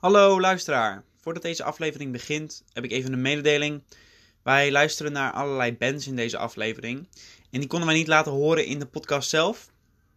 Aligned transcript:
Hallo 0.00 0.40
luisteraar. 0.40 1.04
Voordat 1.16 1.42
deze 1.42 1.64
aflevering 1.64 2.12
begint, 2.12 2.64
heb 2.72 2.84
ik 2.84 2.90
even 2.90 3.12
een 3.12 3.20
mededeling. 3.20 3.82
Wij 4.42 4.70
luisteren 4.70 5.12
naar 5.12 5.32
allerlei 5.32 5.76
bands 5.76 6.06
in 6.06 6.16
deze 6.16 6.38
aflevering. 6.38 7.08
En 7.50 7.60
die 7.60 7.68
konden 7.68 7.88
wij 7.88 7.96
niet 7.96 8.06
laten 8.06 8.32
horen 8.32 8.66
in 8.66 8.78
de 8.78 8.86
podcast 8.86 9.28
zelf. 9.28 9.70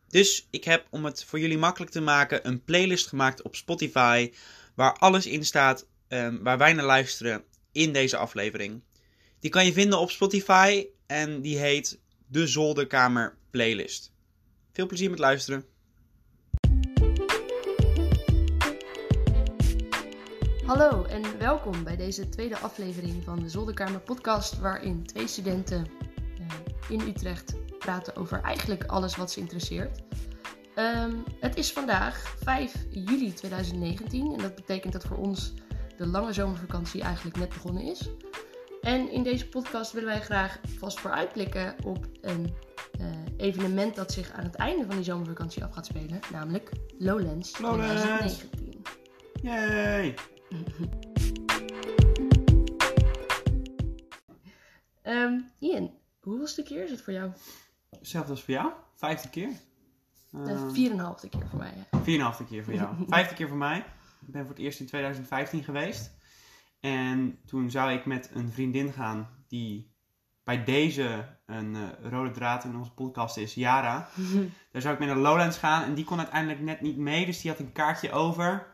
Dus 0.08 0.48
ik 0.50 0.64
heb, 0.64 0.88
om 0.90 1.06
het 1.06 1.24
voor 1.24 1.40
jullie 1.40 1.58
makkelijk 1.58 1.92
te 1.92 2.02
maken, 2.02 2.48
een 2.48 2.64
playlist 2.64 3.08
gemaakt 3.08 3.42
op 3.42 3.56
Spotify. 3.56 4.32
Waar 4.76 4.94
alles 4.94 5.26
in 5.26 5.46
staat 5.46 5.86
ehm, 6.08 6.38
waar 6.44 6.58
wij 6.58 6.74
naar 6.74 6.86
luisteren 6.86 7.44
in 7.72 7.94
deze 7.94 8.18
aflevering. 8.18 8.82
Die 9.40 9.50
kan 9.50 9.66
je 9.66 9.74
vinden 9.74 10.00
op 10.00 10.12
Spotify 10.12 10.88
en 11.08 11.42
die 11.42 11.58
heet 11.58 12.00
De 12.28 12.48
Zolderkamer 12.48 13.38
Playlist. 13.50 14.12
Veel 14.74 14.88
plezier 14.88 15.10
met 15.10 15.20
luisteren. 15.20 15.73
Hallo 20.66 21.04
en 21.04 21.40
welkom 21.40 21.84
bij 21.84 21.96
deze 21.96 22.30
tweede 22.30 22.58
aflevering 22.58 23.24
van 23.24 23.40
de 23.40 23.50
Zolderkamer 23.50 24.00
Podcast, 24.00 24.60
waarin 24.60 25.06
twee 25.06 25.28
studenten 25.28 25.86
eh, 26.40 26.90
in 26.90 27.02
Utrecht 27.02 27.56
praten 27.80 28.16
over 28.16 28.42
eigenlijk 28.42 28.84
alles 28.86 29.16
wat 29.16 29.32
ze 29.32 29.40
interesseert. 29.40 30.04
Ehm, 30.76 31.16
het 31.40 31.56
is 31.56 31.72
vandaag 31.72 32.36
5 32.44 32.86
juli 32.90 33.34
2019 33.34 34.34
en 34.34 34.38
dat 34.38 34.56
betekent 34.56 34.94
dat 34.94 35.04
voor 35.04 35.18
ons 35.18 35.54
de 35.98 36.08
lange 36.08 36.34
zomervakantie 36.34 37.02
eigenlijk 37.02 37.38
net 37.38 37.50
begonnen 37.50 37.84
is. 37.84 38.10
En 38.82 39.12
in 39.12 39.24
deze 39.24 39.50
podcast 39.50 39.92
willen 39.92 40.10
wij 40.10 40.22
graag 40.22 40.60
vast 40.78 41.00
vooruitblikken 41.00 41.76
op 41.84 42.06
een 42.22 42.54
eh, 43.00 43.08
evenement 43.38 43.96
dat 43.96 44.12
zich 44.12 44.32
aan 44.32 44.44
het 44.44 44.56
einde 44.56 44.86
van 44.86 44.96
die 44.96 45.06
zomervakantie 45.06 45.64
af 45.64 45.74
gaat 45.74 45.86
spelen, 45.86 46.20
namelijk 46.32 46.72
Lowlands, 46.98 47.60
Lowlands. 47.60 48.02
2019. 48.02 48.82
Yay! 49.42 50.16
Ehm, 55.02 55.40
Ian, 55.60 55.92
hoeveelste 56.22 56.64
keer 56.64 56.84
is 56.84 56.92
het 56.92 57.02
voor 57.02 57.14
jou? 57.14 57.32
Hetzelfde 57.90 58.32
als 58.32 58.44
voor 58.44 58.54
jou? 58.54 58.72
Vijfde 58.96 59.30
keer? 59.30 59.50
De 60.30 60.52
Ehm, 60.52 60.70
vier 60.70 60.92
en 60.92 60.98
een 60.98 61.04
halfde 61.04 61.30
keer 61.30 61.48
voor 61.50 61.60
mij. 61.60 61.74
hè. 61.92 62.00
Vierенhalfde 62.04 62.46
keer 62.46 62.64
voor 62.64 62.74
jou. 62.74 62.96
Vijfde 63.08 63.36
keer 63.36 63.48
voor 63.48 63.58
mij. 63.58 63.78
Ik 64.28 64.32
ben 64.32 64.42
voor 64.42 64.50
het 64.50 64.60
eerst 64.60 64.80
in 64.80 64.86
2015 64.88 65.64
geweest. 65.64 66.12
En 66.80 67.40
toen 67.46 67.72
zou 67.72 67.92
ik 67.92 68.06
met 68.06 68.30
een 68.34 68.52
vriendin 68.52 68.92
gaan 68.94 69.30
die 69.48 69.92
bij 70.44 70.64
deze 70.64 71.38
een 71.46 71.76
eh, 71.76 72.10
rode 72.10 72.32
draad 72.32 72.64
in 72.64 72.76
onze 72.76 72.94
podcast 72.94 73.38
is, 73.38 73.54
Yara. 73.54 74.10
Daar 74.72 74.82
zou 74.82 74.94
ik 74.94 75.00
mee 75.00 75.10
naar 75.10 75.18
Lowlands 75.18 75.58
gaan 75.58 75.84
en 75.84 75.94
die 75.94 76.06
kon 76.06 76.18
uiteindelijk 76.18 76.62
net 76.62 76.82
niet 76.82 76.98
mee, 76.98 77.26
dus 77.26 77.42
die 77.42 77.52
had 77.52 77.60
een 77.60 77.72
kaartje 77.72 78.12
over. 78.12 78.73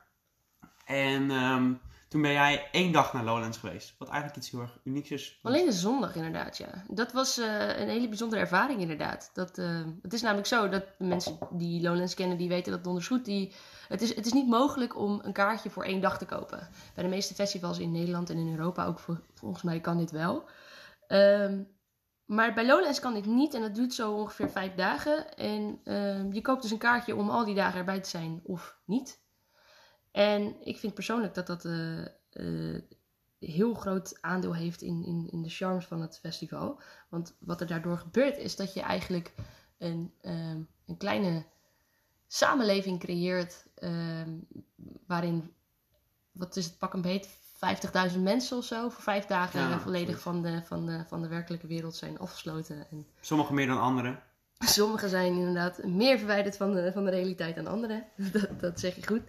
En 0.89 1.31
ehm, 1.31 1.73
toen 2.07 2.21
ben 2.21 2.31
jij 2.31 2.67
één 2.71 2.91
dag 2.91 3.13
naar 3.13 3.23
Lowlands 3.23 3.57
geweest, 3.57 3.95
wat 3.97 4.07
eigenlijk 4.07 4.37
iets 4.37 4.51
heel 4.51 4.61
erg 4.61 4.79
unieks 4.83 5.09
is. 5.09 5.39
Alleen 5.41 5.65
de 5.65 5.71
zondag 5.71 6.15
inderdaad, 6.15 6.57
ja. 6.57 6.83
Dat 6.87 7.11
was 7.11 7.37
eh, 7.37 7.79
een 7.79 7.87
hele 7.87 8.07
bijzondere 8.07 8.41
ervaring 8.41 8.81
inderdaad. 8.81 9.29
Dat, 9.33 9.57
eh, 9.57 9.81
het 10.01 10.13
is 10.13 10.21
namelijk 10.21 10.47
zo 10.47 10.69
dat 10.69 10.83
mensen 10.97 11.37
die 11.51 11.81
Lowlands 11.81 12.13
kennen, 12.13 12.37
die 12.37 12.49
weten 12.49 12.71
dat 12.71 12.83
donders 12.83 13.07
goed. 13.07 13.25
Die, 13.25 13.53
het, 13.87 14.01
is, 14.01 14.15
het 14.15 14.25
is 14.25 14.33
niet 14.33 14.47
mogelijk 14.47 14.97
om 14.97 15.19
een 15.23 15.33
kaartje 15.33 15.69
voor 15.69 15.83
één 15.83 16.01
dag 16.01 16.17
te 16.17 16.25
kopen. 16.25 16.69
Bij 16.95 17.03
de 17.03 17.09
meeste 17.09 17.33
festivals 17.33 17.79
in 17.79 17.91
Nederland 17.91 18.29
en 18.29 18.37
in 18.37 18.51
Europa 18.51 18.85
ook 18.85 18.99
volgens 19.33 19.63
mij 19.63 19.79
kan 19.79 19.97
dit 19.97 20.11
wel. 20.11 20.49
Ehm, 21.07 21.63
maar 22.25 22.53
bij 22.53 22.65
Lowlands 22.65 22.99
kan 22.99 23.13
dit 23.13 23.25
niet 23.25 23.53
en 23.53 23.61
dat 23.61 23.75
duurt 23.75 23.93
zo 23.93 24.13
ongeveer 24.13 24.49
vijf 24.49 24.75
dagen. 24.75 25.35
En 25.35 25.79
ehm, 25.83 26.31
je 26.31 26.41
koopt 26.41 26.61
dus 26.61 26.71
een 26.71 26.77
kaartje 26.77 27.15
om 27.15 27.29
al 27.29 27.45
die 27.45 27.55
dagen 27.55 27.79
erbij 27.79 27.99
te 27.99 28.09
zijn 28.09 28.41
of 28.43 28.77
niet. 28.85 29.27
En 30.11 30.55
ik 30.63 30.77
vind 30.77 30.93
persoonlijk 30.93 31.33
dat 31.33 31.47
dat 31.47 31.65
eh, 31.65 32.75
heel 33.39 33.73
groot 33.73 34.17
aandeel 34.21 34.55
heeft 34.55 34.81
in, 34.81 35.05
in, 35.05 35.27
in 35.31 35.41
de 35.41 35.49
charmes 35.49 35.85
van 35.85 36.01
het 36.01 36.19
festival. 36.19 36.79
Want 37.09 37.35
wat 37.39 37.61
er 37.61 37.67
daardoor 37.67 37.97
gebeurt 37.97 38.37
is 38.37 38.55
dat 38.55 38.73
je 38.73 38.81
eigenlijk 38.81 39.33
een, 39.77 40.13
ehm, 40.21 40.61
een 40.85 40.97
kleine 40.97 41.45
samenleving 42.27 42.99
creëert 42.99 43.65
ehm, 43.75 44.29
waarin, 45.07 45.53
wat 46.31 46.55
is 46.55 46.65
het 46.65 46.77
pak 46.77 46.93
een 46.93 47.01
beet, 47.01 47.29
50.000 48.13 48.19
mensen 48.19 48.57
of 48.57 48.65
zo 48.65 48.89
voor 48.89 49.03
vijf 49.03 49.25
dagen 49.25 49.59
Ja, 49.59 49.79
volledig 49.79 50.19
van 50.19 50.41
de, 50.41 50.61
van, 50.65 50.85
de, 50.85 51.03
van 51.07 51.21
de 51.21 51.27
werkelijke 51.27 51.67
wereld 51.67 51.95
zijn 51.95 52.19
afgesloten. 52.19 52.87
En 52.89 53.07
Sommigen 53.21 53.55
meer 53.55 53.67
dan 53.67 53.81
anderen. 53.81 54.23
Sommigen 54.57 55.09
zijn 55.09 55.33
inderdaad 55.33 55.83
meer 55.83 56.17
verwijderd 56.17 56.57
van 56.57 56.73
de, 56.73 56.91
van 56.93 57.05
de 57.05 57.11
realiteit 57.11 57.55
dan 57.55 57.67
anderen. 57.67 58.05
Dat, 58.31 58.59
dat 58.59 58.79
zeg 58.79 58.95
je 58.95 59.07
goed. 59.07 59.21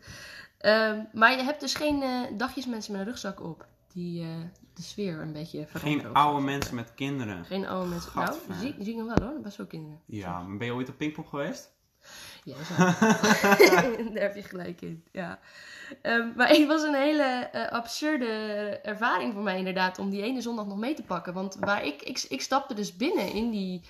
Ehm, 0.60 1.00
maar 1.12 1.36
je 1.36 1.42
hebt 1.42 1.60
dus 1.60 1.74
geen 1.74 2.02
eh, 2.02 2.20
dagjes 2.36 2.66
mensen 2.66 2.92
met 2.92 3.00
een 3.00 3.06
rugzak 3.06 3.40
op. 3.44 3.66
Die 3.92 4.22
eh, 4.22 4.28
de 4.74 4.82
sfeer 4.82 5.20
een 5.20 5.32
beetje 5.32 5.66
veranderen. 5.66 6.04
Geen 6.04 6.14
oude 6.14 6.44
mensen 6.44 6.74
met 6.74 6.94
kinderen. 6.94 7.44
Geen 7.44 7.66
oude 7.66 7.88
mensen. 7.88 8.12
Nou, 8.14 8.34
zie, 8.60 8.74
zie 8.78 8.92
ik 8.92 9.04
nog 9.04 9.18
wel 9.18 9.28
hoor. 9.28 9.40
Best 9.40 9.56
wel 9.56 9.66
kinderen. 9.66 10.00
Ja, 10.06 10.42
maar 10.42 10.56
ben 10.56 10.66
je 10.66 10.74
ooit 10.74 10.88
op 10.88 10.96
Pinkpop 10.96 11.26
geweest? 11.26 11.72
Ja. 12.44 12.56
Daar 14.12 14.22
heb 14.22 14.34
je 14.34 14.42
gelijk 14.42 14.80
in. 14.80 15.04
Ja. 15.12 15.38
Ehm, 16.02 16.28
maar 16.36 16.48
het 16.48 16.66
was 16.66 16.82
een 16.82 16.94
hele 16.94 17.22
eh, 17.22 17.72
absurde 17.72 18.26
ervaring 18.82 19.32
voor 19.32 19.42
mij 19.42 19.58
inderdaad 19.58 19.98
om 19.98 20.10
die 20.10 20.22
ene 20.22 20.40
zondag 20.40 20.66
nog 20.66 20.78
mee 20.78 20.94
te 20.94 21.02
pakken. 21.02 21.32
Want 21.32 21.56
waar 21.60 21.84
ik, 21.84 22.02
ik, 22.02 22.26
ik 22.28 22.40
stapte 22.40 22.74
dus 22.74 22.96
binnen 22.96 23.32
in 23.32 23.50
die, 23.50 23.82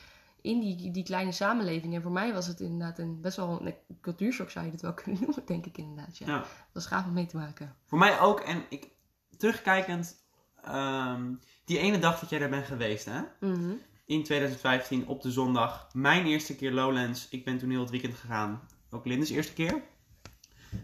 in 0.42 0.60
die, 0.60 0.90
die 0.90 1.04
kleine 1.04 1.32
samenleving. 1.32 1.94
En 1.94 2.02
voor 2.02 2.12
mij 2.12 2.32
was 2.32 2.46
het 2.46 2.60
inderdaad 2.60 2.98
een 2.98 3.20
best 3.20 3.36
wel 3.36 3.66
een 3.66 3.74
cultuurshock 4.00 4.50
zou 4.50 4.64
je 4.64 4.72
het 4.72 4.80
wel 4.80 4.94
kunnen 5.02 5.20
noemen, 5.20 5.46
denk 5.46 5.66
ik 5.66 5.78
inderdaad. 5.78 6.18
Ja. 6.18 6.26
Ja. 6.26 6.38
Dat 6.38 6.48
was 6.72 6.86
gaaf 6.86 7.06
om 7.06 7.12
mee 7.12 7.26
te 7.26 7.36
maken. 7.36 7.76
Voor 7.86 7.98
mij 7.98 8.20
ook. 8.20 8.40
En 8.40 8.64
ik, 8.68 8.88
terugkijkend, 9.36 10.16
ehm, 10.62 11.34
die 11.64 11.78
ene 11.78 11.98
dag 11.98 12.20
dat 12.20 12.30
jij 12.30 12.38
daar 12.38 12.50
bent 12.50 12.66
geweest, 12.66 13.04
hè? 13.04 13.20
Mhm. 13.40 13.72
In 14.06 14.24
2015 14.24 15.06
op 15.06 15.22
de 15.22 15.30
zondag. 15.30 15.88
Mijn 15.92 16.26
eerste 16.26 16.56
keer 16.56 16.72
Lowlands. 16.72 17.28
Ik 17.28 17.44
ben 17.44 17.58
toen 17.58 17.70
heel 17.70 17.80
het 17.80 17.90
weekend 17.90 18.14
gegaan. 18.14 18.60
Ook 18.90 19.06
Linda's 19.06 19.30
eerste 19.30 19.52
keer. 19.52 19.82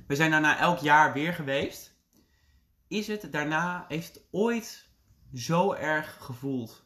We 0.07 0.15
zijn 0.15 0.31
daarna 0.31 0.59
elk 0.59 0.79
jaar 0.79 1.13
weer 1.13 1.33
geweest. 1.33 1.95
Is 2.89 3.07
het 3.07 3.33
daarna, 3.33 3.85
heeft 3.89 4.15
het 4.15 4.25
ooit 4.31 4.89
zo 5.35 5.73
erg 5.73 6.17
gevoeld 6.21 6.85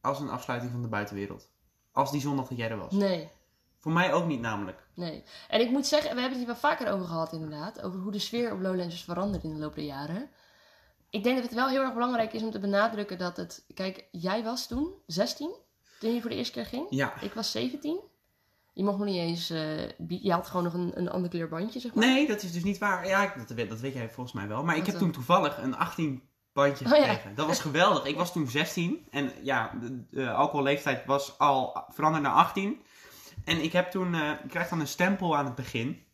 als 0.00 0.20
een 0.20 0.28
afsluiting 0.28 0.72
van 0.72 0.82
de 0.82 0.88
buitenwereld? 0.88 1.49
Als 1.92 2.10
die 2.10 2.20
zondag 2.20 2.48
dat 2.48 2.58
jij 2.58 2.70
er 2.70 2.78
was? 2.78 2.92
Nee. 2.92 3.30
Voor 3.78 3.92
mij 3.92 4.12
ook 4.12 4.26
niet 4.26 4.40
namelijk. 4.40 4.86
Nee. 4.94 5.24
En 5.48 5.60
ik 5.60 5.70
moet 5.70 5.86
zeggen, 5.86 6.14
we 6.14 6.20
hebben 6.20 6.38
het 6.38 6.46
hier 6.46 6.60
wel 6.60 6.70
vaker 6.70 6.92
over 6.92 7.06
gehad 7.06 7.32
inderdaad. 7.32 7.82
Over 7.82 8.00
hoe 8.00 8.12
de 8.12 8.18
sfeer 8.18 8.52
op 8.52 8.60
Lowlands 8.60 8.94
is 8.94 9.02
veranderd 9.04 9.44
in 9.44 9.52
de 9.52 9.58
loop 9.58 9.74
der 9.74 9.84
jaren. 9.84 10.30
Ik 11.10 11.22
denk 11.22 11.34
dat 11.36 11.44
het 11.44 11.54
wel 11.54 11.68
heel 11.68 11.82
erg 11.82 11.92
belangrijk 11.92 12.32
is 12.32 12.42
om 12.42 12.50
te 12.50 12.58
benadrukken 12.58 13.18
dat 13.18 13.36
het... 13.36 13.64
Kijk, 13.74 14.04
jij 14.10 14.42
was 14.44 14.66
toen 14.66 14.92
16, 15.06 15.50
toen 16.00 16.14
je 16.14 16.20
voor 16.20 16.30
de 16.30 16.36
eerste 16.36 16.52
keer 16.52 16.66
ging. 16.66 16.86
Ja. 16.90 17.20
Ik 17.20 17.32
was 17.32 17.50
17. 17.50 18.00
Je 18.72 18.84
mocht 18.84 18.98
nog 18.98 19.06
niet 19.06 19.16
eens... 19.16 19.50
eh, 19.50 19.88
je 20.08 20.32
had 20.32 20.46
gewoon 20.46 20.64
nog 20.64 20.74
een, 20.74 20.92
een 20.94 21.10
ander 21.10 21.30
kleur 21.30 21.48
bandje, 21.48 21.80
zeg 21.80 21.94
maar. 21.94 22.06
Nee, 22.06 22.26
dat 22.26 22.42
is 22.42 22.52
dus 22.52 22.64
niet 22.64 22.78
waar. 22.78 23.06
Ja, 23.06 23.22
ik- 23.22 23.48
dat 23.48 23.56
weet, 23.56 23.68
dat 23.68 23.80
weet 23.80 23.94
jij 23.94 24.10
volgens 24.10 24.34
mij 24.34 24.48
wel. 24.48 24.64
Maar 24.64 24.76
ik 24.76 24.84
heb 24.86 24.94
dan? 24.94 25.02
toen 25.02 25.12
toevallig 25.12 25.58
een 25.62 25.76
18 25.76 26.22
bandje 26.52 26.84
Oh 26.84 26.90
ja. 26.90 26.96
gekregen. 26.96 27.34
Dat 27.34 27.46
was 27.46 27.60
geweldig. 27.60 28.04
Ik 28.04 28.16
was 28.16 28.32
toen 28.32 28.48
16 28.48 29.06
en 29.10 29.32
ja, 29.42 29.72
de, 29.80 30.06
de 30.10 30.30
alcoholleeftijd 30.30 31.04
was 31.04 31.38
al 31.38 31.84
veranderd 31.88 32.24
naar 32.24 32.32
18. 32.32 32.82
En 33.44 33.62
ik 33.62 33.72
heb 33.72 33.90
toen, 33.90 34.14
eh, 34.14 34.30
je 34.42 34.48
krijgt 34.48 34.70
dan 34.70 34.80
een 34.80 34.88
stempel 34.88 35.36
aan 35.36 35.44
het 35.44 35.54
begin. 35.54 36.06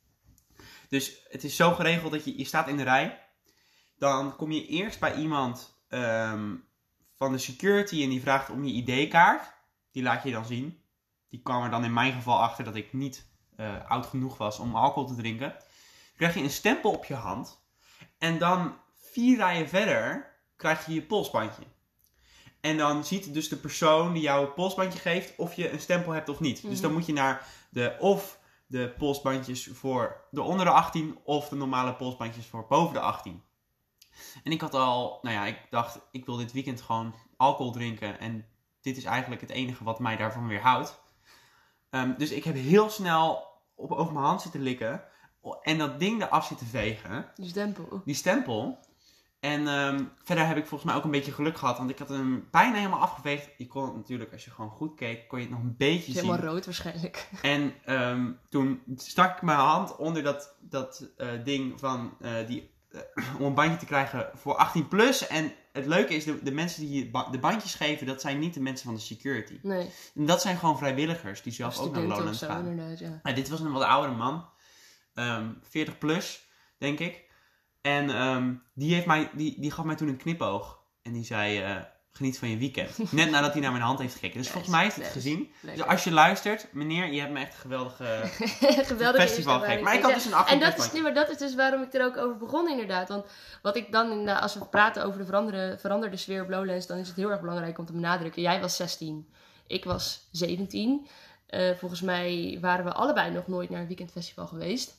Dus 0.88 1.26
het 1.28 1.44
is 1.44 1.56
zo 1.56 1.72
geregeld 1.72 2.12
dat 2.12 2.24
je, 2.24 2.38
je 2.38 2.44
staat 2.44 2.68
in 2.68 2.76
de 2.76 2.82
rij. 2.82 3.24
Dan 3.98 4.36
kom 4.36 4.52
je 4.52 4.66
eerst 4.66 5.00
bij 5.00 5.14
iemand 5.14 5.80
ehm, 5.88 6.54
van 7.14 7.32
de 7.32 7.38
security 7.38 8.02
en 8.02 8.08
die 8.08 8.20
vraagt 8.20 8.50
om 8.50 8.64
je 8.64 8.72
ID-kaart. 8.72 9.54
Die 9.92 10.02
laat 10.02 10.22
je 10.22 10.30
dan 10.30 10.44
zien. 10.44 10.80
Die 11.28 11.42
kwam 11.42 11.62
er 11.62 11.70
dan 11.70 11.84
in 11.84 11.92
mijn 11.92 12.12
geval 12.12 12.42
achter 12.42 12.64
dat 12.64 12.74
ik 12.74 12.92
niet 12.92 13.26
eh, 13.56 13.90
oud 13.90 14.06
genoeg 14.06 14.36
was 14.36 14.58
om 14.58 14.76
alcohol 14.76 15.08
te 15.08 15.14
drinken. 15.14 15.48
Dan 15.48 16.16
krijg 16.16 16.34
je 16.34 16.42
een 16.42 16.50
stempel 16.50 16.90
op 16.90 17.04
je 17.04 17.14
hand. 17.14 17.64
En 18.18 18.38
dan 18.38 18.76
vier 18.94 19.36
rijen 19.36 19.68
verder 19.68 20.35
krijg 20.56 20.86
je 20.86 20.94
je 20.94 21.02
polsbandje. 21.02 21.62
En 22.60 22.76
dan 22.76 23.04
ziet 23.04 23.34
dus 23.34 23.48
de 23.48 23.56
persoon 23.56 24.12
die 24.12 24.22
jou 24.22 24.44
het 24.44 24.54
polsbandje 24.54 24.98
geeft 24.98 25.36
of 25.36 25.54
je 25.54 25.70
een 25.70 25.80
stempel 25.80 26.12
hebt 26.12 26.28
of 26.28 26.40
niet. 26.40 26.62
Dus 26.62 26.72
Mhm. 26.72 26.82
dan 26.82 26.92
moet 26.92 27.06
je 27.06 27.12
naar 27.12 27.46
de 27.70 27.96
of 27.98 28.38
de 28.66 28.94
polsbandjes 28.98 29.68
voor 29.72 30.24
de 30.30 30.42
onder 30.42 30.66
de 30.66 30.72
18 30.72 31.18
of 31.24 31.48
de 31.48 31.56
normale 31.56 31.94
polsbandjes 31.94 32.46
voor 32.46 32.66
boven 32.68 32.94
de 32.94 33.00
18. 33.00 33.42
En 34.44 34.52
ik 34.52 34.60
had 34.60 34.74
al, 34.74 35.18
nou 35.22 35.34
ja, 35.34 35.44
ik 35.46 35.66
dacht, 35.70 35.98
ik 36.10 36.26
wil 36.26 36.36
dit 36.36 36.52
weekend 36.52 36.80
gewoon 36.82 37.14
alcohol 37.36 37.72
drinken. 37.72 38.18
En 38.20 38.46
dit 38.80 38.96
is 38.96 39.04
eigenlijk 39.04 39.40
het 39.40 39.50
enige 39.50 39.84
wat 39.84 39.98
mij 39.98 40.16
daarvan 40.16 40.48
weerhoudt. 40.48 41.00
Ehm, 41.90 42.12
dus 42.16 42.30
ik 42.30 42.44
heb 42.44 42.54
heel 42.54 42.90
snel 42.90 43.46
op, 43.74 43.92
over 43.92 44.12
mijn 44.12 44.24
hand 44.24 44.42
zitten 44.42 44.60
likken. 44.60 45.04
En 45.62 45.78
dat 45.78 45.98
ding 46.00 46.22
eraf 46.22 46.46
zitten 46.46 46.66
vegen. 46.66 47.30
Die 47.34 47.48
stempel. 47.48 48.02
Die 48.04 48.14
stempel. 48.14 48.78
En 49.40 49.68
ehm, 49.68 50.04
verder 50.24 50.46
heb 50.46 50.56
ik 50.56 50.66
volgens 50.66 50.90
mij 50.90 50.98
ook 50.98 51.04
een 51.04 51.10
beetje 51.10 51.32
geluk 51.32 51.56
gehad. 51.58 51.78
Want 51.78 51.90
ik 51.90 51.98
had 51.98 52.08
hem 52.08 52.48
bijna 52.50 52.76
helemaal 52.76 53.00
afgeveegd. 53.00 53.48
Je 53.56 53.66
kon 53.66 53.84
het 53.84 53.94
natuurlijk, 53.96 54.32
als 54.32 54.44
je 54.44 54.50
gewoon 54.50 54.70
goed 54.70 54.94
keek, 54.94 55.28
kon 55.28 55.38
je 55.38 55.44
het 55.44 55.54
nog 55.54 55.62
een 55.64 55.74
beetje 55.76 56.12
zien. 56.12 56.24
helemaal 56.24 56.52
rood 56.52 56.64
waarschijnlijk. 56.64 57.28
En 57.42 57.74
ehm, 57.84 58.32
toen 58.48 58.82
stak 58.96 59.36
ik 59.36 59.42
mijn 59.42 59.58
hand 59.58 59.96
onder 59.96 60.22
dat, 60.22 60.56
dat 60.60 61.08
eh, 61.16 61.28
ding 61.44 61.80
van, 61.80 62.16
eh, 62.20 62.32
die 62.46 62.74
eh, 62.90 63.00
om 63.38 63.44
een 63.46 63.54
bandje 63.54 63.76
te 63.78 63.86
krijgen 63.86 64.30
voor 64.34 64.56
18 64.56 64.88
plus. 64.88 65.26
En 65.26 65.52
het 65.72 65.86
leuke 65.86 66.14
is, 66.14 66.24
de, 66.24 66.42
de 66.42 66.52
mensen 66.52 66.80
die 66.80 66.98
je 67.04 67.10
ba- 67.10 67.30
de 67.30 67.38
bandjes 67.38 67.74
geven, 67.74 68.06
dat 68.06 68.20
zijn 68.20 68.38
niet 68.38 68.54
de 68.54 68.60
mensen 68.60 68.86
van 68.86 68.94
de 68.94 69.00
security. 69.00 69.58
Nee, 69.62 69.90
En 70.14 70.26
dat 70.26 70.40
zijn 70.42 70.56
gewoon 70.56 70.78
vrijwilligers 70.78 71.42
die 71.42 71.52
zelf 71.52 71.78
ook 71.78 71.96
naar 71.96 72.34
zo, 72.34 72.46
gaan. 72.46 72.96
ja. 73.22 73.32
Dit 73.32 73.48
was 73.48 73.60
een 73.60 73.72
wat 73.72 73.82
oudere 73.82 74.14
man. 74.14 74.48
Ehm 75.14 75.48
40 75.62 75.98
plus, 75.98 76.48
denk 76.78 76.98
ik. 76.98 77.24
En 77.86 78.10
ehm, 78.10 78.52
die, 78.74 78.94
heeft 78.94 79.06
mij, 79.06 79.30
die, 79.32 79.60
die 79.60 79.70
gaf 79.70 79.84
mij 79.84 79.94
toen 79.94 80.08
een 80.08 80.16
knipoog. 80.16 80.78
En 81.02 81.12
die 81.12 81.24
zei, 81.24 81.60
eh, 81.60 81.76
geniet 82.10 82.38
van 82.38 82.48
je 82.48 82.56
weekend. 82.56 82.96
Net 83.12 83.30
nadat 83.30 83.52
hij 83.52 83.60
naar 83.60 83.72
mijn 83.72 83.84
hand 83.84 83.98
heeft 83.98 84.14
gekeken. 84.14 84.38
Dus 84.38 84.50
volgens 84.50 84.72
mij 84.72 84.86
is 84.86 84.94
het 84.94 85.02
nice. 85.02 85.12
gezien. 85.12 85.52
Lekker. 85.60 85.82
Dus 85.82 85.92
als 85.92 86.04
je 86.04 86.10
luistert, 86.10 86.72
meneer, 86.72 87.12
je 87.12 87.20
hebt 87.20 87.32
me 87.32 87.38
echt 87.40 87.52
een 87.52 87.60
geweldige 87.60 88.20
Geweldige 88.92 89.26
festival 89.26 89.60
gegeven. 89.60 89.84
Maar 89.84 89.94
ik 89.94 90.02
had 90.02 90.14
dus 90.14 90.24
een 90.24 90.34
18 90.34 90.54
En 90.54 90.70
dat 90.70 90.78
is, 90.78 90.92
nee, 90.92 91.02
maar 91.02 91.14
dat 91.14 91.30
is 91.30 91.36
dus 91.36 91.54
waarom 91.54 91.82
ik 91.82 91.94
er 91.94 92.04
ook 92.04 92.16
over 92.16 92.36
begon 92.36 92.70
inderdaad. 92.70 93.08
Want 93.08 93.26
wat 93.62 93.76
ik 93.76 93.92
dan, 93.92 94.10
inderdaad, 94.10 94.42
als 94.42 94.54
we 94.54 94.66
praten 94.66 95.04
over 95.04 95.18
de 95.18 95.26
veranderde, 95.26 95.78
veranderde 95.78 96.16
sfeer 96.16 96.42
op 96.42 96.48
Lowlands, 96.48 96.86
dan 96.86 96.98
is 96.98 97.08
het 97.08 97.16
heel 97.16 97.30
erg 97.30 97.40
belangrijk 97.40 97.78
om 97.78 97.86
te 97.86 97.92
benadrukken. 97.92 98.42
Jij 98.42 98.60
was 98.60 98.76
16, 98.76 99.28
ik 99.66 99.84
was 99.84 100.28
17. 100.32 101.06
Eh, 101.46 101.70
volgens 101.76 102.00
mij 102.00 102.58
waren 102.60 102.84
we 102.84 102.92
allebei 102.92 103.30
nog 103.30 103.46
nooit 103.46 103.70
naar 103.70 103.80
een 103.80 103.86
weekendfestival 103.86 104.46
geweest. 104.46 104.94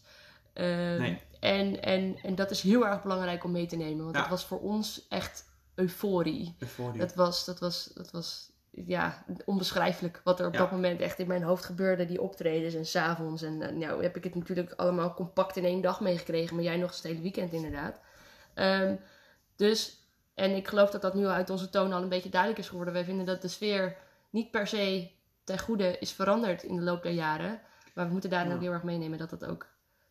Ehm, 0.54 0.98
Nee. 0.98 1.22
En, 1.40 1.82
en, 1.82 2.18
en 2.24 2.36
dat 2.36 2.52
is 2.52 2.62
heel 2.62 2.86
erg 2.88 3.02
belangrijk 3.02 3.44
om 3.44 3.52
mee 3.52 3.66
te 3.66 3.76
nemen. 3.76 4.04
Want 4.04 4.16
Ja. 4.16 4.22
dat 4.22 4.30
was 4.30 4.46
voor 4.46 4.60
ons 4.60 5.06
echt 5.10 5.46
euforie. 5.76 6.56
Euforie. 6.60 7.00
Dat 7.00 7.16
was, 7.16 7.46
dat 7.46 7.60
was, 7.60 7.92
dat 7.94 8.12
was 8.12 8.52
ja, 8.72 9.24
onbeschrijfelijk 9.46 10.22
wat 10.24 10.40
er 10.40 10.46
op 10.48 10.54
Ja. 10.54 10.60
dat 10.60 10.72
moment 10.72 11.02
echt 11.02 11.20
in 11.20 11.28
mijn 11.28 11.44
hoofd 11.44 11.66
gebeurde. 11.66 12.06
Die 12.06 12.22
optredens 12.22 12.74
en 12.74 12.86
s'avonds. 12.86 13.42
En 13.42 13.62
eh, 13.62 13.76
nou 13.76 14.04
heb 14.04 14.16
ik 14.16 14.24
het 14.24 14.36
natuurlijk 14.36 14.74
allemaal 14.76 15.14
compact 15.14 15.56
in 15.58 15.66
één 15.66 15.82
dag 15.82 16.00
meegekregen. 16.02 16.56
Maar 16.56 16.64
jij 16.64 16.78
nog 16.78 16.88
eens 16.88 16.98
het 16.98 17.06
hele 17.06 17.22
weekend 17.22 17.54
inderdaad. 17.54 18.00
Ehm, 18.54 18.96
dus, 19.56 20.00
en 20.34 20.56
ik 20.56 20.68
geloof 20.68 20.90
dat 20.90 21.02
dat 21.02 21.14
nu 21.14 21.28
uit 21.28 21.50
onze 21.50 21.70
toon 21.70 21.94
al 21.94 22.02
een 22.02 22.10
beetje 22.10 22.30
duidelijk 22.30 22.62
is 22.62 22.68
geworden. 22.70 22.94
Wij 22.94 23.04
vinden 23.06 23.26
dat 23.26 23.42
de 23.42 23.48
sfeer 23.48 23.96
niet 24.30 24.52
per 24.52 24.68
se 24.68 25.10
ten 25.44 25.60
goede 25.60 26.00
is 26.00 26.12
veranderd 26.12 26.64
in 26.64 26.76
de 26.76 26.82
loop 26.82 27.04
der 27.04 27.12
jaren. 27.12 27.60
Maar 27.94 28.06
we 28.06 28.12
moeten 28.12 28.30
daarin 28.30 28.50
Ja. 28.50 28.56
ook 28.56 28.62
heel 28.62 28.72
erg 28.72 28.84
meenemen 28.84 29.18
dat 29.18 29.30
dat 29.30 29.46
ook 29.46 29.68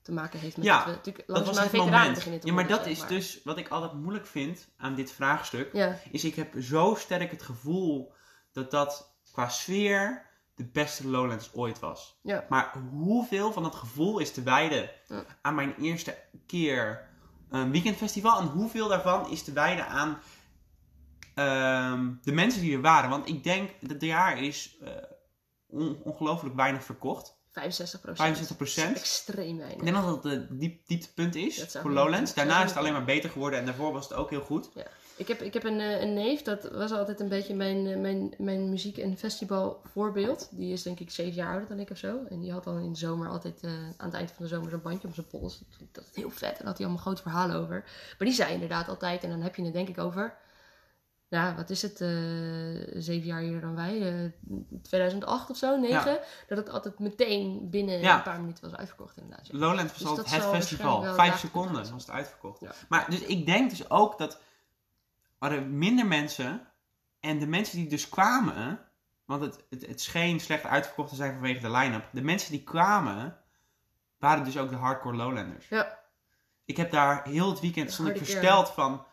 te 0.07 0.13
maken 0.13 0.39
heeft 0.41 0.57
met 0.57 0.67
Ja, 0.67 0.77
dat 0.77 0.85
we 0.87 0.91
natuurlijk 0.91 1.29
langzaamaan 1.29 2.15
beginnen 2.15 2.41
te 2.41 2.47
Ja, 2.47 2.53
maar 2.53 2.67
dat 2.69 2.87
is 2.87 2.99
maar. 2.99 3.09
dus 3.09 3.41
wat 3.45 3.59
ik 3.59 3.69
altijd 3.69 3.93
moeilijk 3.93 4.27
vind 4.27 4.69
aan 4.77 4.95
dit 4.95 5.13
vraagstuk. 5.13 5.73
Ja, 5.73 5.99
Is 6.11 6.25
ik 6.25 6.35
heb 6.35 6.55
zo 6.61 6.95
sterk 6.99 7.31
het 7.31 7.43
gevoel 7.43 8.13
dat 8.53 8.71
dat 8.71 9.17
qua 9.33 9.49
sfeer 9.49 10.25
de 10.55 10.65
beste 10.65 11.09
Lowlands 11.09 11.51
ooit 11.55 11.79
was. 11.79 12.19
ja, 12.23 12.45
Maar 12.49 12.73
hoeveel 12.91 13.53
van 13.53 13.63
dat 13.63 13.75
gevoel 13.75 14.19
is 14.19 14.33
te 14.33 14.43
wijden 14.43 14.91
Ja. 15.09 15.25
aan 15.43 15.55
mijn 15.55 15.75
eerste 15.81 16.19
keer 16.47 17.09
een 17.51 17.71
weekendfestival? 17.71 18.41
En 18.41 18.47
hoeveel 18.47 18.89
daarvan 18.89 19.31
is 19.31 19.43
te 19.43 19.53
wijden 19.53 19.87
aan 19.89 20.19
ehm, 21.35 22.13
de 22.23 22.33
mensen 22.33 22.61
die 22.61 22.75
er 22.75 22.81
waren? 22.81 23.11
Want 23.11 23.29
ik 23.29 23.45
denk 23.45 23.71
dat 23.81 23.91
het 23.91 24.03
jaar 24.03 24.43
is 24.43 24.77
eh, 24.83 24.91
on- 25.67 26.01
ongelooflijk 26.03 26.55
weinig 26.55 26.85
verkocht. 26.85 27.36
65 27.57 28.01
65%. 28.01 28.97
Extreem 28.97 29.57
weinig. 29.57 29.79
Ik 29.79 29.85
denk 29.85 29.97
dat 29.97 30.23
dat 30.23 30.33
het 30.33 30.61
diep, 30.61 30.87
dieptepunt 30.87 31.35
is 31.35 31.65
voor 31.83 31.91
Lowlands. 31.91 32.35
Daarna 32.35 32.63
is 32.63 32.69
het 32.69 32.79
alleen 32.79 32.93
maar 32.93 33.05
beter 33.05 33.31
geworden 33.31 33.59
en 33.59 33.65
daarvoor 33.65 33.93
was 33.93 34.09
het 34.09 34.19
ook 34.19 34.31
heel 34.31 34.41
goed. 34.41 34.69
Ik 35.17 35.29
heb, 35.29 35.41
ik 35.43 35.53
heb 35.53 35.65
een, 35.65 35.81
eh, 35.81 36.01
een 36.01 36.15
neef, 36.15 36.43
dat 36.43 36.71
was 36.71 36.93
altijd 36.93 37.21
een 37.21 37.29
beetje 37.29 37.55
mijn, 37.55 37.87
eh, 37.87 37.97
mijn, 37.97 38.35
mijn 38.39 38.71
muziek- 38.71 38.99
en 38.99 39.17
festivalvoorbeeld. 39.17 40.49
Die 40.51 40.73
is 40.73 40.83
denk 40.83 41.01
ik 41.01 41.11
zeven 41.11 41.35
jaar 41.35 41.51
ouder 41.51 41.69
dan 41.69 41.79
ik 41.79 41.91
of 41.91 41.99
zo. 41.99 42.25
En 42.29 42.41
die 42.41 42.53
had 42.53 42.65
dan 42.65 42.79
in 42.79 42.93
de 42.93 42.99
zomer 42.99 43.29
altijd 43.29 43.63
eh, 43.63 43.71
aan 43.97 44.07
het 44.07 44.15
eind 44.15 44.31
van 44.31 44.45
de 44.45 44.51
zomer 44.51 44.71
zo'n 44.71 44.83
bandje 44.83 45.09
op 45.09 45.15
zijn 45.15 45.27
pols. 45.27 45.59
Dat, 45.59 45.89
dat 45.93 46.05
is 46.11 46.17
heel 46.17 46.31
vet. 46.31 46.51
En 46.51 46.57
daar 46.57 46.67
had 46.67 46.77
hij 46.77 46.87
allemaal 46.87 47.05
grote 47.05 47.23
verhalen 47.23 47.57
over. 47.57 47.85
Maar 48.19 48.29
die 48.29 48.33
zei 48.33 48.53
inderdaad 48.53 48.89
altijd, 48.89 49.23
en 49.23 49.31
dan 49.31 49.41
heb 49.41 49.55
je 49.55 49.65
het 49.65 49.73
denk 49.73 49.89
ik 49.89 49.99
over... 49.99 50.37
Ja, 51.29 51.55
wat 51.55 51.71
is 51.71 51.83
het? 51.83 52.01
eh, 52.01 52.09
zeven 52.95 53.27
jaar 53.27 53.43
eerder 53.43 53.61
dan 53.61 53.75
wij. 53.75 54.25
eh, 54.25 54.31
2008 54.83 55.51
of 55.51 55.57
zo, 55.57 55.77
negen. 55.81 56.19
Dat 56.49 56.59
het 56.59 56.69
altijd 56.71 56.99
meteen 56.99 57.71
binnen 57.71 57.99
Ja. 58.01 58.17
een 58.17 58.23
paar 58.23 58.41
minuten 58.41 58.71
was 58.71 58.79
uitverkocht 58.79 59.17
inderdaad. 59.17 59.47
ja. 59.47 59.59
Lowlands 59.59 59.93
was 59.93 59.99
Dus 60.01 60.07
altijd 60.09 60.29
dat 60.31 60.43
het 60.43 60.51
festival. 60.55 61.15
Vijf 61.15 61.39
seconden 61.39 61.91
was 61.93 62.07
het 62.07 62.11
uitverkocht. 62.11 62.63
Maar 62.89 63.11
dus 63.11 63.21
ik 63.21 63.47
denk 63.47 63.71
dus 63.71 63.91
ook 63.91 64.19
dat 64.19 64.41
er 65.39 65.63
minder 65.67 66.07
mensen 66.07 66.69
en 67.21 67.39
de 67.39 67.47
mensen 67.47 67.77
die 67.79 67.89
dus 67.89 68.09
kwamen, 68.09 68.81
want 69.25 69.43
het, 69.43 69.65
het, 69.71 69.87
het 69.87 70.01
scheen 70.01 70.41
slecht 70.41 70.65
uitverkocht 70.65 71.09
te 71.09 71.15
zijn 71.15 71.33
vanwege 71.33 71.61
de 71.61 71.71
line-up. 71.71 72.09
De 72.13 72.23
mensen 72.23 72.51
die 72.51 72.63
kwamen 72.65 73.37
waren 74.19 74.45
dus 74.45 74.59
ook 74.59 74.71
de 74.71 74.77
hardcore 74.77 75.17
Lowlanders. 75.17 75.69
Ja. 75.69 75.99
Ik 76.65 76.77
heb 76.77 76.91
daar 76.91 77.25
heel 77.25 77.51
het 77.51 77.61
weekend 77.61 77.93
stond 77.93 78.09
ik 78.09 78.17
versteld 78.17 78.71
van 78.71 79.07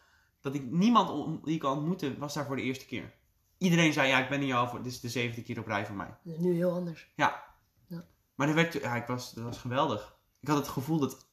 dat 0.44 0.54
ik 0.56 0.72
niemand 0.72 1.40
die 1.46 1.56
ik 1.56 1.64
al 1.64 1.76
ontmoette 1.76 2.18
was 2.18 2.34
daar 2.34 2.46
voor 2.46 2.56
de 2.56 2.62
eerste 2.62 2.86
keer. 2.86 3.14
Iedereen 3.58 3.94
zei 3.94 4.08
ja, 4.08 4.20
ik 4.20 4.30
ben 4.30 4.42
hier 4.42 4.56
al 4.56 4.68
voor, 4.68 4.84
dit 4.84 4.92
is 4.92 5.00
de 5.00 5.10
zevende 5.10 5.44
keer 5.44 5.60
op 5.60 5.68
rij 5.68 5.86
voor 5.86 5.96
mij. 5.96 6.16
Dat 6.24 6.34
is 6.36 6.40
nu 6.40 6.54
heel 6.54 6.72
anders. 6.72 7.12
Ja. 7.16 7.44
Ja. 7.88 8.06
Maar 8.36 8.48
dat, 8.48 8.56
werd, 8.56 8.74
ja, 8.74 8.96
ik 8.96 9.08
was, 9.08 9.34
dat 9.34 9.44
was 9.44 9.58
geweldig. 9.58 10.16
Ik 10.40 10.48
had 10.48 10.58
het 10.58 10.68
gevoel 10.68 11.00
dat 11.00 11.28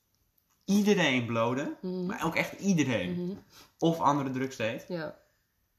iedereen 0.65 1.27
blode, 1.27 1.77
Mhm. 1.83 2.07
maar 2.07 2.25
ook 2.25 2.35
echt 2.35 2.53
iedereen, 2.61 3.25
Mhm. 3.27 3.37
of 3.79 4.01
andere 4.01 4.31
drugs 4.31 4.57
deed. 4.57 4.85
Ja. 4.89 5.19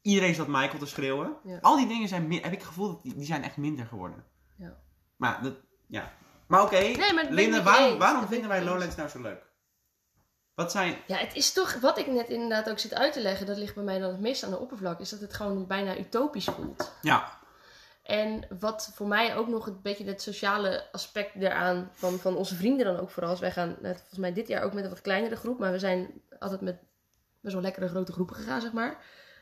Iedereen 0.01 0.35
zat 0.35 0.47
Michael 0.47 0.79
te 0.79 0.85
schreeuwen. 0.85 1.33
Ja. 1.43 1.57
Al 1.61 1.77
die 1.77 1.87
dingen 1.87 2.07
zijn, 2.07 2.31
heb 2.31 2.45
ik 2.45 2.51
het 2.59 2.63
gevoel 2.63 2.87
dat 2.87 3.01
die, 3.03 3.15
die 3.15 3.25
zijn 3.25 3.43
echt 3.43 3.57
minder 3.57 3.85
geworden. 3.85 4.23
Ja. 4.57 4.77
Maar 5.15 5.43
dat, 5.43 5.53
ja. 5.87 6.13
Maar 6.47 6.61
oké, 6.63 6.79
Nee, 6.79 6.97
Linda, 7.29 7.63
waarom, 7.63 7.97
waarom 7.99 8.19
Dat 8.21 8.29
vinden 8.29 8.49
wij 8.49 8.63
Lowlands 8.63 8.95
nou 8.95 9.09
zo 9.09 9.21
leuk? 9.21 9.49
Wat 10.61 10.71
zijn, 10.71 10.95
Ja, 11.07 11.17
het 11.17 11.35
is 11.35 11.53
toch, 11.53 11.73
wat 11.79 11.97
ik 11.97 12.07
net 12.07 12.29
inderdaad 12.29 12.69
ook 12.69 12.79
zit 12.79 12.93
uit 12.93 13.13
te 13.13 13.21
leggen, 13.21 13.45
dat 13.45 13.57
ligt 13.57 13.75
bij 13.75 13.83
mij 13.83 13.99
dan 13.99 14.09
het 14.11 14.19
meest 14.19 14.43
aan 14.43 14.49
de 14.51 14.59
oppervlak, 14.59 14.99
is 14.99 15.09
dat 15.09 15.19
het 15.19 15.33
gewoon 15.33 15.67
bijna 15.67 15.97
utopisch 15.97 16.45
voelt. 16.45 16.91
ja, 17.01 17.39
En 18.03 18.45
wat 18.59 18.91
voor 18.93 19.07
mij 19.07 19.35
ook 19.35 19.47
nog 19.47 19.67
een 19.67 19.79
beetje 19.81 20.05
het 20.05 20.21
sociale 20.21 20.83
aspect 20.91 21.41
daaraan, 21.41 21.89
van, 21.93 22.19
van 22.19 22.35
onze 22.35 22.55
vrienden 22.55 22.85
dan 22.85 22.99
ook 22.99 23.09
vooral. 23.09 23.33
is, 23.33 23.39
wij 23.39 23.51
gaan 23.51 23.77
net, 23.81 23.97
volgens 23.97 24.19
mij 24.19 24.33
dit 24.33 24.47
jaar 24.47 24.63
ook 24.63 24.73
met 24.73 24.83
een 24.83 24.89
wat 24.89 25.01
kleinere 25.01 25.35
groep, 25.35 25.59
maar 25.59 25.71
we 25.71 25.79
zijn 25.79 26.21
altijd 26.39 26.61
met 26.61 26.77
best 27.41 27.53
wel 27.53 27.63
lekkere 27.63 27.87
grote 27.87 28.11
groepen 28.11 28.35
gegaan, 28.35 28.61
zeg 28.61 28.71
maar. 28.71 28.97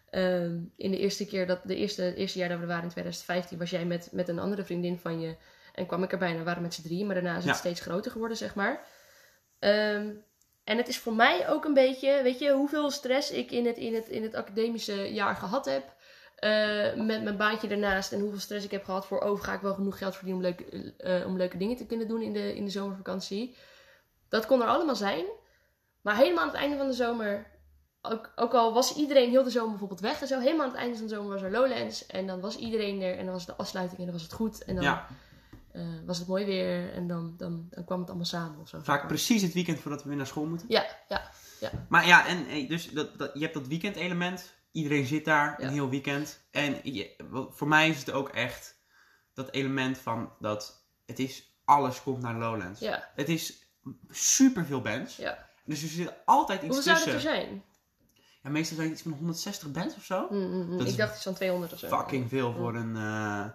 Ehm, 0.10 0.57
in 0.75 0.92
de 0.92 0.98
eerste 0.98 1.25
keer 1.25 1.48
dat, 1.48 1.60
de 1.63 1.75
eerste, 1.75 2.01
het 2.01 2.16
eerste 2.16 2.39
jaar 2.39 2.48
dat 2.50 2.57
we 2.57 2.63
er 2.63 2.69
waren 2.69 2.83
in 2.83 2.89
2015, 2.89 3.57
was 3.57 3.69
jij 3.69 3.86
met, 3.86 4.10
met 4.12 4.27
een 4.27 4.39
andere 4.39 4.63
vriendin 4.63 5.00
van 5.00 5.19
je. 5.19 5.36
En 5.74 5.86
kwam 5.86 6.04
ik 6.04 6.12
erbij 6.12 6.30
en 6.31 6.38
we 6.38 6.44
waren 6.44 6.62
met 6.62 6.74
z'n 6.74 6.81
drieën, 6.81 7.06
maar 7.06 7.16
daarna 7.16 7.31
is 7.38 7.44
het 7.44 7.54
Ja. 7.54 7.60
steeds 7.60 7.81
groter 7.81 8.12
geworden, 8.12 8.38
zeg 8.38 8.56
maar. 8.56 8.86
Ehm, 9.60 10.12
en 10.69 10.77
het 10.77 10.88
is 10.88 10.98
voor 11.00 11.13
mij 11.13 11.50
ook 11.50 11.66
een 11.66 11.74
beetje, 11.74 12.19
weet 12.24 12.39
je, 12.39 12.51
hoeveel 12.51 12.92
stress 12.92 13.31
ik 13.31 13.51
in 13.51 13.66
het, 13.66 13.78
in 13.78 13.94
het, 13.94 14.07
in 14.07 14.23
het 14.23 14.33
academische 14.35 15.14
jaar 15.14 15.35
gehad 15.35 15.66
heb. 15.66 15.83
eh, 16.35 16.94
met 16.95 17.23
mijn 17.23 17.38
baantje 17.38 17.68
ernaast 17.68 18.11
en 18.11 18.19
hoeveel 18.19 18.40
stress 18.40 18.66
ik 18.66 18.71
heb 18.71 18.83
gehad 18.83 19.06
voor, 19.06 19.19
oh, 19.19 19.42
ga 19.42 19.54
ik 19.54 19.61
wel 19.61 19.73
genoeg 19.73 19.97
geld 19.97 20.16
verdienen 20.16 20.45
om 20.45 20.49
leuke, 20.49 20.94
eh, 20.97 21.28
om 21.28 21.38
leuke 21.38 21.57
dingen 21.57 21.76
te 21.78 21.85
kunnen 21.85 22.07
doen 22.07 22.21
in 22.21 22.33
de, 22.33 22.56
in 22.56 22.66
de 22.66 22.71
zomervakantie. 22.71 23.56
Dat 24.30 24.45
kon 24.45 24.61
er 24.61 24.68
allemaal 24.68 24.95
zijn. 24.95 25.26
Maar 26.02 26.16
helemaal 26.16 26.44
aan 26.44 26.49
het 26.49 26.57
einde 26.57 26.78
van 26.78 26.88
de 26.88 26.94
zomer, 26.94 27.47
ook, 28.02 28.31
ook 28.35 28.54
al 28.54 28.73
was 28.73 28.95
iedereen 28.95 29.30
heel 29.30 29.44
de 29.44 29.49
zomer 29.49 29.69
bijvoorbeeld 29.69 29.99
weg 29.99 30.21
en 30.21 30.28
zo, 30.28 30.40
helemaal 30.40 30.66
aan 30.66 30.71
het 30.71 30.80
einde 30.80 30.97
van 30.97 31.07
de 31.07 31.14
zomer 31.14 31.33
was 31.33 31.42
er 31.42 31.52
Lowlands. 31.52 32.06
En 32.06 32.28
dan 32.28 32.40
was 32.40 32.56
iedereen 32.57 33.02
er 33.02 33.18
en 33.18 33.23
dan 33.26 33.33
was 33.33 33.45
de 33.45 33.56
afsluiting 33.56 33.99
en 33.99 34.06
dan 34.06 34.14
was 34.14 34.23
het 34.23 34.33
goed. 34.33 34.64
En 34.64 34.76
dan 34.76 34.83
ja, 34.83 35.07
eh, 35.71 35.81
was 36.06 36.18
het 36.19 36.28
mooi 36.28 36.45
weer 36.45 36.94
en 36.94 37.07
dan, 37.07 37.33
dan, 37.38 37.68
dan 37.69 37.85
kwam 37.85 37.99
het 37.99 38.07
allemaal 38.07 38.26
samen 38.26 38.59
of 38.59 38.69
zo. 38.69 38.80
vaak 38.83 39.07
precies 39.07 39.42
het 39.42 39.54
weekend 39.54 39.80
voordat 39.80 40.02
we 40.04 40.07
weer 40.07 40.18
naar 40.18 40.28
school 40.28 40.45
moeten. 40.45 40.68
Ja, 40.69 40.85
ja, 41.09 41.31
Maar 41.90 42.07
ja, 42.07 42.28
en 42.28 42.45
hey, 42.45 42.68
dus 42.68 42.90
dat, 42.92 43.18
dat, 43.18 43.31
je 43.33 43.40
hebt 43.40 43.54
dat 43.54 43.68
weekendelement. 43.68 44.57
Iedereen 44.71 45.06
zit 45.06 45.26
daar 45.26 45.61
Ja. 45.61 45.68
een 45.68 45.73
heel 45.73 45.90
weekend. 45.90 46.40
En 46.52 46.78
je, 46.83 47.16
voor 47.52 47.68
mij 47.68 47.90
is 47.90 47.97
het 47.99 48.11
ook 48.11 48.30
echt 48.30 48.78
dat 49.33 49.52
element 49.52 49.97
van 49.97 50.31
dat 50.40 50.83
het 51.06 51.19
is, 51.19 51.59
alles 51.66 52.04
komt 52.04 52.21
naar 52.21 52.35
Lowlands. 52.38 52.80
ja, 52.80 53.09
Het 53.16 53.30
is 53.30 53.68
super 54.09 54.66
veel 54.66 54.81
bands. 54.81 55.16
ja. 55.16 55.47
Dus 55.66 55.81
er 55.83 55.90
zit 55.90 56.14
altijd 56.26 56.61
iets 56.64 56.76
Hoeveel 56.76 56.95
zou 56.95 57.09
tussen. 57.11 57.31
er 57.31 57.35
zijn? 57.38 57.64
Ja, 58.44 58.49
meestal 58.49 58.76
zijn 58.76 58.90
het 58.90 58.97
iets 58.97 59.07
van 59.07 59.18
160 59.18 59.71
bands 59.71 59.95
of 59.95 60.04
zo. 60.04 60.28
Mm, 60.30 60.38
mm, 60.52 60.69
mm. 60.69 60.78
Dat 60.78 60.88
Ik 60.88 60.97
dacht 60.97 61.14
iets 61.16 61.23
van 61.23 61.33
200 61.33 61.73
of 61.73 61.80
zo. 61.80 61.88
Fucking 61.88 62.30
veel 62.30 62.54
voor 62.54 62.76
een, 62.76 62.95
eh, 62.95 63.45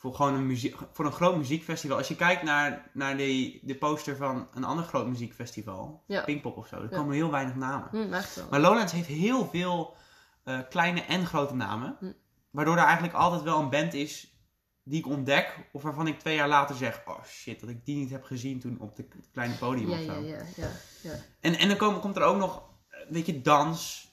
voor 0.00 0.14
gewoon 0.14 0.34
een, 0.34 0.46
muziek, 0.46 0.76
voor 0.92 1.04
een 1.04 1.12
groot 1.12 1.36
muziekfestival. 1.36 1.96
Als 1.96 2.08
je 2.08 2.16
kijkt 2.16 2.42
naar, 2.42 2.90
naar 2.92 3.16
de, 3.16 3.58
de 3.62 3.74
poster 3.74 4.16
van 4.16 4.48
een 4.54 4.64
ander 4.64 4.84
groot 4.84 5.06
muziekfestival, 5.06 6.02
Ja. 6.06 6.24
Pinkpop 6.24 6.56
of 6.56 6.66
zo, 6.66 6.76
er 6.76 6.90
Ja. 6.90 6.96
komen 6.96 7.14
heel 7.14 7.30
weinig 7.30 7.54
namen. 7.54 7.88
Mm, 7.92 8.12
echt 8.12 8.34
wel. 8.36 8.46
Maar 8.50 8.60
Lowlands 8.60 8.92
heeft 8.92 9.06
heel 9.08 9.46
veel 9.48 9.96
eh, 10.44 10.58
kleine 10.68 11.00
en 11.02 11.26
grote 11.26 11.54
namen. 11.54 11.96
Hm. 11.98 12.12
Waardoor 12.50 12.76
er 12.76 12.84
eigenlijk 12.84 13.14
altijd 13.14 13.42
wel 13.42 13.58
een 13.60 13.70
band 13.70 13.94
is 13.94 14.34
die 14.82 14.98
ik 14.98 15.06
ontdek. 15.06 15.68
Of 15.72 15.82
waarvan 15.82 16.06
ik 16.06 16.18
twee 16.18 16.34
jaar 16.36 16.48
later 16.48 16.76
zeg, 16.76 17.02
oh 17.06 17.24
shit, 17.24 17.60
dat 17.60 17.68
ik 17.68 17.84
die 17.84 17.96
niet 17.96 18.10
heb 18.10 18.24
gezien 18.24 18.60
toen 18.60 18.78
op 18.80 18.96
het 18.96 19.06
kleine 19.32 19.54
podium 19.54 19.88
ja, 19.90 19.98
of 19.98 20.02
zo. 20.04 20.12
ja, 20.12 20.20
ja, 20.36 20.44
ja, 20.56 20.70
ja. 21.02 21.14
En, 21.40 21.54
en 21.58 21.68
dan 21.68 21.76
kom- 21.76 22.00
komt 22.00 22.16
er 22.16 22.22
ook 22.22 22.36
nog, 22.36 22.62
eh, 22.88 22.98
weet 23.10 23.26
je, 23.26 23.40
dans. 23.40 24.08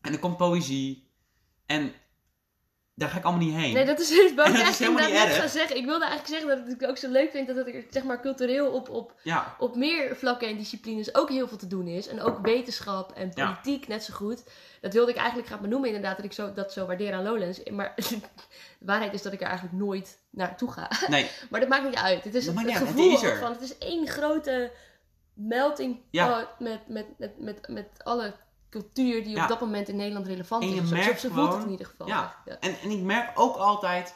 En 0.00 0.12
er 0.12 0.18
komt 0.18 0.36
poëzie. 0.36 1.10
En 1.66 1.92
daar 2.94 3.08
ga 3.08 3.18
ik 3.18 3.24
allemaal 3.24 3.46
niet 3.46 3.54
heen. 3.54 3.72
Nee, 3.74 3.84
dat 3.84 4.00
is 4.00 4.10
ik 4.10 4.36
Dat 4.36 4.48
is 4.48 4.78
helemaal 4.78 5.06
niet 5.08 5.14
erg. 5.16 5.50
zeggen. 5.50 5.76
Ik 5.76 5.84
wilde 5.84 6.04
eigenlijk 6.04 6.42
zeggen 6.42 6.64
dat 6.66 6.80
ik 6.80 6.88
ook 6.88 6.96
zo 6.96 7.08
leuk 7.10 7.30
vind 7.30 7.46
dat 7.46 7.56
er 7.56 7.84
zeg 7.90 8.02
maar 8.02 8.20
cultureel 8.20 8.70
op, 8.72 8.88
op, 8.88 9.14
Ja, 9.22 9.56
op 9.58 9.76
meer 9.76 10.16
vlakken 10.16 10.48
en 10.48 10.56
disciplines 10.56 11.14
ook 11.14 11.28
heel 11.28 11.48
veel 11.48 11.56
te 11.56 11.66
doen 11.66 11.86
is. 11.86 12.08
En 12.08 12.20
ook 12.20 12.38
wetenschap 12.42 13.12
en 13.12 13.30
Ja. 13.34 13.46
politiek 13.46 13.88
net 13.88 14.04
zo 14.04 14.14
goed. 14.14 14.42
Dat 14.80 14.92
wilde 14.92 15.10
ik 15.10 15.16
eigenlijk 15.16 15.46
graag 15.48 15.60
benoemen 15.60 15.88
inderdaad, 15.88 16.16
dat 16.16 16.24
ik 16.24 16.32
zo, 16.32 16.52
dat 16.52 16.72
zo 16.72 16.86
waardeer 16.86 17.12
aan 17.14 17.22
Lowlands. 17.24 17.62
Maar 17.70 17.92
de 17.96 18.20
waarheid 18.78 19.12
is 19.14 19.22
dat 19.22 19.32
ik 19.32 19.40
er 19.40 19.46
eigenlijk 19.46 19.76
nooit 19.78 20.18
naartoe 20.30 20.72
ga. 20.72 20.88
nee. 21.08 21.30
Maar 21.50 21.60
dat 21.60 21.68
maakt 21.68 21.84
niet 21.84 21.94
uit. 21.96 22.24
Het 22.24 22.34
is 22.34 22.44
Dat 22.44 22.54
het, 22.54 22.64
het 22.68 22.76
gevoel 22.76 23.12
het 23.12 23.22
is 23.22 23.38
van, 23.38 23.52
het 23.52 23.60
is 23.60 23.78
één 23.78 24.08
grote 24.08 24.70
melting 25.34 26.00
Ja. 26.10 26.26
pot 26.38 26.48
met, 26.68 26.88
met, 26.88 27.06
met, 27.18 27.38
met, 27.38 27.68
met 27.68 27.86
alle 28.04 28.34
cultuur 28.72 29.22
die 29.24 29.34
Ja. 29.36 29.42
op 29.42 29.48
dat 29.48 29.60
moment 29.60 29.88
in 29.88 29.96
Nederland 29.96 30.26
relevant 30.26 30.62
En 30.62 30.68
is. 30.68 30.74
je 30.74 30.80
of 30.80 30.86
zo. 30.86 30.94
merkt 30.94 31.20
Zo 31.20 31.28
voelt 31.28 31.52
het 31.52 31.64
in 31.64 31.70
ieder 31.70 31.86
geval. 31.86 32.06
Ja. 32.06 32.42
Ja. 32.44 32.58
En, 32.58 32.74
en 32.82 32.90
ik 32.90 33.02
merk 33.02 33.30
ook 33.40 33.56
altijd, 33.56 34.14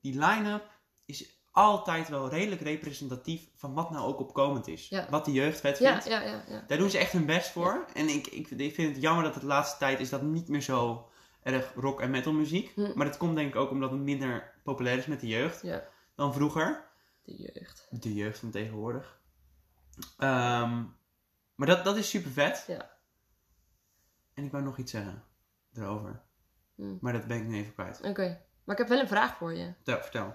die 0.00 0.18
line-up 0.18 0.64
is 1.04 1.34
altijd 1.50 2.08
wel 2.08 2.28
redelijk 2.28 2.60
representatief 2.60 3.48
van 3.54 3.74
wat 3.74 3.90
nou 3.90 4.06
ook 4.06 4.20
opkomend 4.20 4.66
is. 4.68 4.88
Ja. 4.88 5.06
Wat 5.10 5.24
de 5.24 5.32
jeugd 5.32 5.60
vet 5.60 5.76
vindt. 5.76 6.04
ja, 6.04 6.22
ja, 6.22 6.42
ja. 6.48 6.64
Daar 6.66 6.78
doen 6.78 6.90
ze 6.90 6.98
echt 6.98 7.12
hun 7.12 7.26
best 7.26 7.50
voor. 7.50 7.86
En 7.94 8.08
ik, 8.08 8.26
ik, 8.26 8.50
ik 8.50 8.74
vind 8.74 8.94
het 8.94 9.02
jammer 9.02 9.24
dat 9.24 9.32
het 9.32 9.42
de 9.42 9.48
laatste 9.48 9.78
tijd 9.78 10.00
is 10.00 10.08
dat 10.08 10.22
niet 10.22 10.48
meer 10.48 10.62
zo 10.62 11.08
erg 11.42 11.72
rock 11.74 12.00
en 12.00 12.10
metal 12.10 12.32
muziek. 12.32 12.72
Hm. 12.74 12.92
Maar 12.94 13.06
dat 13.06 13.16
komt 13.16 13.36
denk 13.36 13.48
ik 13.54 13.60
ook 13.60 13.70
omdat 13.70 13.90
het 13.90 14.00
minder 14.00 14.54
populair 14.64 14.98
is 14.98 15.06
met 15.06 15.20
de 15.20 15.26
jeugd 15.26 15.62
dan 16.14 16.32
vroeger. 16.34 16.84
de 17.24 17.36
jeugd. 17.36 17.86
De 17.90 18.14
jeugd 18.14 18.38
van 18.38 18.50
tegenwoordig. 18.50 19.18
Ehm, 20.18 20.82
maar 21.54 21.66
dat, 21.66 21.84
dat 21.84 21.96
is 21.96 22.08
super 22.10 22.30
vet. 22.30 22.64
Ja. 22.66 22.94
En 24.36 24.44
ik 24.44 24.50
wou 24.52 24.64
nog 24.64 24.78
iets 24.78 24.90
zeggen 24.90 25.22
erover. 25.74 26.20
Hm. 26.74 26.96
Maar 27.00 27.12
dat 27.12 27.26
ben 27.26 27.36
ik 27.36 27.46
nu 27.46 27.56
even 27.56 27.72
kwijt. 27.72 28.00
Oké, 28.04 28.40
maar 28.64 28.74
ik 28.74 28.78
heb 28.80 28.88
wel 28.88 29.00
een 29.00 29.08
vraag 29.08 29.36
voor 29.36 29.54
je. 29.54 29.72
Vertel. 29.74 30.00
vertel. 30.02 30.34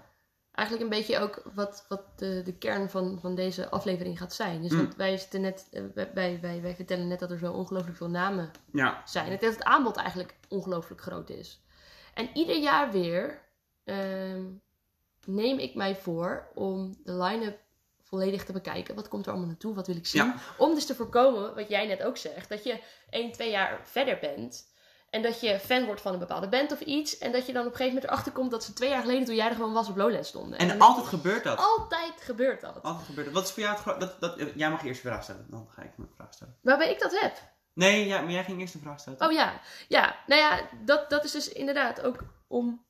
Eigenlijk 0.52 0.90
een 0.92 0.98
beetje 0.98 1.20
ook 1.20 1.42
wat, 1.54 1.86
wat 1.90 2.20
de, 2.20 2.42
de 2.44 2.54
kern 2.58 2.90
van, 2.90 3.20
van 3.22 3.36
deze 3.36 3.70
aflevering 3.70 4.18
gaat 4.18 4.34
zijn. 4.34 4.62
Dus 4.62 4.72
Mm. 4.72 4.78
want 4.78 4.96
wij, 4.96 5.18
zitten 5.18 5.42
net, 5.42 5.68
eh, 5.72 5.84
wij, 5.94 6.12
wij, 6.14 6.40
wij, 6.42 6.62
wij 6.62 6.76
vertellen 6.76 7.08
net 7.08 7.20
dat 7.20 7.32
er 7.32 7.38
zo 7.38 7.54
ongelooflijk 7.54 7.98
veel 7.98 8.10
namen 8.10 8.52
Ja. 8.72 9.02
zijn. 9.06 9.30
Dat 9.30 9.42
het 9.42 9.64
aanbod 9.64 9.96
eigenlijk 9.96 10.36
ongelooflijk 10.50 11.02
groot 11.02 11.30
is. 11.30 11.64
En 12.14 12.30
ieder 12.34 12.58
jaar 12.58 12.92
weer 12.92 13.42
ehm, 13.84 14.44
neem 15.26 15.58
ik 15.58 15.76
mij 15.76 15.96
voor 15.96 16.48
om 16.54 16.98
de 17.04 17.14
line-up 17.14 17.60
volledig 18.12 18.46
te 18.46 18.52
bekijken. 18.52 18.96
Wat 18.96 19.08
komt 19.08 19.26
er 19.26 19.32
allemaal 19.32 19.50
naartoe? 19.50 19.74
Wat 19.76 19.88
wil 19.88 19.96
ik 19.96 20.06
zien? 20.08 20.24
Ja. 20.24 20.36
Om 20.58 20.74
dus 20.74 20.86
te 20.86 20.96
voorkomen, 20.96 21.56
wat 21.56 21.70
jij 21.70 21.88
net 21.88 22.04
ook 22.04 22.18
zegt, 22.18 22.50
dat 22.50 22.64
je 22.64 22.80
1, 23.10 23.32
2 23.32 23.50
jaar 23.50 23.80
verder 23.84 24.18
bent. 24.20 24.70
En 25.10 25.22
dat 25.22 25.40
je 25.42 25.60
fan 25.60 25.86
wordt 25.86 26.02
van 26.02 26.14
een 26.14 26.20
bepaalde 26.20 26.50
band 26.50 26.72
of 26.72 26.80
iets. 26.80 27.18
En 27.18 27.32
dat 27.32 27.46
je 27.46 27.54
dan 27.54 27.66
op 27.66 27.72
een 27.72 27.76
gegeven 27.78 27.94
moment 27.94 28.12
erachter 28.12 28.32
komt 28.32 28.52
dat 28.52 28.64
ze 28.64 28.74
twee 28.74 28.90
jaar 28.90 29.02
geleden 29.02 29.26
toen 29.26 29.36
jij 29.36 29.48
er 29.48 29.56
gewoon 29.56 29.74
was 29.74 29.90
op 29.90 29.96
Lowlands 29.98 30.30
stonden. 30.30 30.60
En 30.60 30.80
altijd 30.80 31.06
gebeurt 31.06 31.44
dat. 31.44 31.58
altijd 31.58 32.22
gebeurt 32.22 32.62
dat. 32.62 32.82
Altijd 32.82 33.06
gebeurt 33.06 33.26
dat. 33.26 33.36
Wat 33.36 33.44
is 33.44 33.52
voor 33.52 33.64
jou 33.64 33.78
het 33.84 34.00
dat, 34.00 34.22
dat, 34.22 34.52
Jij 34.56 34.70
mag 34.70 34.84
eerst 34.84 35.02
de 35.02 35.08
vraag 35.08 35.24
stellen. 35.24 35.48
Dan 35.50 35.68
ga 35.70 35.82
ik 35.82 35.98
mijn 35.98 36.10
vraag 36.16 36.34
stellen. 36.34 36.58
Waarbij 36.62 36.92
ik 36.92 37.00
dat 37.00 37.20
heb. 37.20 37.38
Nee, 37.74 38.06
ja, 38.08 38.22
maar 38.22 38.32
jij 38.32 38.44
ging 38.44 38.60
eerst 38.60 38.74
de 38.74 38.80
vraag 38.80 39.00
stellen. 39.00 39.22
Oh 39.22 39.32
ja, 39.32 39.62
ja. 39.88 40.16
Nou 40.28 40.42
ja, 40.42 40.62
dat, 40.86 41.10
dat 41.10 41.24
is 41.24 41.32
dus 41.32 41.50
inderdaad 41.50 42.02
ook 42.02 42.18
om 42.48 42.86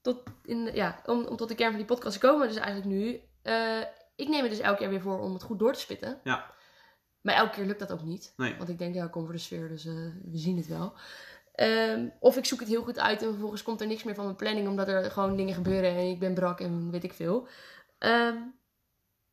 tot, 0.00 0.22
in, 0.44 0.70
ja, 0.74 1.02
om, 1.06 1.24
om 1.24 1.36
tot 1.36 1.48
de 1.48 1.54
kern 1.54 1.70
van 1.70 1.78
die 1.78 1.88
podcast 1.88 2.20
te 2.20 2.26
komen. 2.26 2.48
Dus 2.48 2.56
eigenlijk 2.56 2.86
nu. 2.86 3.20
eh, 3.42 3.80
ik 4.18 4.28
neem 4.28 4.42
het 4.42 4.50
dus 4.50 4.60
elk 4.60 4.78
jaar 4.78 4.90
weer 4.90 5.00
voor 5.00 5.20
om 5.20 5.32
het 5.32 5.42
goed 5.42 5.58
door 5.58 5.72
te 5.72 5.80
spitten. 5.80 6.20
Ja. 6.24 6.54
Maar 7.20 7.34
elke 7.34 7.54
keer 7.54 7.64
lukt 7.64 7.78
dat 7.78 7.92
ook 7.92 8.02
niet. 8.02 8.32
Nee. 8.36 8.56
Want 8.56 8.68
ik 8.68 8.78
denk, 8.78 8.94
ja, 8.94 9.04
ik 9.04 9.10
kom 9.10 9.24
voor 9.24 9.32
de 9.32 9.40
sfeer, 9.40 9.68
dus 9.68 9.84
eh, 9.84 9.94
we 10.24 10.38
zien 10.38 10.56
het 10.56 10.66
wel. 10.66 10.94
Ehm, 11.54 12.08
of 12.20 12.36
ik 12.36 12.44
zoek 12.44 12.60
het 12.60 12.68
heel 12.68 12.82
goed 12.82 12.98
uit 12.98 13.22
en 13.22 13.28
vervolgens 13.28 13.62
komt 13.62 13.80
er 13.80 13.86
niks 13.86 14.02
meer 14.02 14.14
van 14.14 14.24
mijn 14.24 14.36
planning, 14.36 14.68
omdat 14.68 14.88
er 14.88 15.10
gewoon 15.10 15.36
dingen 15.36 15.54
gebeuren 15.54 15.90
en 15.90 16.08
ik 16.08 16.18
ben 16.18 16.34
brak 16.34 16.60
en 16.60 16.90
weet 16.90 17.04
ik 17.04 17.12
veel. 17.12 17.48
Ehm, 17.98 18.36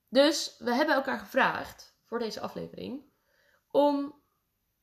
dus 0.10 0.56
we 0.60 0.74
hebben 0.74 0.96
elkaar 0.96 1.20
gevraagd 1.20 1.98
voor 2.06 2.20
deze 2.20 2.40
aflevering 2.40 3.02
om 3.72 4.16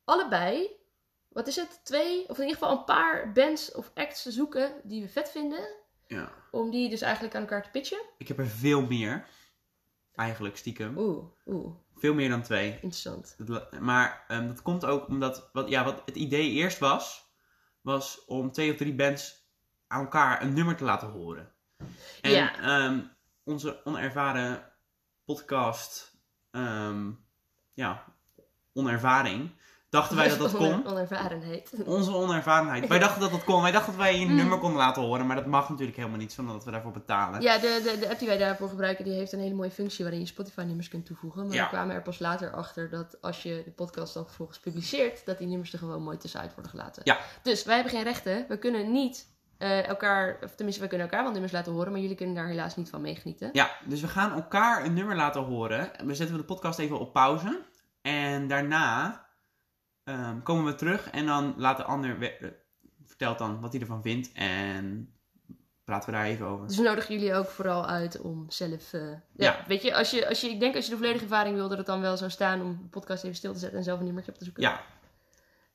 allebei, 0.05 0.71
wat 1.29 1.47
is 1.47 1.57
het, 1.57 1.81
twee 1.85 2.29
of 2.29 2.37
in 2.37 2.45
ieder 2.47 2.59
geval 2.59 2.79
een 2.79 2.85
paar 2.85 3.33
bands 3.33 3.73
of 3.73 3.91
acts 3.95 4.23
te 4.23 4.31
zoeken 4.31 4.73
die 4.83 5.03
we 5.03 5.09
vet 5.09 5.31
vinden. 5.31 5.69
Ja. 6.07 6.33
Om 6.51 6.71
die 6.71 6.91
dus 6.91 7.01
eigenlijk 7.01 7.35
aan 7.35 7.41
elkaar 7.41 7.63
te 7.63 7.71
pitchen. 7.71 8.01
Ik 8.19 8.29
heb 8.29 8.39
er 8.39 8.47
veel 8.47 8.87
meer. 8.87 9.27
Eigenlijk, 10.15 10.57
stiekem. 10.57 10.99
Oeh, 10.99 11.25
oeh, 11.47 11.75
Veel 11.97 12.15
meer 12.15 12.29
dan 12.29 12.43
twee. 12.43 12.73
interessant. 12.73 13.37
Maar 13.81 14.25
ehm, 14.29 14.47
dat 14.47 14.63
komt 14.63 14.85
ook 14.85 15.09
omdat, 15.09 15.51
wat, 15.53 15.69
ja, 15.69 15.85
wat 15.85 16.03
het 16.05 16.17
idee 16.17 16.51
eerst 16.51 16.79
was, 16.79 17.31
was 17.81 18.25
om 18.25 18.53
twee 18.53 18.71
of 18.71 18.77
drie 18.77 18.95
bands 18.95 19.47
aan 19.87 20.01
elkaar 20.01 20.43
een 20.43 20.53
nummer 20.53 20.77
te 20.77 20.85
laten 20.85 21.09
horen. 21.09 21.53
En 22.21 22.31
Ja. 22.31 22.61
ehm, 22.61 23.01
onze 23.45 23.81
onervaren 23.85 24.73
podcast, 25.25 26.17
ehm, 26.51 27.11
ja, 27.75 28.05
onervaring, 28.73 29.51
dachten 29.93 30.17
wij 30.17 30.29
dat 30.29 30.39
dat 30.39 30.53
kon. 30.57 30.67
Oner- 30.73 30.91
Onervarenheid. 30.93 31.71
Onze 31.87 32.15
onervarenheid. 32.15 32.87
Wij 32.89 32.99
dachten 32.99 33.21
dat 33.21 33.31
dat 33.31 33.45
kon. 33.45 33.63
Wij 33.63 33.71
dachten 33.71 33.93
dat 33.93 34.01
wij 34.01 34.21
een 34.21 34.29
Mm. 34.29 34.35
nummer 34.37 34.59
konden 34.59 34.79
laten 34.79 35.03
horen, 35.03 35.27
maar 35.27 35.37
dat 35.37 35.47
mag 35.47 35.69
natuurlijk 35.69 35.97
helemaal 35.97 36.19
niet, 36.19 36.33
zonder 36.33 36.55
dat 36.55 36.65
we 36.65 36.71
daarvoor 36.71 36.93
betalen. 36.93 37.41
Ja, 37.41 37.59
de, 37.59 37.81
de, 37.85 37.99
de 37.99 38.09
app 38.11 38.19
die 38.19 38.29
wij 38.29 38.39
daarvoor 38.39 38.69
gebruiken, 38.69 39.05
die 39.05 39.15
heeft 39.15 39.33
een 39.33 39.39
hele 39.41 39.55
mooie 39.55 39.71
functie 39.71 40.05
waarin 40.05 40.21
je 40.21 40.27
Spotify-nummers 40.27 40.89
kunt 40.89 41.07
toevoegen. 41.07 41.47
Maar 41.47 41.55
Ja. 41.55 41.63
we 41.63 41.69
kwamen 41.69 41.95
er 41.95 42.03
pas 42.03 42.19
later 42.19 42.53
achter 42.53 42.91
dat 42.91 43.17
als 43.21 43.43
je 43.43 43.63
de 43.65 43.71
podcast 43.71 44.15
dan 44.15 44.25
vervolgens 44.25 44.59
publiceert, 44.61 45.25
dat 45.27 45.39
die 45.39 45.47
nummers 45.47 45.73
er 45.73 45.79
gewoon 45.79 46.03
mooi 46.03 46.17
tussenuit 46.17 46.55
worden 46.55 46.71
gelaten. 46.73 47.03
Ja. 47.05 47.19
Dus 47.43 47.65
wij 47.65 47.75
hebben 47.75 47.93
geen 47.93 48.03
rechten. 48.05 48.45
We 48.49 48.59
kunnen 48.59 48.93
niet 48.93 49.31
eh, 49.59 49.89
elkaar, 49.89 50.39
of 50.45 50.55
tenminste, 50.55 50.83
we 50.83 50.89
kunnen 50.89 51.07
elkaar 51.07 51.23
wel 51.23 51.33
nummers 51.33 51.53
laten 51.53 51.73
horen, 51.73 51.93
maar 51.93 52.01
jullie 52.01 52.17
kunnen 52.17 52.35
daar 52.35 52.47
helaas 52.47 52.77
niet 52.77 52.91
van 52.91 53.01
meegenieten. 53.01 53.51
Ja, 53.53 53.71
dus 53.85 54.01
we 54.01 54.09
gaan 54.09 54.33
elkaar 54.33 54.85
een 54.85 54.95
nummer 54.95 55.17
laten 55.17 55.43
horen. 55.43 55.91
We 56.05 56.15
zetten 56.15 56.37
de 56.37 56.43
podcast 56.45 56.79
even 56.79 56.99
op 56.99 57.13
pauze. 57.13 57.61
En 58.03 58.49
daarna 58.49 59.22
ehm, 60.13 60.43
komen 60.43 60.65
we 60.65 60.75
terug 60.75 61.11
en 61.11 61.27
dan 61.27 61.55
laat 61.57 61.77
de 61.77 61.85
ander 61.85 62.23
eh, 62.23 62.49
vertelt 63.07 63.39
dan 63.39 63.61
wat 63.61 63.73
hij 63.73 63.81
ervan 63.81 64.03
vindt 64.03 64.33
en 64.33 65.15
praten 65.85 66.11
we 66.11 66.17
daar 66.17 66.25
even 66.27 66.47
over. 66.47 66.67
Dus 66.67 66.77
we 66.77 66.83
nodigen 66.83 67.15
jullie 67.15 67.35
ook 67.35 67.47
vooral 67.49 67.87
uit 67.87 68.21
om 68.21 68.45
zelf. 68.51 68.93
eh, 68.93 69.01
ja, 69.11 69.19
Ja. 69.33 69.65
weet 69.67 69.83
je, 69.83 69.95
als 69.95 70.11
je, 70.11 70.29
als 70.29 70.41
je, 70.41 70.51
ik 70.51 70.61
denk 70.61 70.75
als 70.75 70.85
je 70.85 70.91
de 70.91 70.97
volledige 70.97 71.25
ervaring 71.25 71.55
wil, 71.57 71.69
dat 71.69 71.79
het 71.79 71.87
dan 71.87 72.01
wel 72.01 72.17
zou 72.17 72.31
staan 72.31 72.61
om 72.61 72.79
de 72.83 72.89
podcast 72.89 73.25
even 73.25 73.37
stil 73.37 73.53
te 73.53 73.59
zetten 73.59 73.79
en 73.79 73.85
zelf 73.85 73.99
een 73.99 74.05
nummertje 74.05 74.33
op 74.33 74.39
te 74.39 74.45
zoeken. 74.45 74.63
Ja, 74.63 74.81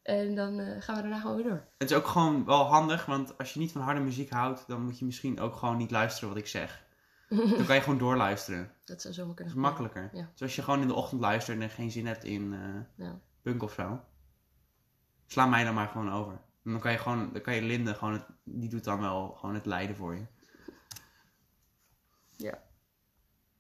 En 0.04 0.36
dan 0.36 0.60
eh, 0.60 0.82
gaan 0.82 0.96
we 0.96 1.02
daarna 1.02 1.20
gewoon 1.20 1.36
weer 1.36 1.46
door. 1.46 1.64
het 1.78 1.90
is 1.92 1.98
ook 1.98 2.08
gewoon 2.08 2.46
wel 2.46 2.64
handig, 2.64 3.06
want 3.06 3.38
als 3.38 3.54
je 3.54 3.60
niet 3.60 3.72
van 3.72 3.82
harde 3.82 4.00
muziek 4.02 4.30
houdt, 4.30 4.64
dan 4.68 4.82
moet 4.84 5.00
je 5.00 5.06
misschien 5.06 5.40
ook 5.40 5.56
gewoon 5.56 5.78
niet 5.78 5.92
luisteren 5.92 6.30
wat 6.30 6.38
ik 6.38 6.48
zeg. 6.48 6.86
Dan 7.58 7.66
kan 7.66 7.76
je 7.76 7.82
gewoon 7.82 8.00
doorluisteren. 8.00 8.72
Dat 8.86 9.02
zou 9.02 9.14
zomaar 9.14 9.36
Dat 9.36 9.46
is 9.46 9.54
makkelijker. 9.54 10.10
Ja. 10.14 10.30
Dus 10.32 10.42
als 10.42 10.56
je 10.56 10.62
gewoon 10.62 10.82
in 10.82 10.88
de 10.88 10.94
ochtend 10.94 11.22
luistert 11.22 11.62
en 11.62 11.70
geen 11.70 11.92
zin 11.92 12.08
hebt 12.08 12.24
in 12.24 12.56
Ja. 12.96 13.20
punk 13.42 13.64
of 13.64 13.74
zo, 13.74 14.00
sla 15.28 15.46
mij 15.46 15.64
dan 15.64 15.74
maar 15.74 15.88
gewoon 15.88 16.12
over. 16.12 16.34
En 16.64 16.72
dan 16.72 16.80
kan 16.80 16.92
je 16.92 16.98
gewoon, 16.98 17.30
dan 17.34 17.42
kan 17.42 17.56
je 17.56 17.62
Linde 17.62 17.94
gewoon, 17.94 18.14
het, 18.14 18.26
die 18.44 18.70
doet 18.70 18.84
dan 18.84 19.00
wel 19.00 19.30
gewoon 19.40 19.56
het 19.56 19.66
lijden 19.66 19.96
voor 19.96 20.16
je. 20.16 20.26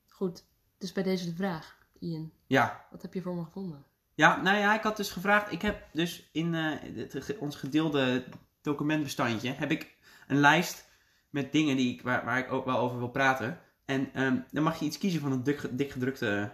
Goed, 0.10 0.46
dus 0.78 0.92
bij 0.92 1.04
deze 1.04 1.26
de 1.26 1.36
vraag, 1.36 1.78
Ian. 2.00 2.32
Ja, 2.48 2.86
Wat 2.92 3.02
heb 3.02 3.14
je 3.14 3.22
voor 3.22 3.36
me 3.36 3.44
gevonden? 3.44 3.86
Ja, 4.14 4.42
nou 4.42 4.58
ja, 4.58 4.76
ik 4.76 4.82
had 4.84 4.98
dus 4.98 5.12
gevraagd. 5.12 5.52
Ik 5.52 5.62
heb 5.62 5.88
dus 5.94 6.30
in 6.32 6.56
eh, 6.56 6.96
het, 6.96 7.38
ons 7.38 7.56
gedeelde 7.56 8.26
documentbestandje 8.62 9.52
heb 9.52 9.72
ik 9.72 9.98
een 10.28 10.38
lijst 10.40 10.90
met 11.30 11.52
dingen 11.52 11.78
die 11.78 11.94
ik, 11.94 12.02
waar, 12.02 12.26
waar 12.26 12.38
ik 12.38 12.52
ook 12.52 12.66
wel 12.66 12.78
over 12.78 12.98
wil 12.98 13.10
praten. 13.10 13.60
En 13.86 14.14
ehm, 14.14 14.40
dan 14.52 14.64
mag 14.64 14.80
je 14.80 14.86
iets 14.86 14.98
kiezen 14.98 15.22
van 15.22 15.32
een 15.32 15.44
dik, 15.44 15.78
dik 15.78 15.92
gedrukte 15.92 16.52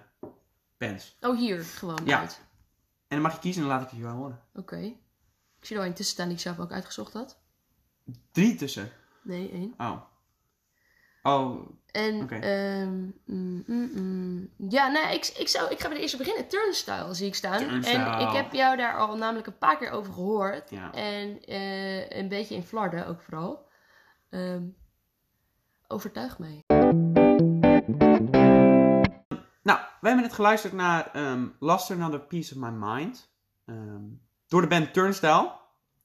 pens. 0.78 1.18
Oh, 1.22 1.38
hier, 1.38 1.64
gewoon 1.64 2.06
Ja. 2.06 2.20
uit. 2.20 2.42
En 3.08 3.20
dan 3.20 3.22
mag 3.22 3.34
je 3.34 3.40
kiezen 3.40 3.62
en 3.62 3.68
dan 3.68 3.78
laat 3.78 3.86
ik 3.86 3.92
het 3.92 4.00
je 4.00 4.06
wel 4.06 4.16
horen. 4.16 4.40
Oké. 4.54 4.94
Ik 5.64 5.70
zie 5.70 5.78
er 5.78 5.84
al 5.84 5.90
een 5.90 5.96
tussen 5.96 6.16
staan 6.16 6.28
die 6.28 6.36
ik 6.36 6.42
zelf 6.42 6.60
ook 6.60 6.72
uitgezocht 6.72 7.14
had. 7.14 7.40
Drie 8.32 8.56
tussen. 8.56 8.92
Nee, 9.22 9.52
één. 9.52 9.74
Oh. 9.78 10.02
Oh, 11.22 11.70
En, 11.92 12.24
Oké. 12.24 12.36
ehm, 12.36 12.94
mm, 13.26 13.64
mm, 13.68 13.92
mm. 13.94 14.50
ja, 14.70 14.88
nou, 14.88 15.14
ik, 15.14 15.26
ik, 15.26 15.48
zou, 15.48 15.72
ik 15.72 15.80
ga 15.80 15.88
bij 15.88 15.96
de 15.96 16.02
eerste 16.02 16.18
beginnen. 16.18 16.48
Turnstile 16.48 17.14
zie 17.14 17.28
ik 17.28 17.36
staan. 17.36 17.58
Turnstile. 17.58 18.04
En 18.04 18.28
ik 18.28 18.34
heb 18.34 18.54
jou 18.54 18.78
daar 18.78 18.98
al 18.98 19.18
namelijk 19.18 19.48
een 19.48 19.58
paar 19.58 19.78
keer 19.78 19.92
over 19.92 20.14
gehoord. 20.14 20.70
ja. 20.70 20.94
En 20.94 21.42
eh, 21.46 22.10
een 22.10 22.28
beetje 22.28 22.56
in 22.56 22.64
Flarden 22.64 23.08
ook 23.08 23.22
vooral. 23.22 23.68
Ehm, 24.30 24.64
overtuig 25.88 26.40
mij. 26.40 26.64
Nou, 29.64 29.80
we 30.02 30.08
hebben 30.08 30.22
net 30.22 30.34
geluisterd 30.34 30.74
naar 30.74 31.12
ehm 31.14 31.48
Last 31.60 31.92
Another 31.92 32.22
Piece 32.22 32.56
of 32.56 32.62
My 32.62 32.70
Mind. 32.70 33.32
Ehm, 33.66 34.04
door 34.54 34.62
de 34.62 34.68
band 34.68 34.94
Turnstile. 34.94 35.52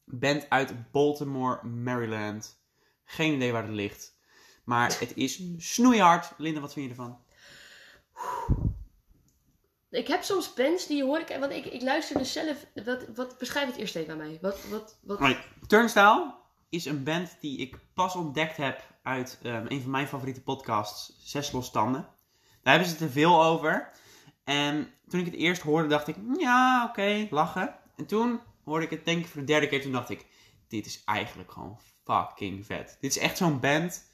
Band 0.05 0.47
uit 0.51 0.91
Baltimore, 0.91 1.67
Maryland. 1.67 2.61
Geen 3.05 3.35
idee 3.35 3.53
waar 3.53 3.63
het 3.63 3.73
ligt. 3.73 4.19
Maar 4.65 4.99
het 4.99 5.17
is 5.17 5.43
snoeihard. 5.57 6.33
Linda, 6.37 6.61
wat 6.61 6.73
vind 6.73 6.85
je 6.85 6.91
ervan? 6.91 7.19
Ik 9.91 10.09
heb 10.09 10.23
soms 10.23 10.55
bands 10.55 10.87
die 10.87 11.05
hoor 11.05 11.19
ik... 11.19 11.37
Want 11.41 11.53
ik, 11.53 11.65
ik 11.65 11.83
luister 11.83 12.19
dus 12.19 12.33
zelf... 12.33 12.67
Wat, 12.85 13.07
wat, 13.15 13.39
beschrijf 13.39 13.67
het 13.67 13.77
eerst 13.77 13.97
even 13.97 14.13
aan 14.13 14.19
mij. 14.19 14.39
Wat, 14.41 14.69
wat, 14.69 14.99
wat... 15.03 15.21
Right. 15.21 15.45
Turnstile 15.67 16.35
is 16.69 16.85
een 16.85 17.05
band 17.05 17.37
die 17.41 17.59
ik 17.59 17.79
pas 17.95 18.15
ontdekt 18.15 18.57
heb 18.57 18.83
uit 19.03 19.39
ehm, 19.43 19.65
een 19.69 19.83
van 19.83 19.91
mijn 19.91 20.09
favoriete 20.09 20.43
podcasts, 20.43 21.13
Zes 21.23 21.53
Losstanden. 21.53 22.09
Daar 22.63 22.73
hebben 22.73 22.89
ze 22.89 22.95
het 22.95 23.05
er 23.05 23.11
veel 23.11 23.45
over. 23.45 23.91
En 24.45 24.93
toen 25.09 25.21
ik 25.21 25.27
het 25.27 25.35
eerst 25.35 25.63
hoorde, 25.63 25.89
dacht 25.89 26.09
ik, 26.09 26.17
ja, 26.39 26.87
oké, 26.89 27.27
lachen. 27.31 27.87
En 27.99 28.07
toen 28.07 28.41
hoorde 28.65 28.85
ik 28.85 28.91
het 28.91 29.05
denk 29.05 29.25
ik 29.25 29.27
voor 29.31 29.41
de 29.41 29.47
derde 29.47 29.69
keer, 29.69 29.83
toen 29.83 29.93
dacht 29.93 30.11
ik, 30.11 30.27
dit 30.69 30.87
is 30.87 31.03
eigenlijk 31.05 31.53
gewoon 31.53 31.79
fucking 32.05 32.67
vet. 32.67 32.97
Dit 33.01 33.17
is 33.17 33.19
echt 33.19 33.37
zo'n 33.37 33.61
band 33.61 34.11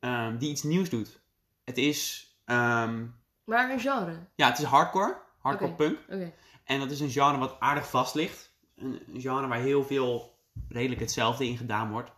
ehm, 0.00 0.38
die 0.38 0.50
iets 0.50 0.62
nieuws 0.62 0.88
doet. 0.88 1.20
Het 1.64 1.78
is, 1.78 2.30
ehm, 2.44 3.06
Maar 3.44 3.70
een 3.70 3.80
genre. 3.80 4.26
ja, 4.34 4.48
het 4.48 4.58
is 4.58 4.64
hardcore, 4.64 5.16
hardcore 5.38 5.72
punk. 5.72 5.98
Oké. 6.08 6.32
En 6.64 6.78
dat 6.78 6.90
is 6.90 7.00
een 7.00 7.10
genre 7.10 7.38
wat 7.38 7.56
aardig 7.60 7.90
vast 7.90 8.14
ligt. 8.14 8.52
Een, 8.76 9.02
een 9.14 9.20
genre 9.20 9.46
waar 9.46 9.58
heel 9.58 9.84
veel 9.84 10.38
redelijk 10.68 11.00
hetzelfde 11.00 11.46
in 11.46 11.56
gedaan 11.56 11.90
wordt. 11.90 12.10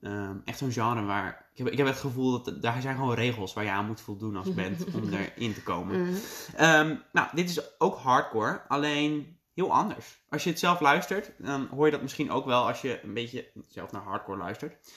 Ehm, 0.00 0.36
echt 0.44 0.58
zo'n 0.58 0.72
genre 0.72 1.02
waar... 1.04 1.50
Ik 1.52 1.58
heb, 1.58 1.66
ik 1.66 1.78
heb 1.78 1.86
het 1.86 1.96
gevoel 1.96 2.42
dat 2.42 2.62
daar 2.62 2.80
zijn 2.80 2.96
gewoon 2.96 3.14
regels 3.14 3.52
waar 3.52 3.64
je 3.64 3.70
aan 3.70 3.86
moet 3.86 4.00
voldoen 4.00 4.36
als 4.36 4.54
band 4.54 4.84
om 4.94 5.12
erin 5.12 5.54
te 5.54 5.62
komen. 5.62 6.00
Mhm. 6.00 6.96
Nou, 7.12 7.28
dit 7.32 7.50
is 7.50 7.80
ook 7.80 7.96
hardcore, 7.96 8.62
alleen 8.68 9.38
heel 9.54 9.72
anders. 9.72 10.24
Als 10.28 10.44
je 10.44 10.50
het 10.50 10.58
zelf 10.58 10.80
luistert, 10.80 11.32
dan 11.38 11.66
hoor 11.66 11.86
je 11.86 11.92
dat 11.92 12.02
misschien 12.02 12.30
ook 12.30 12.44
wel 12.44 12.66
als 12.66 12.80
je 12.80 13.02
een 13.02 13.14
beetje 13.14 13.50
zelf 13.68 13.92
naar 13.92 14.02
hardcore 14.02 14.38
luistert. 14.38 14.92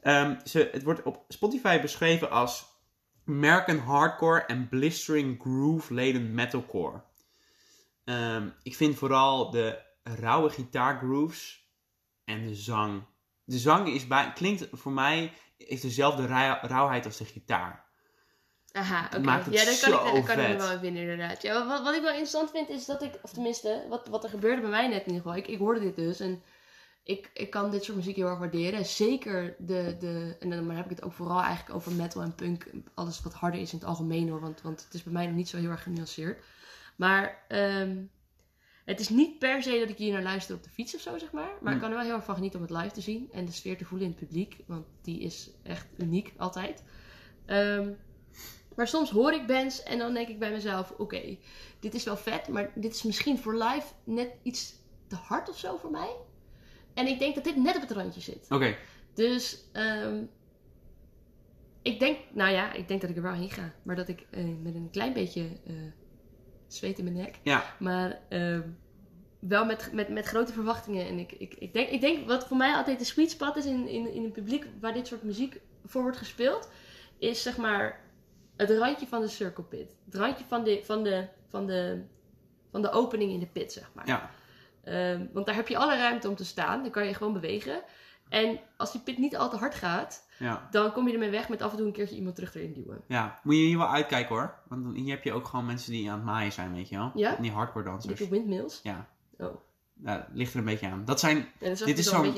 Ehm, 0.00 0.36
ze, 0.44 0.68
het 0.72 0.82
wordt 0.82 1.02
op 1.02 1.24
Spotify 1.28 1.80
beschreven 1.80 2.30
als 2.30 2.72
American 3.26 3.78
hardcore 3.78 4.44
en 4.44 4.68
blistering 4.68 5.40
groove-laden 5.40 6.34
metalcore. 6.34 7.02
Ehm, 8.04 8.48
ik 8.62 8.76
vind 8.76 8.94
vooral 8.94 9.50
de 9.50 9.82
rauwe 10.02 10.50
gitaargrooves 10.50 11.72
en 12.24 12.46
de 12.46 12.54
zang. 12.54 13.04
De 13.44 13.58
zang 13.58 13.88
is 13.88 14.06
bij, 14.06 14.32
klinkt 14.32 14.68
voor 14.72 14.92
mij 14.92 15.32
heeft 15.56 15.82
dezelfde 15.82 16.26
rauw- 16.26 16.58
rauwheid 16.62 17.04
als 17.04 17.16
de 17.16 17.24
gitaar. 17.24 17.83
Aha, 18.74 19.06
oké. 19.06 19.18
maakt 19.18 19.44
het 19.44 19.54
Ja, 19.54 19.64
dat 19.64 19.80
kan, 19.80 19.90
zo 19.90 20.06
ik, 20.06 20.14
dat 20.14 20.24
kan 20.24 20.38
ik 20.44 20.48
me 20.48 20.56
wel 20.56 20.70
in 20.72 20.78
vinden, 20.78 21.02
inderdaad. 21.02 21.42
Ja, 21.42 21.66
wat, 21.66 21.82
wat 21.82 21.94
ik 21.94 22.00
wel 22.00 22.10
interessant 22.10 22.50
vind, 22.50 22.68
is 22.68 22.84
dat 22.84 23.02
ik, 23.02 23.18
of 23.22 23.32
tenminste, 23.32 23.86
wat, 23.88 24.08
wat 24.08 24.24
er 24.24 24.30
gebeurde 24.30 24.60
bij 24.60 24.70
mij 24.70 24.88
net 24.88 25.00
in 25.00 25.12
ieder 25.12 25.22
geval. 25.22 25.36
Ik, 25.36 25.46
ik 25.46 25.58
hoorde 25.58 25.80
dit 25.80 25.96
dus 25.96 26.20
en 26.20 26.42
ik, 27.02 27.30
ik 27.34 27.50
kan 27.50 27.70
dit 27.70 27.84
soort 27.84 27.96
muziek 27.96 28.16
heel 28.16 28.26
erg 28.26 28.38
waarderen. 28.38 28.84
Zeker 28.84 29.54
de, 29.58 29.96
de 29.98 30.36
en 30.40 30.50
dan 30.50 30.66
maar 30.66 30.76
heb 30.76 30.84
ik 30.84 30.90
het 30.90 31.02
ook 31.02 31.12
vooral 31.12 31.40
eigenlijk 31.42 31.76
over 31.76 31.92
metal 31.92 32.22
en 32.22 32.34
punk. 32.34 32.66
Alles 32.94 33.22
wat 33.22 33.34
harder 33.34 33.60
is 33.60 33.72
in 33.72 33.78
het 33.78 33.88
algemeen 33.88 34.28
hoor, 34.28 34.40
want, 34.40 34.62
want 34.62 34.84
het 34.84 34.94
is 34.94 35.02
bij 35.02 35.12
mij 35.12 35.26
nog 35.26 35.34
niet 35.36 35.48
zo 35.48 35.56
heel 35.56 35.70
erg 35.70 35.82
genuanceerd. 35.82 36.44
Maar 36.96 37.44
ehm, 37.48 37.96
het 38.84 39.00
is 39.00 39.08
niet 39.08 39.38
per 39.38 39.62
se 39.62 39.78
dat 39.78 39.88
ik 39.88 39.98
hier 39.98 40.12
naar 40.12 40.22
luister 40.22 40.56
op 40.56 40.62
de 40.62 40.70
fiets 40.70 40.94
of 40.94 41.00
zo, 41.00 41.18
zeg 41.18 41.32
maar. 41.32 41.50
Maar 41.60 41.72
ik 41.72 41.78
Hm. 41.78 41.84
kan 41.84 41.90
er 41.90 41.96
wel 41.96 42.06
heel 42.06 42.14
erg 42.14 42.24
van 42.24 42.34
genieten 42.34 42.60
om 42.60 42.66
het 42.66 42.76
live 42.76 42.94
te 42.94 43.00
zien. 43.00 43.28
En 43.32 43.44
de 43.44 43.52
sfeer 43.52 43.76
te 43.76 43.84
voelen 43.84 44.06
in 44.06 44.14
het 44.18 44.26
publiek. 44.26 44.56
Want 44.66 44.86
die 45.02 45.20
is 45.20 45.50
echt 45.62 45.86
uniek, 45.98 46.32
altijd. 46.36 46.82
Ehm, 47.46 47.90
maar 48.76 48.88
soms 48.88 49.10
hoor 49.10 49.32
ik 49.32 49.46
bands 49.46 49.82
en 49.82 49.98
dan 49.98 50.14
denk 50.14 50.28
ik 50.28 50.38
bij 50.38 50.50
mezelf... 50.50 50.94
Oké, 50.96 51.36
dit 51.80 51.94
is 51.94 52.04
wel 52.04 52.16
vet, 52.16 52.48
maar 52.48 52.70
dit 52.74 52.94
is 52.94 53.02
misschien 53.02 53.38
voor 53.38 53.54
live 53.54 53.86
net 54.04 54.30
iets 54.42 54.74
te 55.06 55.16
hard 55.16 55.48
of 55.48 55.58
zo 55.58 55.76
voor 55.76 55.90
mij. 55.90 56.16
En 56.94 57.06
ik 57.06 57.18
denk 57.18 57.34
dat 57.34 57.44
dit 57.44 57.56
net 57.56 57.76
op 57.76 57.80
het 57.80 57.90
randje 57.90 58.20
zit. 58.20 58.46
Oké, 58.50 58.76
Dus 59.14 59.64
ehm, 59.72 60.22
ik 61.82 61.98
denk, 61.98 62.18
nou 62.32 62.52
ja, 62.52 62.72
ik 62.72 62.88
denk 62.88 63.00
dat 63.00 63.10
ik 63.10 63.16
er 63.16 63.22
wel 63.22 63.32
heen 63.32 63.50
ga. 63.50 63.72
Maar 63.82 63.96
dat 63.96 64.08
ik 64.08 64.26
eh, 64.30 64.44
met 64.62 64.74
een 64.74 64.90
klein 64.90 65.12
beetje 65.12 65.48
eh, 65.66 65.74
zweet 66.66 66.98
in 66.98 67.04
mijn 67.04 67.16
nek. 67.16 67.38
ja. 67.42 67.76
Maar 67.78 68.20
ehm, 68.28 68.62
wel 69.38 69.64
met, 69.64 69.92
met, 69.92 70.08
met 70.08 70.26
grote 70.26 70.52
verwachtingen. 70.52 71.06
En 71.06 71.18
ik, 71.18 71.32
ik, 71.32 71.54
ik, 71.54 71.72
denk, 71.72 71.88
ik 71.88 72.00
denk 72.00 72.26
wat 72.26 72.46
voor 72.46 72.56
mij 72.56 72.74
altijd 72.74 72.98
de 72.98 73.04
sweet 73.04 73.30
spot 73.30 73.56
is 73.56 73.66
in, 73.66 73.88
in, 73.88 74.12
in 74.12 74.24
een 74.24 74.32
publiek 74.32 74.66
waar 74.80 74.92
dit 74.92 75.06
soort 75.06 75.22
muziek 75.22 75.60
voor 75.84 76.02
wordt 76.02 76.16
gespeeld. 76.16 76.70
Is 77.18 77.42
zeg 77.42 77.56
maar 77.56 78.03
het 78.56 78.70
randje 78.70 79.06
van 79.06 79.20
de 79.20 79.28
circle 79.28 79.64
pit. 79.64 79.96
Het 80.04 80.14
randje 80.14 80.44
van 80.48 80.64
de, 80.64 80.82
van 80.84 81.02
de, 81.02 81.28
van 81.48 81.66
de, 81.66 82.04
van 82.70 82.82
de 82.82 82.90
opening 82.90 83.32
in 83.32 83.40
de 83.40 83.46
pit, 83.46 83.72
zeg 83.72 83.90
maar. 83.94 84.06
Ja. 84.06 84.30
Ehm, 84.84 85.26
want 85.32 85.46
daar 85.46 85.54
heb 85.54 85.68
je 85.68 85.76
alle 85.78 85.96
ruimte 85.96 86.28
om 86.28 86.36
te 86.36 86.44
staan. 86.44 86.82
Dan 86.82 86.90
kan 86.90 87.06
je 87.06 87.14
gewoon 87.14 87.32
bewegen. 87.32 87.82
En 88.28 88.60
als 88.76 88.92
die 88.92 89.00
pit 89.00 89.18
niet 89.18 89.36
al 89.36 89.50
te 89.50 89.56
hard 89.56 89.74
gaat, 89.74 90.26
Ja. 90.38 90.68
dan 90.70 90.92
kom 90.92 91.06
je 91.06 91.12
ermee 91.12 91.30
weg 91.30 91.48
met 91.48 91.62
af 91.62 91.70
en 91.70 91.76
toe 91.76 91.86
een 91.86 91.92
keertje 91.92 92.16
iemand 92.16 92.34
terug 92.34 92.54
erin 92.54 92.72
duwen. 92.72 93.00
Ja, 93.08 93.40
moet 93.42 93.54
je 93.54 93.60
hier 93.60 93.78
wel 93.78 93.88
uitkijken 93.90 94.34
hoor. 94.34 94.54
Want 94.68 94.96
hier 94.96 95.14
heb 95.14 95.24
je 95.24 95.32
ook 95.32 95.46
gewoon 95.46 95.66
mensen 95.66 95.92
die 95.92 96.10
aan 96.10 96.16
het 96.16 96.24
maaien 96.24 96.52
zijn, 96.52 96.74
weet 96.74 96.88
je 96.88 96.96
wel. 96.96 97.10
Ja? 97.14 97.36
Die 97.40 97.50
hardcore 97.50 97.84
dansers. 97.84 98.18
Dikke 98.18 98.34
windmills. 98.34 98.80
Ja. 98.82 99.08
Oh. 99.38 99.54
Ja, 100.04 100.16
dat 100.16 100.26
ligt 100.32 100.52
er 100.52 100.58
een 100.58 100.64
beetje 100.64 100.88
aan. 100.88 101.04
Dat 101.04 101.20
zijn 101.20 101.36
En 101.36 101.68
dat 101.68 101.78
zag 101.78 101.86
Dit 101.86 101.98
is 101.98 102.06
een 102.10 102.34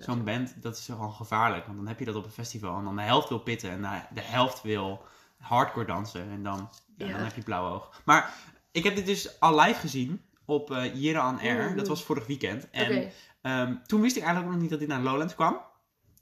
zo'n- 0.00 0.24
band, 0.24 0.62
dat 0.62 0.76
is 0.76 0.84
gewoon 0.84 1.12
gevaarlijk. 1.12 1.64
Want 1.66 1.78
dan 1.78 1.86
heb 1.88 1.98
je 1.98 2.04
dat 2.04 2.14
op 2.14 2.24
een 2.24 2.30
festival 2.30 2.78
en 2.78 2.84
dan 2.84 2.96
de 2.96 3.02
helft 3.02 3.28
wil 3.28 3.38
pitten 3.38 3.70
en 3.70 3.80
de 4.14 4.20
helft 4.20 4.62
wil 4.62 5.02
hardcore 5.44 5.86
dansen. 5.86 6.30
En 6.30 6.42
dan, 6.42 6.70
ja, 6.96 7.06
dan 7.06 7.20
heb 7.20 7.34
je 7.34 7.42
blauw 7.42 7.74
oog. 7.74 8.02
Maar 8.04 8.34
ik 8.72 8.84
heb 8.84 8.94
dit 8.96 9.06
dus 9.06 9.40
al 9.40 9.60
live 9.60 9.80
gezien 9.80 10.24
op 10.44 10.70
eh 10.70 10.94
Jera 10.94 11.28
on 11.28 11.40
Air. 11.40 11.76
Dat 11.76 11.88
was 11.88 12.04
vorig 12.04 12.26
weekend. 12.26 12.70
En 12.70 12.96
Oké. 12.96 13.10
ehm, 13.42 13.74
toen 13.86 14.00
wist 14.00 14.16
ik 14.16 14.22
eigenlijk 14.22 14.52
nog 14.52 14.62
niet 14.62 14.70
dat 14.70 14.78
dit 14.80 14.88
naar 14.88 15.00
Lowlands 15.00 15.34
kwam. 15.34 15.60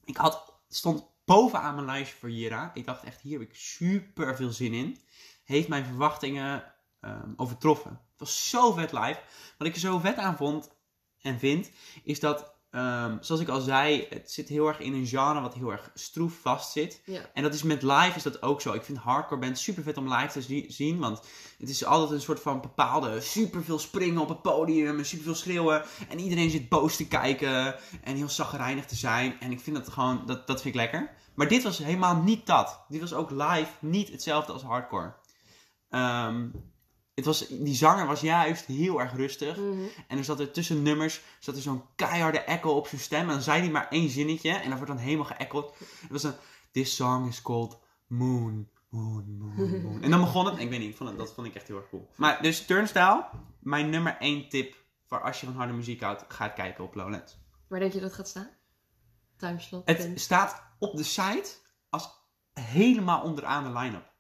Ik 0.05 0.17
had, 0.17 0.55
stond 0.69 1.07
bovenaan 1.25 1.75
mijn 1.75 1.87
lijstje 1.87 2.17
voor 2.19 2.31
Jera. 2.31 2.71
Ik 2.75 2.85
dacht 2.85 3.05
echt, 3.05 3.21
hier 3.21 3.39
heb 3.39 3.49
ik 3.49 3.55
super 3.55 4.37
veel 4.37 4.51
zin 4.51 4.73
in. 4.73 4.99
Heeft 5.45 5.69
mijn 5.69 5.85
verwachtingen 5.85 6.65
ehm, 7.01 7.33
overtroffen. 7.37 7.91
Het 7.91 8.21
was 8.21 8.49
zo 8.49 8.73
vet 8.73 8.93
live. 8.93 9.21
Wat 9.59 9.69
ik 9.69 9.75
er 9.75 9.81
zo 9.81 9.99
vet 9.99 10.17
aan 10.17 10.37
vond 10.37 10.71
en 11.21 11.39
vind, 11.39 11.71
is 12.05 12.21
dat, 12.21 12.55
ehm, 12.73 13.17
zoals 13.21 13.41
ik 13.41 13.49
al 13.49 13.61
zei, 13.61 14.07
het 14.11 14.31
zit 14.33 14.49
heel 14.49 14.69
erg 14.69 14.79
in 14.79 14.95
een 14.95 15.07
genre 15.07 15.41
wat 15.41 15.55
heel 15.55 15.71
erg 15.71 15.91
stroef 15.95 16.35
vast 16.41 16.73
zit. 16.73 17.03
Ja. 17.05 17.21
En 17.35 17.43
dat 17.43 17.55
is 17.55 17.63
met 17.63 17.83
live 17.83 18.13
is 18.17 18.23
dat 18.23 18.43
ook 18.43 18.61
zo. 18.61 18.73
Ik 18.73 18.83
vind 18.83 18.99
hardcore 18.99 19.41
bands 19.41 19.63
super 19.63 19.83
vet 19.83 19.97
om 19.97 20.13
live 20.15 20.33
te 20.33 20.43
zi- 20.43 20.67
zien, 20.69 20.99
want 20.99 21.23
het 21.59 21.69
is 21.69 21.85
altijd 21.85 22.11
een 22.11 22.21
soort 22.21 22.41
van 22.41 22.61
bepaalde 22.61 23.21
super 23.21 23.65
veel 23.65 23.79
springen 23.79 24.21
op 24.21 24.29
het 24.29 24.43
podium 24.43 24.99
en 24.99 25.07
super 25.07 25.25
veel 25.25 25.35
schreeuwen. 25.35 25.83
En 26.09 26.19
iedereen 26.19 26.51
zit 26.51 26.69
boos 26.69 26.97
te 26.97 27.09
kijken 27.09 27.75
en 28.03 28.17
heel 28.17 28.29
zagrijnig 28.29 28.87
te 28.87 28.97
zijn. 28.97 29.41
En 29.41 29.51
ik 29.51 29.61
vind 29.61 29.77
dat 29.77 29.89
gewoon, 29.89 30.23
dat, 30.27 30.47
dat 30.47 30.63
vind 30.63 30.75
ik 30.75 30.81
lekker. 30.81 31.11
Maar 31.35 31.49
dit 31.49 31.63
was 31.63 31.79
helemaal 31.79 32.17
niet 32.17 32.47
dat. 32.47 32.85
Dit 32.89 33.01
was 33.01 33.15
ook 33.15 33.31
live 33.31 33.71
niet 33.81 34.09
hetzelfde 34.09 34.53
als 34.53 34.63
hardcore. 34.63 35.15
Ehm, 35.89 36.49
het 37.15 37.25
was, 37.25 37.47
die 37.49 37.75
zanger 37.75 38.07
was 38.07 38.21
juist 38.21 38.67
heel 38.67 39.01
erg 39.01 39.15
rustig. 39.17 39.57
Mhm. 39.57 39.83
En 40.09 40.19
er 40.19 40.25
zat 40.25 40.41
er 40.41 40.51
tussen 40.51 40.83
nummers 40.83 41.21
zat 41.39 41.57
er 41.57 41.63
zo'n 41.63 41.83
keiharde 41.97 42.39
echo 42.39 42.71
op 42.71 42.87
zijn 42.87 43.01
stem. 43.01 43.21
En 43.21 43.27
dan 43.27 43.43
zei 43.43 43.61
hij 43.61 43.71
maar 43.71 43.89
één 43.89 44.11
zinnetje. 44.11 44.51
En 44.51 44.69
dan 44.69 44.79
wordt 44.79 44.93
dan 44.93 45.03
helemaal 45.03 45.27
geëchoed. 45.27 45.71
Het 45.79 46.11
was 46.11 46.23
een... 46.23 46.35
This 46.71 46.95
song 46.95 47.29
is 47.29 47.43
called 47.43 47.79
Moon. 48.07 48.69
Moon, 48.89 49.37
moon, 49.39 49.83
moon. 49.83 50.03
En 50.03 50.11
dan 50.11 50.21
begon 50.21 50.47
het. 50.47 50.59
Ik 50.59 50.69
weet 50.69 50.79
niet, 50.79 50.91
ik 50.91 50.97
vond 50.97 51.09
het, 51.09 51.19
dat 51.19 51.33
vond 51.33 51.47
ik 51.47 51.55
echt 51.55 51.67
heel 51.67 51.77
erg 51.77 51.89
cool. 51.89 52.09
Maar 52.17 52.43
dus 52.43 52.67
Turnstile, 52.67 53.25
mijn 53.59 53.91
nummer 53.91 54.17
één 54.19 54.49
tip 54.49 54.77
voor 55.07 55.23
als 55.23 55.41
je 55.41 55.47
van 55.47 55.55
harde 55.55 55.73
muziek 55.73 56.01
houdt, 56.01 56.25
ga 56.29 56.45
het 56.45 56.53
kijken 56.53 56.85
op 56.85 56.95
Lowlands. 56.95 57.39
Waar 57.69 57.81
denk 57.81 57.93
je 57.93 58.01
dat 58.01 58.09
het 58.09 58.19
gaat 58.19 58.29
staan? 58.29 58.51
Timeslot. 59.37 59.87
Het 59.87 60.21
staat 60.21 60.63
op 60.79 60.97
de 60.97 61.03
site 61.03 61.51
als 61.91 62.11
helemaal 62.53 63.23
onderaan 63.23 63.65
de 63.65 63.79
line-up. 63.79 64.12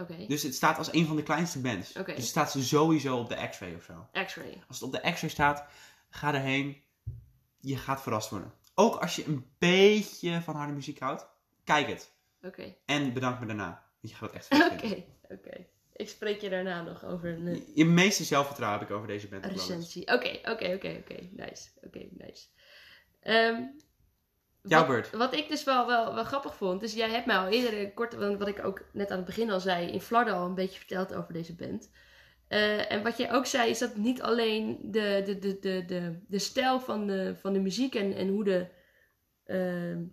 Oké. 0.00 0.26
Dus 0.26 0.42
het 0.42 0.54
staat 0.54 0.78
als 0.78 0.92
een 0.92 1.06
van 1.06 1.16
de 1.16 1.22
kleinste 1.22 1.60
bands. 1.60 1.90
Oké. 1.96 2.04
Dus 2.12 2.16
het 2.16 2.26
staat 2.30 2.52
sowieso 2.58 3.18
op 3.18 3.28
de 3.28 3.48
X-ray 3.50 3.74
of 3.74 3.82
zo. 3.84 4.08
X-ray. 4.24 4.62
Als 4.68 4.80
het 4.80 4.82
op 4.88 4.92
de 5.02 5.10
X-ray 5.12 5.30
staat, 5.30 5.64
ga 6.10 6.34
erheen. 6.34 6.82
Je 7.60 7.76
gaat 7.76 8.02
verrast 8.02 8.30
worden. 8.30 8.52
Ook 8.74 8.96
als 8.96 9.16
je 9.16 9.26
een 9.26 9.46
beetje 9.58 10.40
van 10.42 10.56
harde 10.56 10.72
muziek 10.72 10.98
houdt, 10.98 11.26
kijk 11.64 11.88
het. 11.88 12.12
Oké. 12.42 12.74
En 12.84 13.12
bedank 13.12 13.40
me 13.40 13.46
daarna. 13.46 13.82
Je 14.00 14.08
gaat 14.14 14.20
het 14.20 14.32
echt 14.32 14.46
vet 14.62 14.72
Oké. 14.72 14.78
vinden. 14.78 15.04
Oké. 15.28 15.66
Ik 15.92 16.08
spreek 16.08 16.40
je 16.40 16.48
daarna 16.48 16.82
nog 16.82 17.04
over 17.04 17.28
een 17.28 17.64
Je 17.74 17.84
meeste 17.84 18.24
zelfvertrouwen 18.24 18.80
heb 18.80 18.88
ik 18.88 18.94
over 18.94 19.08
deze 19.08 19.28
band. 19.28 19.44
recensie. 19.44 20.02
Oké, 20.06 20.38
oké, 20.50 20.72
oké, 20.74 20.96
oké. 21.00 21.28
Nice. 21.30 21.68
Oké, 21.82 22.06
nice. 22.10 22.46
Ehm, 23.20 23.62
Jouw 24.62 24.78
wat, 24.78 24.88
beurt. 24.88 25.10
wat 25.10 25.34
ik 25.34 25.48
dus 25.48 25.64
wel, 25.64 25.86
wel, 25.86 26.14
wel 26.14 26.24
grappig 26.24 26.54
vond, 26.54 26.80
dus 26.80 26.92
jij 26.92 27.10
hebt 27.10 27.26
mij 27.26 27.36
al 27.36 27.46
eerder 27.46 27.92
kort, 27.92 28.14
wat 28.14 28.48
ik 28.48 28.64
ook 28.64 28.84
net 28.92 29.10
aan 29.10 29.16
het 29.16 29.26
begin 29.26 29.50
al 29.50 29.60
zei, 29.60 29.90
in 29.90 30.00
Flarden 30.00 30.34
al 30.34 30.46
een 30.46 30.54
beetje 30.54 30.78
verteld 30.78 31.14
over 31.14 31.32
deze 31.32 31.54
band. 31.54 31.90
Eh, 32.48 32.92
en 32.92 33.02
wat 33.02 33.16
jij 33.16 33.32
ook 33.32 33.46
zei, 33.46 33.70
is 33.70 33.78
dat 33.78 33.96
niet 33.96 34.22
alleen 34.22 34.78
de, 34.82 35.22
de, 35.24 35.38
de, 35.38 35.58
de, 35.58 35.84
de, 35.84 36.20
de 36.28 36.38
stijl 36.38 36.80
van 36.80 37.06
de, 37.06 37.36
van 37.40 37.52
de 37.52 37.60
muziek 37.60 37.94
en, 37.94 38.14
en 38.14 38.28
hoe, 38.28 38.44
de, 38.44 38.66
ehm, 39.44 40.04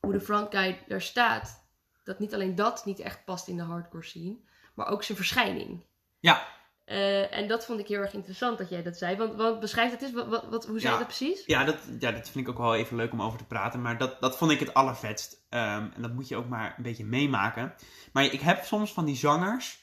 hoe 0.00 0.12
de 0.12 0.20
frontguy 0.20 0.78
daar 0.88 1.02
staat, 1.02 1.68
dat 2.02 2.18
niet 2.18 2.34
alleen 2.34 2.54
dat 2.54 2.84
niet 2.84 2.98
echt 2.98 3.24
past 3.24 3.48
in 3.48 3.56
de 3.56 3.62
hardcore 3.62 4.04
scene, 4.04 4.36
maar 4.74 4.88
ook 4.88 5.02
zijn 5.02 5.18
verschijning. 5.18 5.84
Ja. 6.18 6.46
Eh, 6.84 7.36
en 7.36 7.48
dat 7.48 7.64
vond 7.64 7.80
ik 7.80 7.88
heel 7.88 8.00
erg 8.00 8.12
interessant 8.12 8.58
dat 8.58 8.68
jij 8.68 8.82
dat 8.82 8.96
zei. 8.96 9.16
Want, 9.16 9.34
want 9.34 9.60
beschrijf 9.60 9.90
het 9.90 10.02
eens, 10.02 10.12
wat, 10.12 10.26
wat, 10.26 10.44
wat- 10.50 10.66
hoe 10.66 10.80
zei 10.80 10.92
Ja. 10.92 10.98
je 10.98 11.04
dat 11.06 11.16
precies? 11.16 11.42
Ja 11.46 11.64
dat, 11.64 11.78
ja, 11.98 12.12
dat 12.12 12.28
vind 12.30 12.46
ik 12.46 12.52
ook 12.52 12.58
wel 12.58 12.74
even 12.74 12.96
leuk 12.96 13.12
om 13.12 13.22
over 13.22 13.38
te 13.38 13.44
praten. 13.44 13.82
Maar 13.82 13.98
dat, 13.98 14.20
dat 14.20 14.36
vond 14.36 14.50
ik 14.50 14.60
het 14.60 14.74
allervetst. 14.74 15.44
Ehm, 15.48 15.86
en 15.94 16.02
dat 16.02 16.12
moet 16.12 16.28
je 16.28 16.36
ook 16.36 16.48
maar 16.48 16.74
een 16.76 16.82
beetje 16.82 17.04
meemaken. 17.04 17.74
Maar 18.12 18.24
ik 18.24 18.40
heb 18.40 18.64
soms 18.64 18.92
van 18.92 19.04
die 19.04 19.16
zangers. 19.16 19.82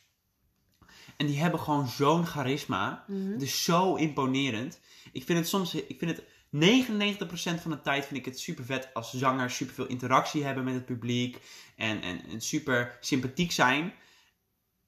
En 1.17 1.25
die 1.27 1.39
hebben 1.39 1.59
gewoon 1.59 1.87
zo'n 1.87 2.25
charisma. 2.25 3.05
Het 3.11 3.41
is 3.41 3.63
zo 3.63 3.95
imponerend. 3.95 4.79
Ik 5.11 5.23
vind 5.23 5.39
het 5.39 5.47
soms, 5.47 5.73
ik 5.75 5.99
vind 5.99 6.17
het 6.17 6.23
99% 6.49 7.61
van 7.61 7.71
de 7.71 7.81
tijd 7.81 8.05
vind 8.05 8.19
ik 8.19 8.25
het 8.25 8.39
super 8.39 8.65
vet 8.65 8.89
als 8.93 9.13
zangers 9.13 9.55
super 9.55 9.73
veel 9.73 9.85
interactie 9.87 10.43
hebben 10.43 10.63
met 10.63 10.73
het 10.73 10.85
publiek. 10.85 11.37
En, 11.75 12.01
en, 12.01 12.25
en 12.29 12.41
super 12.41 12.97
sympathiek 12.99 13.51
zijn. 13.51 13.93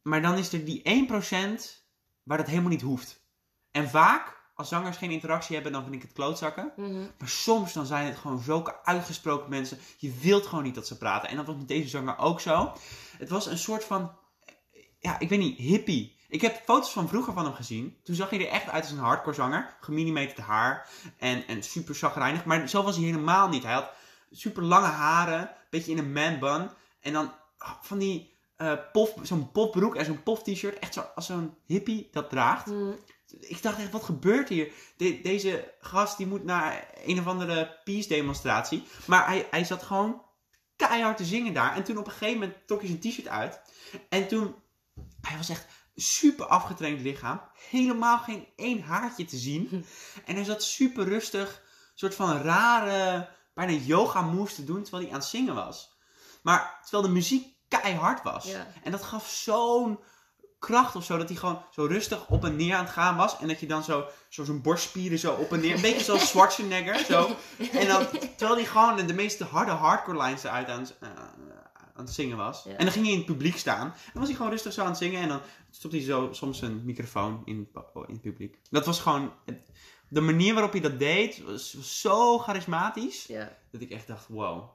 Maar 0.01 0.21
dan 0.21 0.37
is 0.37 0.53
er 0.53 0.65
die 0.65 1.07
1% 1.09 1.82
waar 2.23 2.37
dat 2.37 2.47
helemaal 2.47 2.69
niet 2.69 2.81
hoeft. 2.81 3.21
En 3.71 3.89
vaak, 3.89 4.41
als 4.55 4.69
zangers 4.69 4.97
geen 4.97 5.11
interactie 5.11 5.55
hebben, 5.55 5.71
dan 5.73 5.83
vind 5.83 5.95
ik 5.95 6.01
het 6.01 6.13
klootzakken. 6.13 6.73
Mhm. 6.75 6.99
Maar 7.17 7.27
soms 7.27 7.73
dan 7.73 7.85
zijn 7.85 8.05
het 8.05 8.17
gewoon 8.17 8.39
zulke 8.39 8.83
uitgesproken 8.83 9.49
mensen. 9.49 9.77
Je 9.97 10.13
wilt 10.21 10.45
gewoon 10.45 10.63
niet 10.63 10.75
dat 10.75 10.87
ze 10.87 10.97
praten. 10.97 11.29
En 11.29 11.35
dat 11.35 11.45
was 11.45 11.55
met 11.55 11.67
deze 11.67 11.89
zanger 11.89 12.17
ook 12.17 12.39
zo. 12.39 12.73
Het 13.17 13.29
was 13.29 13.45
een 13.45 13.57
soort 13.57 13.83
van, 13.83 14.11
ja, 14.99 15.19
ik 15.19 15.29
weet 15.29 15.39
niet, 15.39 15.57
hippie. 15.57 16.21
Ik 16.27 16.41
heb 16.41 16.61
foto's 16.65 16.91
van 16.91 17.07
vroeger 17.07 17.33
van 17.33 17.45
hem 17.45 17.53
gezien. 17.53 17.97
Toen 18.03 18.15
zag 18.15 18.29
hij 18.29 18.39
er 18.39 18.51
echt 18.51 18.69
uit 18.69 18.83
als 18.83 18.91
een 18.91 18.97
hardcore 18.97 19.35
zanger. 19.35 19.75
Geminimeterd 19.79 20.37
haar 20.37 20.89
en, 21.17 21.47
en 21.47 21.63
super 21.63 21.95
chagrijnig. 21.95 22.45
Maar 22.45 22.67
zo 22.69 22.83
was 22.83 22.95
hij 22.95 23.05
helemaal 23.05 23.49
niet. 23.49 23.63
Hij 23.63 23.73
had 23.73 23.91
super 24.31 24.63
lange 24.63 24.87
haren, 24.87 25.51
beetje 25.69 25.91
in 25.91 25.97
een 25.97 26.13
man 26.13 26.39
bun. 26.39 26.69
En 26.99 27.13
dan 27.13 27.31
van 27.81 27.97
die 27.97 28.32
eh 28.57 28.73
pof, 28.91 29.13
zo'n 29.21 29.51
popbroek 29.51 29.95
en 29.95 30.05
zo'n 30.05 30.23
pof 30.23 30.43
t-shirt. 30.43 30.79
Echt 30.79 30.93
zo, 30.93 31.05
als 31.15 31.25
zo'n 31.25 31.55
hippie 31.65 32.09
dat 32.11 32.29
draagt. 32.29 32.65
Mhm. 32.65 32.91
Ik 33.39 33.61
dacht 33.61 33.79
echt, 33.79 33.91
wat 33.91 34.03
gebeurt 34.03 34.49
hier? 34.49 34.71
De- 34.97 35.19
deze 35.21 35.73
gast 35.79 36.17
die 36.17 36.27
moet 36.27 36.43
naar 36.43 36.87
een 37.05 37.19
of 37.19 37.27
andere 37.27 37.79
peace 37.83 38.07
demonstratie. 38.07 38.83
Maar 39.07 39.27
hij, 39.27 39.47
hij 39.51 39.63
zat 39.63 39.83
gewoon 39.83 40.21
keihard 40.75 41.17
te 41.17 41.25
zingen 41.25 41.53
daar. 41.53 41.75
En 41.75 41.83
toen 41.83 41.97
op 41.97 42.05
een 42.05 42.11
gegeven 42.11 42.39
moment 42.39 42.57
trok 42.67 42.79
hij 42.79 42.87
zijn 42.87 42.99
t-shirt 42.99 43.27
uit. 43.27 43.61
En 44.09 44.27
toen, 44.27 44.55
hij 45.21 45.37
was 45.37 45.49
echt 45.49 45.65
super 45.95 46.45
afgetraind 46.45 47.01
lichaam. 47.01 47.41
Helemaal 47.69 48.17
geen 48.17 48.47
één 48.55 48.81
haartje 48.81 49.25
te 49.25 49.37
zien. 49.37 49.85
En 50.25 50.35
hij 50.35 50.43
zat 50.43 50.63
super 50.63 51.05
rustig, 51.07 51.61
soort 51.95 52.15
van 52.15 52.37
rare, 52.41 53.29
bijna 53.53 53.71
yoga 53.71 54.21
moves 54.21 54.55
te 54.55 54.63
doen 54.63 54.81
terwijl 54.81 55.03
hij 55.03 55.13
aan 55.13 55.19
het 55.19 55.29
zingen 55.29 55.55
was. 55.55 55.97
Maar 56.43 56.79
terwijl 56.81 57.03
de 57.03 57.09
muziek 57.13 57.52
keihard 57.81 58.23
was. 58.23 58.45
Ja. 58.45 58.67
En 58.83 58.91
dat 58.91 59.03
gaf 59.03 59.29
zo'n 59.29 59.99
kracht 60.59 60.95
of 60.95 61.03
zo, 61.03 61.17
dat 61.17 61.29
hij 61.29 61.37
gewoon 61.37 61.61
zo 61.71 61.85
rustig 61.85 62.27
op 62.29 62.45
en 62.45 62.55
neer 62.55 62.75
aan 62.75 62.83
het 62.83 62.93
gaan 62.93 63.15
was. 63.15 63.39
En 63.39 63.47
dat 63.47 63.59
je 63.59 63.67
dan 63.67 63.83
zo, 63.83 64.05
zo 64.29 64.43
zijn 64.43 64.61
borstspieren 64.61 65.19
zo 65.19 65.33
op 65.33 65.51
en 65.51 65.59
neer, 65.59 65.75
een 65.75 65.81
beetje 65.81 66.03
zoals 66.03 66.27
Schwarzenegger, 66.29 66.97
zo. 67.05 67.35
En 67.71 67.87
dan, 67.87 68.07
terwijl 68.37 68.55
hij 68.55 68.65
gewoon 68.65 69.07
de, 69.07 69.13
meeste 69.13 69.43
harde 69.43 69.71
hardcore 69.71 70.17
lines 70.23 70.43
eruit 70.43 70.69
aan, 70.69 70.79
het- 70.79 70.97
eh, 70.99 71.09
aan 71.95 72.05
het 72.05 72.13
zingen 72.13 72.37
was. 72.37 72.63
Ja. 72.63 72.71
En 72.71 72.83
dan 72.83 72.91
ging 72.93 73.03
hij 73.05 73.13
in 73.13 73.19
het 73.19 73.27
publiek 73.31 73.57
staan. 73.57 73.85
En 73.87 73.93
dan 74.11 74.13
was 74.13 74.27
hij 74.27 74.35
gewoon 74.35 74.51
rustig 74.51 74.73
zo 74.73 74.81
aan 74.81 74.87
het 74.87 74.97
zingen. 74.97 75.21
En 75.21 75.27
dan 75.27 75.41
stopte 75.71 75.97
hij 75.97 76.05
zo 76.05 76.29
soms 76.31 76.61
een 76.61 76.81
microfoon 76.85 77.41
in, 77.45 77.57
het 77.73 77.91
pu- 77.93 77.99
in 78.07 78.13
het 78.13 78.21
publiek. 78.21 78.59
Dat 78.69 78.85
was 78.85 78.99
gewoon, 78.99 79.33
de 80.09 80.21
manier 80.21 80.53
waarop 80.53 80.71
hij 80.71 80.81
dat 80.81 80.99
deed, 80.99 81.43
was, 81.43 81.73
was 81.73 82.01
zo 82.01 82.37
charismatisch. 82.37 83.25
Ja. 83.25 83.57
Dat 83.71 83.81
ik 83.81 83.89
echt 83.91 84.07
dacht, 84.07 84.27
wow, 84.27 84.69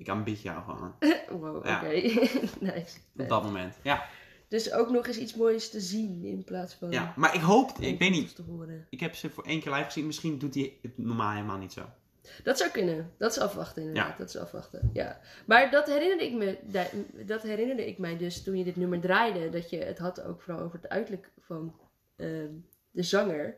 ik 0.00 0.08
aanbid 0.08 0.42
jou 0.42 0.62
gewoon. 0.64 0.94
Wow, 1.40 1.56
oké. 1.56 1.88
Nice. 2.70 2.98
Op 3.16 3.28
dat 3.28 3.42
moment. 3.42 3.74
Ja, 3.82 4.04
Dus 4.48 4.72
ook 4.72 4.90
nog 4.90 5.06
eens 5.06 5.18
iets 5.18 5.34
moois 5.34 5.70
te 5.70 5.80
zien 5.80 6.24
in 6.24 6.44
plaats 6.44 6.74
van... 6.74 6.90
ja. 6.90 7.12
maar 7.16 7.34
ik 7.34 7.40
hoop, 7.40 7.70
ik 7.78 7.98
weet 7.98 8.10
niet. 8.10 8.34
Te 8.34 8.42
horen. 8.42 8.86
Ik 8.90 9.00
heb 9.00 9.14
ze 9.14 9.30
voor 9.30 9.44
één 9.44 9.60
keer 9.60 9.72
live 9.72 9.84
gezien. 9.84 10.06
Misschien 10.06 10.38
doet 10.38 10.54
hij 10.54 10.78
het 10.82 10.98
normaal 10.98 11.30
helemaal 11.32 11.58
niet 11.58 11.72
zo. 11.72 11.82
Dat 12.42 12.58
zou 12.58 12.70
kunnen. 12.70 13.12
Dat 13.18 13.30
is 13.30 13.38
afwachten 13.38 13.82
inderdaad. 13.82 14.10
Ja. 14.12 14.16
Dat 14.18 14.28
is 14.28 14.36
afwachten. 14.36 14.90
Ja. 14.92 15.20
Maar 15.46 15.70
dat 15.70 15.86
herinnerde 15.86 16.24
ik 16.24 16.32
me, 16.32 16.58
da- 16.62 16.90
dat 17.26 17.42
herinnerde 17.42 17.86
ik 17.88 17.98
mij 17.98 18.16
dus 18.16 18.42
toen 18.42 18.56
je 18.58 18.64
dit 18.64 18.76
nummer 18.76 19.00
draaide. 19.00 19.48
Dat 19.50 19.70
je 19.70 19.78
het 19.78 19.98
had 19.98 20.22
ook 20.22 20.40
vooral 20.42 20.62
over 20.64 20.78
het 20.80 20.88
uiterlijk 20.88 21.30
van 21.40 21.74
ehm, 22.16 22.52
de 22.90 23.02
zanger. 23.02 23.56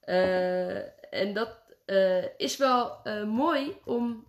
Eh, 0.00 1.12
en 1.14 1.34
dat 1.34 1.58
eh, 1.84 2.24
is 2.36 2.56
wel 2.56 3.02
eh, 3.04 3.24
mooi 3.24 3.76
om 3.84 4.26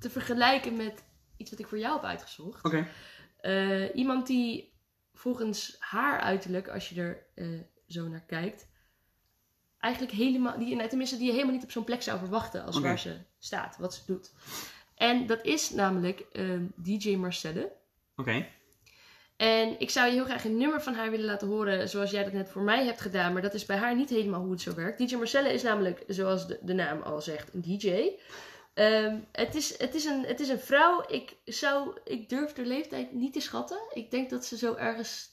te 0.00 0.10
vergelijken 0.10 0.76
met 0.76 1.04
iets 1.36 1.50
wat 1.50 1.58
ik 1.58 1.66
voor 1.66 1.78
jou 1.78 1.94
heb 1.94 2.04
uitgezocht. 2.04 2.64
Oké. 2.64 2.86
Eh, 3.40 3.94
iemand 3.94 4.26
die 4.26 4.72
volgens 5.14 5.76
haar 5.78 6.20
uiterlijk, 6.20 6.68
als 6.68 6.88
je 6.88 7.00
er 7.00 7.26
eh, 7.34 7.46
zo 7.86 8.08
naar 8.08 8.24
kijkt, 8.26 8.68
eigenlijk 9.78 10.14
helemaal, 10.14 10.58
die, 10.58 10.76
nou, 10.76 10.88
tenminste, 10.88 11.16
die 11.16 11.26
je 11.26 11.32
helemaal 11.32 11.54
niet 11.54 11.64
op 11.64 11.70
zo'n 11.70 11.84
plek 11.84 12.02
zou 12.02 12.18
verwachten 12.18 12.64
als 12.64 12.80
waar 12.80 12.98
ze 12.98 13.16
staat, 13.38 13.76
wat 13.76 13.94
ze 13.94 14.02
doet. 14.06 14.32
En 14.94 15.26
dat 15.26 15.44
is 15.44 15.70
namelijk 15.70 16.20
ehm, 16.32 16.64
DJ 16.76 17.16
Marcelle. 17.16 17.72
Oké. 18.16 18.46
En 19.36 19.80
ik 19.80 19.90
zou 19.90 20.06
je 20.06 20.12
heel 20.12 20.24
graag 20.24 20.44
een 20.44 20.56
nummer 20.56 20.82
van 20.82 20.94
haar 20.94 21.10
willen 21.10 21.26
laten 21.26 21.48
horen, 21.48 21.88
zoals 21.88 22.10
jij 22.10 22.24
dat 22.24 22.32
net 22.32 22.48
voor 22.48 22.62
mij 22.62 22.84
hebt 22.84 23.00
gedaan. 23.00 23.32
Maar 23.32 23.42
dat 23.42 23.54
is 23.54 23.66
bij 23.66 23.76
haar 23.76 23.96
niet 23.96 24.10
helemaal 24.10 24.40
hoe 24.40 24.50
het 24.50 24.60
zo 24.60 24.74
werkt. 24.74 24.98
DJ 24.98 25.16
Marcelle 25.16 25.52
is 25.52 25.62
namelijk, 25.62 26.04
zoals 26.06 26.46
de, 26.46 26.58
de 26.62 26.72
naam 26.72 27.02
al 27.02 27.20
zegt, 27.20 27.54
een 27.54 27.62
DJ. 27.62 28.10
Ehm, 28.74 29.20
het, 29.32 29.54
is, 29.54 29.78
het, 29.78 29.94
is 29.94 30.04
een, 30.04 30.24
het 30.24 30.40
is 30.40 30.48
een 30.48 30.60
vrouw. 30.60 31.04
Ik, 31.06 31.36
zou, 31.44 31.98
ik 32.04 32.28
durf 32.28 32.52
de 32.52 32.64
leeftijd 32.66 33.12
niet 33.12 33.32
te 33.32 33.40
schatten. 33.40 33.80
Ik 33.92 34.10
denk 34.10 34.30
dat 34.30 34.44
ze 34.44 34.56
zo 34.56 34.74
ergens 34.74 35.30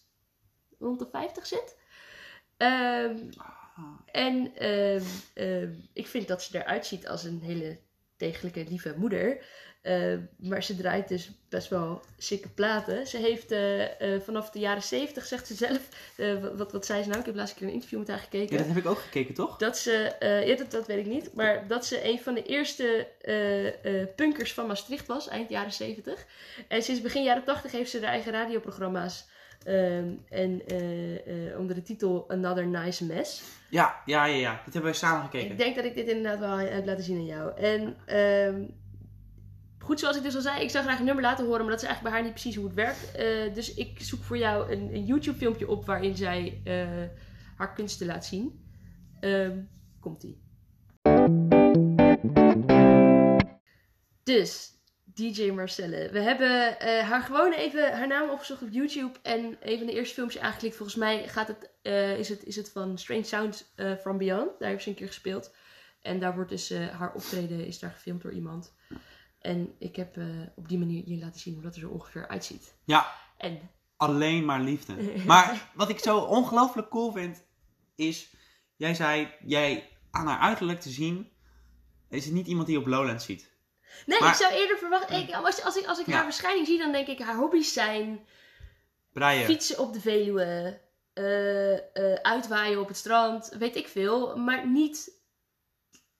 rond 0.79 0.99
de 0.99 1.07
50 1.11 1.47
zit. 1.47 1.77
Ehm, 2.57 3.29
en 4.05 4.55
ehm, 4.55 5.05
ehm, 5.33 5.73
ik 5.93 6.07
vind 6.07 6.27
dat 6.27 6.43
ze 6.43 6.57
eruit 6.57 6.85
ziet 6.85 7.07
als 7.07 7.23
een 7.23 7.41
hele 7.41 7.79
degelijke, 8.17 8.65
lieve 8.69 8.93
moeder. 8.97 9.37
Ehm, 9.81 10.19
maar 10.37 10.63
ze 10.63 10.75
draait 10.75 11.07
dus 11.07 11.31
best 11.49 11.69
wel 11.69 12.01
sikke 12.17 12.49
platen. 12.49 13.07
Ze 13.07 13.17
heeft 13.17 13.51
eh, 13.51 14.01
eh, 14.15 14.21
vanaf 14.21 14.49
de 14.49 14.59
jaren 14.59 14.83
70, 14.83 15.25
zegt 15.25 15.47
ze 15.47 15.53
zelf. 15.53 15.89
eh, 16.17 16.33
wat, 16.55 16.71
wat, 16.71 16.85
zei 16.85 17.01
ze 17.01 17.07
nou? 17.07 17.19
Ik 17.19 17.25
heb 17.25 17.35
laatst 17.35 17.53
een 17.53 17.59
keer 17.59 17.67
een 17.67 17.73
interview 17.73 17.99
met 17.99 18.07
haar 18.07 18.19
gekeken. 18.19 18.51
Ja, 18.51 18.57
dat 18.57 18.67
heb 18.67 18.77
ik 18.77 18.89
ook 18.89 18.99
gekeken, 18.99 19.33
toch? 19.33 19.57
Dat 19.57 19.77
ze, 19.77 19.91
eh, 19.93 20.47
ja, 20.47 20.55
dat, 20.55 20.71
dat 20.71 20.87
weet 20.87 21.05
ik 21.05 21.11
niet, 21.11 21.33
maar 21.33 21.67
dat 21.67 21.85
ze 21.85 22.09
een 22.09 22.19
van 22.19 22.33
de 22.33 22.43
eerste 22.43 23.07
eh, 23.21 24.01
eh, 24.01 24.07
punkers 24.15 24.53
van 24.53 24.67
Maastricht 24.67 25.07
was, 25.07 25.27
eind 25.27 25.49
jaren 25.49 25.73
70. 25.73 26.25
En 26.67 26.83
sinds 26.83 27.01
begin 27.01 27.23
jaren 27.23 27.43
80 27.43 27.71
heeft 27.71 27.89
ze 27.89 27.99
haar 27.99 28.09
eigen 28.09 28.31
radioprogramma's. 28.31 29.25
Ehm, 29.67 30.13
en 30.29 30.67
eh, 30.67 31.47
eh, 31.49 31.59
onder 31.59 31.75
de 31.75 31.81
titel 31.81 32.29
Another 32.29 32.67
Nice 32.67 33.05
Mess. 33.05 33.43
Ja, 33.69 34.01
ja, 34.05 34.25
ja, 34.25 34.35
ja. 34.35 34.51
Dat 34.51 34.73
hebben 34.73 34.91
wij 34.91 34.93
samen 34.93 35.23
gekeken. 35.23 35.51
Ik 35.51 35.57
denk 35.57 35.75
dat 35.75 35.85
ik 35.85 35.95
dit 35.95 36.07
inderdaad 36.07 36.39
wel 36.39 36.57
heb 36.57 36.85
laten 36.85 37.03
zien 37.03 37.17
aan 37.17 37.25
jou. 37.25 37.57
En 37.57 37.95
ehm, 38.05 38.63
goed, 39.79 39.99
zoals 39.99 40.17
ik 40.17 40.23
dus 40.23 40.35
al 40.35 40.41
zei, 40.41 40.61
ik 40.61 40.69
zou 40.69 40.83
graag 40.83 40.99
een 40.99 41.05
nummer 41.05 41.23
laten 41.23 41.45
horen, 41.45 41.61
maar 41.61 41.71
dat 41.71 41.81
is 41.81 41.87
eigenlijk 41.87 42.03
bij 42.03 42.11
haar 42.11 42.31
niet 42.31 42.41
precies 42.41 42.55
hoe 42.55 42.65
het 42.65 42.75
werkt. 42.75 43.11
Eh, 43.11 43.53
dus 43.53 43.73
ik 43.73 43.99
zoek 44.01 44.23
voor 44.23 44.37
jou 44.37 44.71
een, 44.71 44.95
een 44.95 45.05
YouTube-filmpje 45.05 45.67
op 45.67 45.85
waarin 45.85 46.15
zij 46.15 46.61
haar 47.57 47.73
kunsten 47.73 48.07
laat 48.07 48.25
zien. 48.25 48.65
Ehm, 49.19 49.59
Komt-ie. 49.99 50.41
Dus, 54.23 54.76
DJ 55.17 55.51
Marcelle. 55.51 56.09
We 56.11 56.19
hebben 56.19 56.79
eh, 56.79 57.09
haar 57.09 57.21
gewoon 57.21 57.53
even 57.53 57.97
haar 57.97 58.07
naam 58.07 58.29
opgezocht 58.29 58.61
op 58.61 58.71
YouTube. 58.71 59.19
En 59.21 59.57
een 59.61 59.77
van 59.77 59.87
de 59.87 59.93
eerste 59.93 60.13
filmpjes 60.13 60.41
aangeklikt. 60.41 60.75
Volgens 60.75 60.97
mij 60.97 61.27
gaat 61.27 61.47
het, 61.47 61.71
eh, 61.81 62.19
is, 62.19 62.29
het, 62.29 62.43
is 62.43 62.55
het 62.55 62.71
van 62.71 62.97
Strange 62.97 63.23
Sounds 63.23 63.65
eh, 63.75 63.95
from 63.95 64.17
Beyond. 64.17 64.59
Daar 64.59 64.69
heeft 64.69 64.83
ze 64.83 64.89
een 64.89 64.95
keer 64.95 65.07
gespeeld. 65.07 65.55
En 66.01 66.19
daar 66.19 66.35
wordt 66.35 66.49
dus 66.49 66.73
haar 66.73 67.13
optreden 67.13 67.65
is 67.65 67.79
daar 67.79 67.91
gefilmd 67.91 68.21
door 68.21 68.31
iemand. 68.31 68.75
En 69.39 69.75
ik 69.79 69.95
heb 69.95 70.17
op 70.55 70.67
die 70.69 70.77
manier 70.77 71.03
je 71.05 71.17
laten 71.17 71.39
zien 71.39 71.53
hoe 71.53 71.63
dat 71.63 71.75
er 71.75 71.81
zo 71.81 71.89
ongeveer 71.89 72.27
uitziet. 72.27 72.75
Ja, 72.83 73.11
En 73.37 73.59
alleen 73.95 74.45
maar 74.45 74.61
liefde. 74.61 74.93
Maar 75.25 75.71
wat 75.73 75.89
ik 75.89 75.99
zo 75.99 76.17
ongelooflijk 76.17 76.89
cool 76.89 77.11
vind, 77.11 77.43
is... 77.95 78.35
Jij 78.75 78.93
zei, 78.93 79.33
jij 79.45 79.89
aan 80.11 80.27
haar 80.27 80.39
uiterlijk 80.39 80.79
te 80.79 80.89
zien... 80.89 81.31
Is 82.09 82.25
het 82.25 82.33
niet 82.33 82.47
iemand 82.47 82.67
die 82.67 82.77
op 82.79 82.85
Lowlands 82.85 83.25
ziet? 83.25 83.56
Nee, 84.05 84.19
Maar- 84.19 84.29
ik 84.29 84.35
zou 84.35 84.53
eerder 84.53 84.77
verwachten. 84.77 85.17
Ik, 85.17 85.33
als, 85.33 85.63
als 85.63 85.77
ik, 85.77 85.85
als 85.85 85.99
ik 85.99 86.05
Ja. 86.05 86.13
haar 86.13 86.23
verschijning 86.23 86.67
zie, 86.67 86.77
dan 86.77 86.91
denk 86.91 87.07
ik 87.07 87.19
haar 87.19 87.35
hobby's 87.35 87.73
zijn 87.73 88.27
Breien. 89.13 89.45
fietsen 89.45 89.79
op 89.79 89.93
de 89.93 89.99
Veluwe, 90.01 90.79
eh, 91.13 91.73
eh, 91.73 92.19
uitwaaien 92.21 92.79
op 92.79 92.87
het 92.87 92.97
strand, 92.97 93.55
weet 93.59 93.75
ik 93.75 93.87
veel. 93.87 94.37
Maar 94.37 94.67
niet 94.67 95.11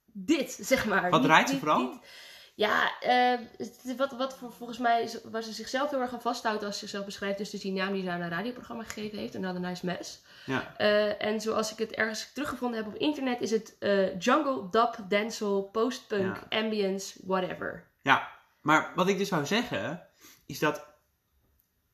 dit, 0.06 0.58
zeg 0.62 0.86
maar. 0.86 1.10
Wat 1.10 1.20
Niet- 1.20 1.30
draait 1.30 1.50
ze 1.50 1.58
vooral? 1.58 1.80
niet- 1.80 2.00
ja, 2.56 3.00
eh, 3.00 3.40
wat, 3.98 4.12
wat 4.12 4.38
volgens 4.58 4.78
mij 4.78 5.10
waar 5.24 5.42
ze 5.44 5.54
zichzelf 5.54 5.90
heel 5.90 6.02
erg 6.02 6.14
aan 6.14 6.22
vasthoudt 6.22 6.64
als 6.64 6.74
ze 6.74 6.80
zichzelf 6.80 7.06
beschrijft, 7.06 7.38
dus 7.38 7.50
die 7.50 7.72
naam 7.72 7.94
die 7.94 8.04
ze 8.04 8.10
aan 8.10 8.22
een 8.22 8.30
radioprogramma 8.30 8.84
gegeven 8.84 9.18
heeft, 9.18 9.36
Another 9.36 9.62
Nice 9.62 9.86
Mess. 9.86 10.22
Ja. 10.48 10.78
Eh, 10.78 11.24
en 11.26 11.42
zoals 11.42 11.72
ik 11.72 11.78
het 11.78 11.92
ergens 11.92 12.34
teruggevonden 12.34 12.84
heb 12.84 12.88
op 12.94 13.00
internet, 13.00 13.42
is 13.42 13.52
het 13.52 13.76
eh, 13.80 14.20
jungle, 14.20 14.70
dub, 14.72 14.96
dancehall, 15.10 15.62
postpunk, 15.62 16.36
Ja. 16.50 16.60
ambience, 16.60 17.20
whatever. 17.26 17.88
Ja, 18.02 18.28
maar 18.62 18.92
wat 18.96 19.08
ik 19.08 19.18
dus 19.18 19.28
zou 19.28 19.46
zeggen, 19.46 20.08
is 20.46 20.60
dat 20.60 20.86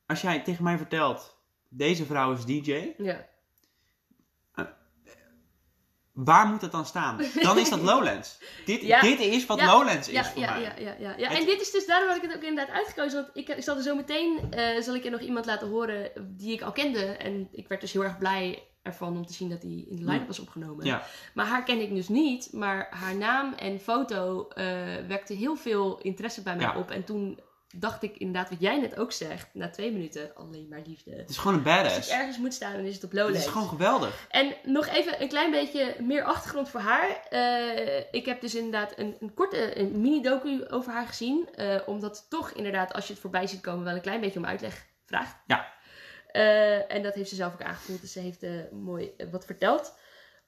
als 0.06 0.20
jij 0.20 0.42
tegen 0.42 0.64
mij 0.64 0.76
vertelt, 0.76 1.36
deze 1.68 2.04
vrouw 2.04 2.32
is 2.32 2.44
DJ, 2.44 2.92
Ja. 2.98 3.26
Waar 6.14 6.46
moet 6.46 6.60
dat 6.60 6.72
dan 6.72 6.86
staan? 6.86 7.20
Dan 7.42 7.58
is 7.58 7.70
dat 7.70 7.80
Lowlands. 7.90 8.38
Dit, 8.64 8.80
Ja. 8.82 9.00
dit 9.00 9.20
is 9.20 9.46
wat 9.46 9.58
Ja. 9.58 9.66
Lowlands 9.72 10.08
is 10.08 10.14
Ja, 10.14 10.24
voor 10.24 10.40
ja, 10.42 10.50
mij. 10.52 10.62
ja, 10.62 10.72
ja, 10.78 10.94
ja, 10.98 11.14
ja. 11.16 11.28
Het- 11.28 11.38
En 11.38 11.44
dit 11.46 11.60
is 11.60 11.70
dus, 11.70 11.86
daarom 11.86 12.08
had 12.08 12.16
ik 12.16 12.22
het 12.22 12.36
ook 12.36 12.42
inderdaad 12.42 12.74
uitgekozen. 12.74 13.22
Want 13.22 13.36
ik, 13.36 13.48
ik 13.56 13.62
zal 13.62 13.76
er 13.76 13.82
zo 13.82 13.94
meteen, 13.94 14.38
eh, 14.52 14.80
zal 14.82 14.94
ik 14.94 15.02
je 15.02 15.10
nog 15.10 15.20
iemand 15.20 15.46
laten 15.46 15.68
horen 15.68 16.10
die 16.36 16.52
ik 16.52 16.62
al 16.62 16.72
kende. 16.72 17.04
En 17.04 17.48
ik 17.52 17.68
werd 17.68 17.80
dus 17.80 17.92
heel 17.92 18.04
erg 18.04 18.18
blij 18.18 18.62
ervan 18.82 19.16
om 19.16 19.26
te 19.26 19.32
zien 19.32 19.48
dat 19.50 19.62
hij 19.62 19.84
in 19.88 19.96
de 19.96 20.04
line-up 20.04 20.26
was 20.26 20.38
opgenomen. 20.38 21.00
Maar 21.34 21.46
haar 21.46 21.64
kende 21.64 21.82
ik 21.84 21.94
dus 21.94 22.08
niet. 22.08 22.48
Maar 22.52 22.86
haar 22.90 23.16
naam 23.16 23.52
en 23.54 23.80
foto 23.80 24.48
eh, 24.48 24.66
wekte 25.08 25.34
heel 25.34 25.56
veel 25.56 25.98
interesse 26.02 26.42
bij 26.42 26.56
mij 26.56 26.74
op. 26.74 26.90
En 26.90 27.04
toen 27.04 27.40
dacht 27.80 28.02
ik 28.02 28.16
inderdaad 28.16 28.50
wat 28.50 28.60
jij 28.60 28.80
net 28.80 28.96
ook 28.98 29.12
zegt. 29.12 29.48
Na 29.52 29.70
twee 29.70 29.92
minuten 29.92 30.34
alleen 30.34 30.66
maar 30.68 30.80
liefde. 30.86 31.10
Het 31.14 31.30
is 31.30 31.36
gewoon 31.36 31.58
een 31.58 31.66
Als 31.66 31.76
badass. 31.82 32.08
ik 32.08 32.14
ergens 32.14 32.38
moet 32.38 32.54
staan, 32.54 32.72
dan 32.72 32.84
is 32.84 32.94
het 32.94 33.04
op 33.04 33.10
Het 33.10 33.18
Lowlands. 33.20 33.46
is 33.46 33.52
gewoon 33.52 33.68
geweldig. 33.68 34.26
En 34.30 34.54
nog 34.62 34.86
even 34.86 35.22
een 35.22 35.28
klein 35.28 35.50
beetje 35.50 35.96
meer 36.00 36.24
achtergrond 36.24 36.68
voor 36.68 36.80
haar. 36.80 37.26
Eh, 37.30 37.98
ik 38.10 38.26
heb 38.26 38.40
dus 38.40 38.54
inderdaad 38.54 38.92
een, 38.98 39.16
een 39.20 39.34
korte 39.34 39.78
een 39.78 40.00
mini-docu 40.00 40.68
over 40.68 40.92
haar 40.92 41.06
gezien. 41.06 41.48
eh, 41.54 41.80
omdat 41.86 42.16
het 42.16 42.30
toch 42.30 42.50
inderdaad, 42.50 42.92
als 42.92 43.06
je 43.06 43.12
het 43.12 43.22
voorbij 43.22 43.46
ziet 43.46 43.60
komen, 43.60 43.84
wel 43.84 43.94
een 43.94 44.00
klein 44.00 44.20
beetje 44.20 44.38
om 44.38 44.46
uitleg 44.46 44.86
vraagt. 45.06 45.36
Ja. 45.46 45.72
Eh, 46.26 46.92
en 46.92 47.02
dat 47.02 47.14
heeft 47.14 47.28
ze 47.28 47.34
zelf 47.34 47.52
ook 47.52 47.62
aangevoeld. 47.62 48.00
Dus 48.00 48.12
ze 48.12 48.20
heeft 48.20 48.42
mooi 48.72 49.12
wat 49.30 49.44
verteld 49.44 49.94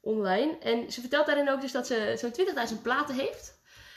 online. 0.00 0.58
En 0.58 0.92
ze 0.92 1.00
vertelt 1.00 1.26
daarin 1.26 1.50
ook 1.50 1.60
dus 1.60 1.72
dat 1.72 1.86
ze 1.86 2.14
zo'n 2.18 2.32
20.000 2.76 2.82
platen 2.82 3.14
heeft. 3.14 3.55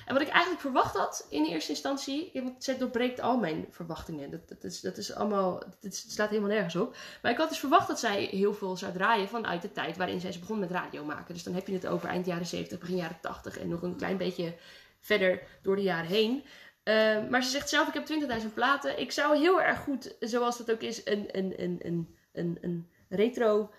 En 0.09 0.15
wat 0.15 0.23
ik 0.23 0.29
eigenlijk 0.29 0.61
verwacht 0.61 0.95
had 0.95 1.27
in 1.29 1.45
eerste 1.45 1.71
instantie, 1.71 2.31
want 2.33 2.63
zij 2.63 2.77
doorbreekt 2.77 3.19
al 3.19 3.37
mijn 3.37 3.65
verwachtingen. 3.69 4.31
Dat, 4.31 4.49
dat, 4.49 4.63
is, 4.63 4.81
dat 4.81 4.97
is 4.97 5.13
allemaal, 5.13 5.63
het 5.81 5.95
slaat 5.95 6.29
helemaal 6.29 6.49
nergens 6.49 6.75
op. 6.75 6.95
Maar 7.21 7.31
ik 7.31 7.37
had 7.37 7.49
dus 7.49 7.59
verwacht 7.59 7.87
dat 7.87 7.99
zij 7.99 8.23
heel 8.23 8.53
veel 8.53 8.77
zou 8.77 8.93
draaien 8.93 9.27
vanuit 9.27 9.61
de 9.61 9.71
tijd 9.71 9.97
waarin 9.97 10.19
zij 10.19 10.29
is 10.29 10.39
begon 10.39 10.59
met 10.59 10.71
radio 10.71 11.03
maken. 11.03 11.33
Dus 11.33 11.43
dan 11.43 11.53
heb 11.53 11.67
je 11.67 11.73
het 11.73 11.87
over 11.87 12.09
eind 12.09 12.25
jaren 12.25 12.45
70, 12.45 12.79
begin 12.79 12.95
jaren 12.95 13.19
80 13.21 13.57
en 13.59 13.67
nog 13.67 13.81
een 13.81 13.95
klein 13.95 14.17
beetje 14.17 14.53
verder 14.99 15.41
door 15.61 15.75
de 15.75 15.81
jaren 15.81 16.09
heen. 16.09 16.43
Uh, 16.83 17.29
maar 17.29 17.43
ze 17.43 17.49
zegt 17.49 17.69
zelf, 17.69 17.87
ik 17.87 17.93
heb 17.93 18.41
20.000 18.41 18.53
platen. 18.53 18.99
Ik 18.99 19.11
zou 19.11 19.37
heel 19.37 19.61
erg 19.61 19.79
goed, 19.79 20.15
zoals 20.19 20.57
dat 20.57 20.71
ook 20.71 20.81
is, 20.81 21.01
een, 21.05 21.27
een, 21.31 21.63
een, 21.63 21.79
een, 21.81 22.15
een, 22.31 22.57
een 22.61 22.89
retro 23.09 23.71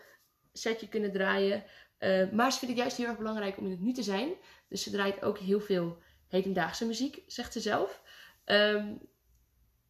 setje 0.52 0.88
kunnen 0.88 1.12
draaien. 1.12 1.64
Uh, 1.98 2.30
maar 2.30 2.52
ze 2.52 2.58
vindt 2.58 2.74
het 2.74 2.82
juist 2.82 2.96
heel 2.96 3.06
erg 3.06 3.18
belangrijk 3.18 3.58
om 3.58 3.64
in 3.64 3.70
het 3.70 3.80
nu 3.80 3.92
te 3.92 4.02
zijn. 4.02 4.32
Dus 4.68 4.82
ze 4.82 4.90
draait 4.90 5.22
ook 5.22 5.38
heel 5.38 5.60
veel 5.60 5.98
hedendaagse 6.30 6.86
muziek, 6.86 7.22
zegt 7.26 7.52
ze 7.52 7.60
zelf. 7.60 8.02
Um, 8.44 9.00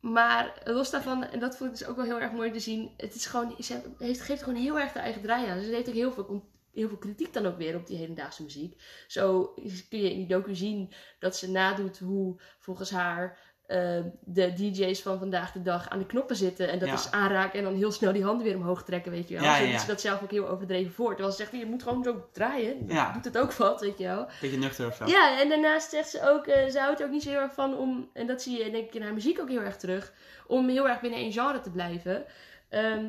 maar 0.01 0.63
los 0.65 0.91
daarvan, 0.91 1.25
en 1.25 1.41
dat 1.41 1.57
vond 1.57 1.71
ik 1.71 1.79
dus 1.79 1.89
ook 1.89 1.97
wel 1.97 2.05
heel 2.05 2.21
erg 2.21 2.33
mooi 2.33 2.51
te 2.51 2.61
zien. 2.61 2.91
Het 2.97 3.15
is 3.15 3.27
gewoon, 3.27 3.55
ze 3.63 3.81
heeft, 3.99 4.21
geeft 4.21 4.43
gewoon 4.43 4.61
heel 4.61 4.79
erg 4.79 4.93
de 4.93 4.99
eigen 4.99 5.23
draai 5.23 5.49
aan. 5.49 5.63
Ze 5.63 5.75
heeft 5.75 5.89
ook 5.89 5.95
heel 5.95 6.13
veel, 6.13 6.49
heel 6.73 6.89
veel 6.89 6.97
kritiek 6.97 7.33
dan 7.33 7.47
ook 7.47 7.57
weer 7.57 7.77
op 7.77 7.87
die 7.87 7.97
hedendaagse 7.97 8.43
muziek. 8.43 8.83
Zo 9.07 9.55
kun 9.89 9.99
je 9.99 10.11
in 10.11 10.17
die 10.17 10.27
docu 10.27 10.55
zien 10.55 10.93
dat 11.19 11.37
ze 11.37 11.51
nadoet 11.51 11.99
hoe 11.99 12.41
volgens 12.59 12.91
haar 12.91 13.50
uh, 13.71 14.01
de 14.25 14.53
DJ's 14.53 15.03
van 15.03 15.19
vandaag 15.19 15.53
de 15.53 15.63
dag 15.63 15.89
aan 15.89 15.99
de 15.99 16.07
knoppen 16.07 16.37
zitten. 16.37 16.69
En 16.71 16.79
dat 16.79 16.89
Ja. 16.89 16.95
is 16.95 17.11
aanraken 17.11 17.59
en 17.59 17.65
dan 17.65 17.75
heel 17.75 17.93
snel 17.93 18.13
die 18.13 18.25
handen 18.25 18.47
weer 18.47 18.57
omhoog 18.57 18.85
trekken, 18.85 19.13
weet 19.13 19.29
je 19.29 19.35
wel. 19.35 19.45
Ja, 19.45 19.55
Zo 19.57 19.59
ja, 19.61 19.65
doet 19.65 19.73
ja. 19.73 19.81
ze 19.81 19.87
dat 19.87 20.01
zelf 20.01 20.23
ook 20.23 20.31
heel 20.31 20.49
overdreven 20.49 20.93
voor. 20.93 21.09
Terwijl 21.09 21.31
ze 21.31 21.37
zegt, 21.37 21.53
je 21.53 21.67
moet 21.67 21.83
gewoon 21.83 22.03
zo 22.03 22.29
draaien. 22.33 22.87
Ja. 22.87 23.13
Doet 23.13 23.25
het 23.25 23.39
ook 23.39 23.53
wat, 23.53 23.81
weet 23.81 23.99
je 23.99 24.05
wel. 24.05 24.29
Beetje 24.41 24.59
nuchter 24.59 24.87
of 24.87 24.95
zo. 24.97 25.07
Ja, 25.07 25.41
en 25.41 25.49
daarnaast 25.49 25.91
zegt 25.91 26.11
ze 26.11 26.29
ook, 26.31 26.47
eh, 26.47 26.69
ze 26.71 26.79
houdt 26.79 27.01
er 27.01 27.07
ook 27.07 27.13
niet 27.13 27.23
zo 27.23 27.31
heel 27.31 27.41
erg 27.41 27.53
van 27.55 27.77
om, 27.77 28.11
en 28.13 28.27
dat 28.27 28.43
zie 28.43 28.65
je 28.65 28.71
denk 28.71 28.87
ik 28.87 28.95
in 28.95 29.03
haar 29.03 29.15
muziek 29.15 29.41
ook 29.41 29.49
heel 29.49 29.61
erg 29.63 29.77
terug, 29.77 30.13
om 30.47 30.69
heel 30.69 30.89
erg 30.89 31.01
binnen 31.01 31.19
één 31.21 31.33
genre 31.33 31.61
te 31.61 31.71
blijven. 31.71 32.25
Ehm, 32.69 33.05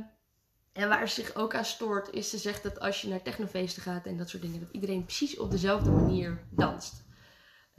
en 0.73 0.89
waar 0.89 1.07
ze 1.09 1.21
zich 1.21 1.35
ook 1.35 1.55
aan 1.55 1.65
stoort, 1.65 2.09
is 2.13 2.29
ze 2.29 2.37
zegt 2.37 2.63
dat 2.63 2.79
als 2.79 3.01
je 3.01 3.07
naar 3.07 3.21
technofeesten 3.21 3.81
gaat 3.81 4.05
en 4.05 4.17
dat 4.17 4.29
soort 4.29 4.41
dingen, 4.43 4.59
dat 4.59 4.69
iedereen 4.71 5.03
precies 5.05 5.37
op 5.37 5.51
dezelfde 5.51 5.91
manier 5.91 6.39
danst. 6.49 7.09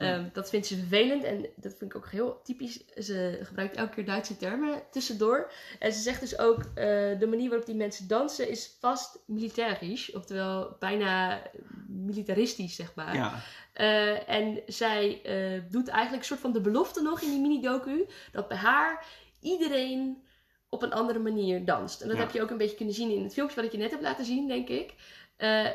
Ehm, 0.03 0.29
dat 0.33 0.49
vindt 0.51 0.67
ze 0.67 0.77
vervelend 0.77 1.25
en 1.25 1.41
dat 1.57 1.75
vind 1.79 1.91
ik 1.91 1.97
ook 1.97 2.11
heel 2.11 2.41
typisch. 2.43 2.85
Ze 2.97 3.39
gebruikt 3.43 3.77
elke 3.77 3.95
keer 3.95 4.05
Duitse 4.05 4.37
termen 4.37 4.83
tussendoor. 4.91 5.53
En 5.79 5.93
ze 5.93 6.01
zegt 6.01 6.21
dus 6.21 6.39
ook, 6.39 6.59
eh, 6.59 6.85
de 7.19 7.27
manier 7.29 7.49
waarop 7.49 7.67
die 7.67 7.77
mensen 7.77 8.09
dansen 8.09 8.49
is 8.49 8.77
vast 8.81 9.19
militarisch. 9.27 10.13
Oftewel 10.13 10.77
bijna 10.79 11.43
militaristisch, 11.89 12.75
zeg 12.75 12.95
maar. 12.95 13.15
Ja. 13.15 13.41
Eh, 13.73 14.29
en 14.29 14.63
zij 14.67 15.21
eh, 15.23 15.63
doet 15.71 15.89
eigenlijk 15.89 16.23
een 16.23 16.29
soort 16.29 16.41
van 16.41 16.53
de 16.53 16.61
belofte 16.61 17.03
nog 17.03 17.21
in 17.21 17.31
die 17.31 17.41
mini-docu. 17.41 18.07
Dat 18.33 18.49
bij 18.49 18.57
haar 18.57 19.07
iedereen 19.41 20.23
op 20.69 20.83
een 20.83 20.93
andere 20.93 21.19
manier 21.19 21.65
danst. 21.65 22.01
En 22.01 22.09
dat 22.09 22.17
Ja. 22.17 22.23
heb 22.23 22.33
je 22.33 22.43
ook 22.43 22.51
een 22.51 22.57
beetje 22.59 22.77
kunnen 22.77 22.95
zien 22.95 23.11
in 23.11 23.23
het 23.23 23.33
filmpje 23.33 23.57
wat 23.57 23.65
ik 23.65 23.73
je 23.73 23.79
net 23.79 23.91
heb 23.91 24.01
laten 24.01 24.25
zien, 24.25 24.49
denk 24.49 24.69
ik. 24.69 24.95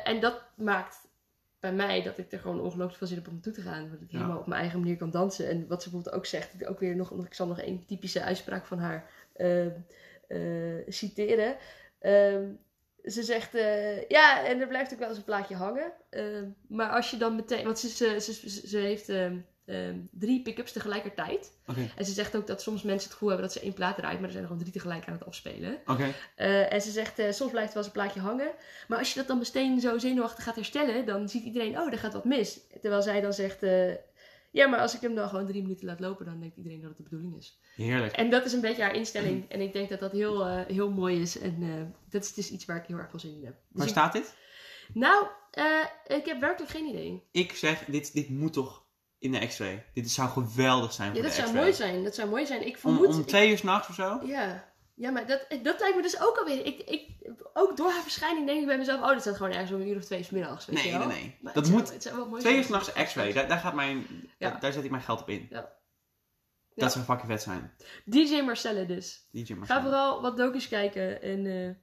En 0.04 0.20
dat 0.20 0.42
maakt 0.56 1.07
bij 1.60 1.72
mij 1.72 2.02
dat 2.02 2.18
ik 2.18 2.32
er 2.32 2.38
gewoon 2.38 2.60
ongelooflijk 2.60 2.98
veel 2.98 3.06
zin 3.06 3.16
heb 3.16 3.26
om 3.26 3.32
naartoe 3.32 3.52
te 3.52 3.60
gaan. 3.62 3.90
Dat 3.90 4.00
ik 4.00 4.10
Ja. 4.10 4.16
helemaal 4.18 4.38
op 4.38 4.46
mijn 4.46 4.60
eigen 4.60 4.80
manier 4.80 4.96
kan 4.96 5.10
dansen. 5.10 5.48
En 5.48 5.66
wat 5.66 5.82
ze 5.82 5.90
bijvoorbeeld 5.90 6.16
ook 6.16 6.26
zegt, 6.26 6.66
ook 6.66 6.80
weer 6.80 6.96
nog, 6.96 7.24
ik 7.26 7.34
zal 7.34 7.46
nog 7.46 7.60
één 7.60 7.84
typische 7.86 8.22
uitspraak 8.22 8.66
van 8.66 8.78
haar 8.78 9.10
eh, 9.32 9.66
eh, 10.28 10.84
citeren. 10.88 11.56
Ehm, 11.98 12.44
ze 13.04 13.22
zegt, 13.22 13.54
eh, 13.54 14.08
ja, 14.08 14.46
en 14.46 14.60
er 14.60 14.68
blijft 14.68 14.92
ook 14.92 14.98
wel 14.98 15.08
eens 15.08 15.16
een 15.18 15.24
plaatje 15.24 15.54
hangen. 15.54 15.92
Ehm, 16.10 16.48
maar 16.68 16.90
als 16.90 17.10
je 17.10 17.16
dan 17.16 17.34
meteen, 17.36 17.64
want 17.64 17.78
ze, 17.78 17.88
ze, 17.88 18.20
ze, 18.20 18.32
ze- 18.50 18.68
ze 18.68 18.78
heeft 18.78 19.08
ehm, 19.68 19.98
drie 20.10 20.42
pick-ups 20.42 20.72
tegelijkertijd. 20.72 21.52
En 21.96 22.04
ze 22.04 22.12
zegt 22.12 22.36
ook 22.36 22.46
dat 22.46 22.62
soms 22.62 22.82
mensen 22.82 23.02
het 23.04 23.12
gevoel 23.12 23.28
hebben 23.28 23.46
dat 23.46 23.56
ze 23.56 23.62
één 23.62 23.72
plaat 23.74 23.96
draait, 23.96 24.14
maar 24.16 24.24
er 24.24 24.30
zijn 24.30 24.42
er 24.42 24.48
gewoon 24.48 24.62
drie 24.62 24.74
tegelijk 24.76 25.06
aan 25.06 25.12
het 25.12 25.26
afspelen. 25.26 25.78
Eh, 26.34 26.72
en 26.72 26.82
ze 26.82 26.90
zegt, 26.90 27.18
eh, 27.18 27.30
soms 27.32 27.50
blijft 27.50 27.68
er 27.68 27.74
wel 27.74 27.84
eens 27.84 27.94
een 27.94 28.00
plaatje 28.02 28.20
hangen. 28.20 28.50
Maar 28.88 28.98
als 28.98 29.08
je 29.12 29.18
dat 29.18 29.26
dan 29.28 29.38
meteen 29.38 29.80
zo 29.80 29.98
zenuwachtig 29.98 30.44
gaat 30.44 30.54
herstellen, 30.54 31.06
dan 31.06 31.28
ziet 31.28 31.44
iedereen, 31.44 31.78
oh, 31.78 31.92
er 31.92 31.98
gaat 31.98 32.12
wat 32.12 32.24
mis. 32.24 32.60
Terwijl 32.80 33.02
zij 33.02 33.20
dan 33.20 33.32
zegt, 33.32 33.62
eh, 33.62 33.94
ja, 34.50 34.66
maar 34.66 34.80
als 34.80 34.94
ik 34.94 35.00
hem 35.00 35.14
dan 35.14 35.28
gewoon 35.28 35.46
drie 35.46 35.62
minuten 35.62 35.86
laat 35.86 36.00
lopen, 36.00 36.26
dan 36.26 36.40
denkt 36.40 36.56
iedereen 36.56 36.80
dat 36.80 36.88
het 36.88 36.96
de 36.96 37.02
bedoeling 37.02 37.36
is. 37.36 37.58
Heerlijk. 37.76 38.12
En 38.12 38.30
dat 38.30 38.44
is 38.44 38.52
een 38.52 38.60
beetje 38.60 38.82
haar 38.82 38.94
instelling. 38.94 39.50
En 39.50 39.60
ik 39.60 39.72
denk 39.72 39.88
dat 39.88 40.00
dat 40.00 40.12
heel, 40.12 40.46
heel 40.56 40.90
mooi 40.90 41.20
is. 41.20 41.38
En 41.38 41.94
dat 42.10 42.22
is 42.24 42.34
dus 42.34 42.50
iets 42.50 42.64
waar 42.64 42.76
ik 42.76 42.86
heel 42.86 42.96
erg 42.98 43.10
veel 43.10 43.18
zin 43.18 43.34
in 43.34 43.44
heb. 43.44 43.54
Dus 43.54 43.62
Waar 43.72 43.84
ik- 43.86 43.92
staat 43.92 44.12
dit? 44.12 44.34
Nou, 44.94 45.26
ik 46.06 46.24
heb 46.26 46.40
werkelijk 46.40 46.72
geen 46.72 46.86
idee. 46.86 47.22
Ik 47.32 47.52
zeg, 47.52 47.84
dit, 47.84 48.12
dit 48.12 48.28
moet 48.28 48.52
toch 48.52 48.86
in 49.18 49.32
de 49.32 49.46
X-ray. 49.46 49.86
Dit 49.94 50.10
zou 50.10 50.28
geweldig 50.28 50.92
zijn 50.92 51.08
Ja, 51.08 51.14
voor 51.14 51.22
dat 51.22 51.30
de 51.30 51.36
zou 51.36 51.46
X-ray. 51.48 51.62
mooi 51.62 51.74
zijn. 51.74 52.04
Dat 52.04 52.14
zou 52.14 52.28
mooi 52.28 52.46
zijn. 52.46 52.66
Ik 52.66 52.78
vermoed... 52.78 53.06
om 53.14 53.24
twee 53.26 53.50
uur 53.50 53.58
s'nachts 53.58 53.88
of 53.88 53.94
zo? 53.94 54.20
Ja, 54.24 54.72
ja 54.94 55.10
maar 55.10 55.26
dat, 55.26 55.46
dat 55.62 55.80
lijkt 55.80 55.96
me 55.96 56.02
dus 56.02 56.20
ook 56.20 56.36
alweer. 56.38 56.66
Ik, 56.66 56.78
ik, 56.80 57.08
ook 57.52 57.76
door 57.76 57.90
haar 57.90 58.02
verschijning 58.02 58.46
denk 58.46 58.60
ik 58.60 58.66
bij 58.66 58.78
mezelf: 58.78 59.00
oh, 59.00 59.08
dat 59.08 59.20
staat 59.20 59.36
gewoon 59.36 59.52
ergens 59.52 59.70
om 59.72 59.80
een 59.80 59.88
uur 59.88 59.96
of 59.96 60.04
twee 60.04 60.22
's 60.22 60.30
middags. 60.30 60.66
Weet 60.66 60.76
Nee, 60.76 60.92
je 60.92 60.98
wel? 60.98 61.06
nee, 61.06 61.20
nee. 61.22 61.38
Maar 61.40 61.52
Dat 61.52 61.66
zou- 61.66 61.78
moet 61.78 61.94
zou 62.02 62.40
Twee 62.40 62.56
uur 62.56 62.64
s'nachts 62.64 62.92
X-ray. 62.92 63.32
Daar, 63.32 63.48
daar, 63.48 63.58
gaat 63.58 63.74
mijn, 63.74 64.06
Ja. 64.38 64.50
daar, 64.50 64.60
daar 64.60 64.72
zet 64.72 64.84
ik 64.84 64.90
mijn 64.90 65.02
geld 65.02 65.20
op 65.20 65.28
in. 65.28 65.46
Ja. 65.50 65.76
Dat 66.74 66.92
zou 66.92 67.04
fucking 67.04 67.30
vet 67.30 67.42
zijn. 67.42 67.74
DJ 68.04 68.40
Marcelle 68.40 68.86
dus. 68.86 69.28
DJ 69.30 69.44
Ga 69.44 69.54
Marcel. 69.54 69.80
vooral 69.82 70.22
wat 70.22 70.36
docus 70.36 70.68
kijken 70.68 71.22
en 71.22 71.46
eh, 71.46 71.74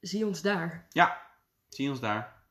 zie 0.00 0.26
ons 0.26 0.42
daar. 0.42 0.86
Zie 1.68 1.90
ons 1.90 2.00
daar. 2.00 2.44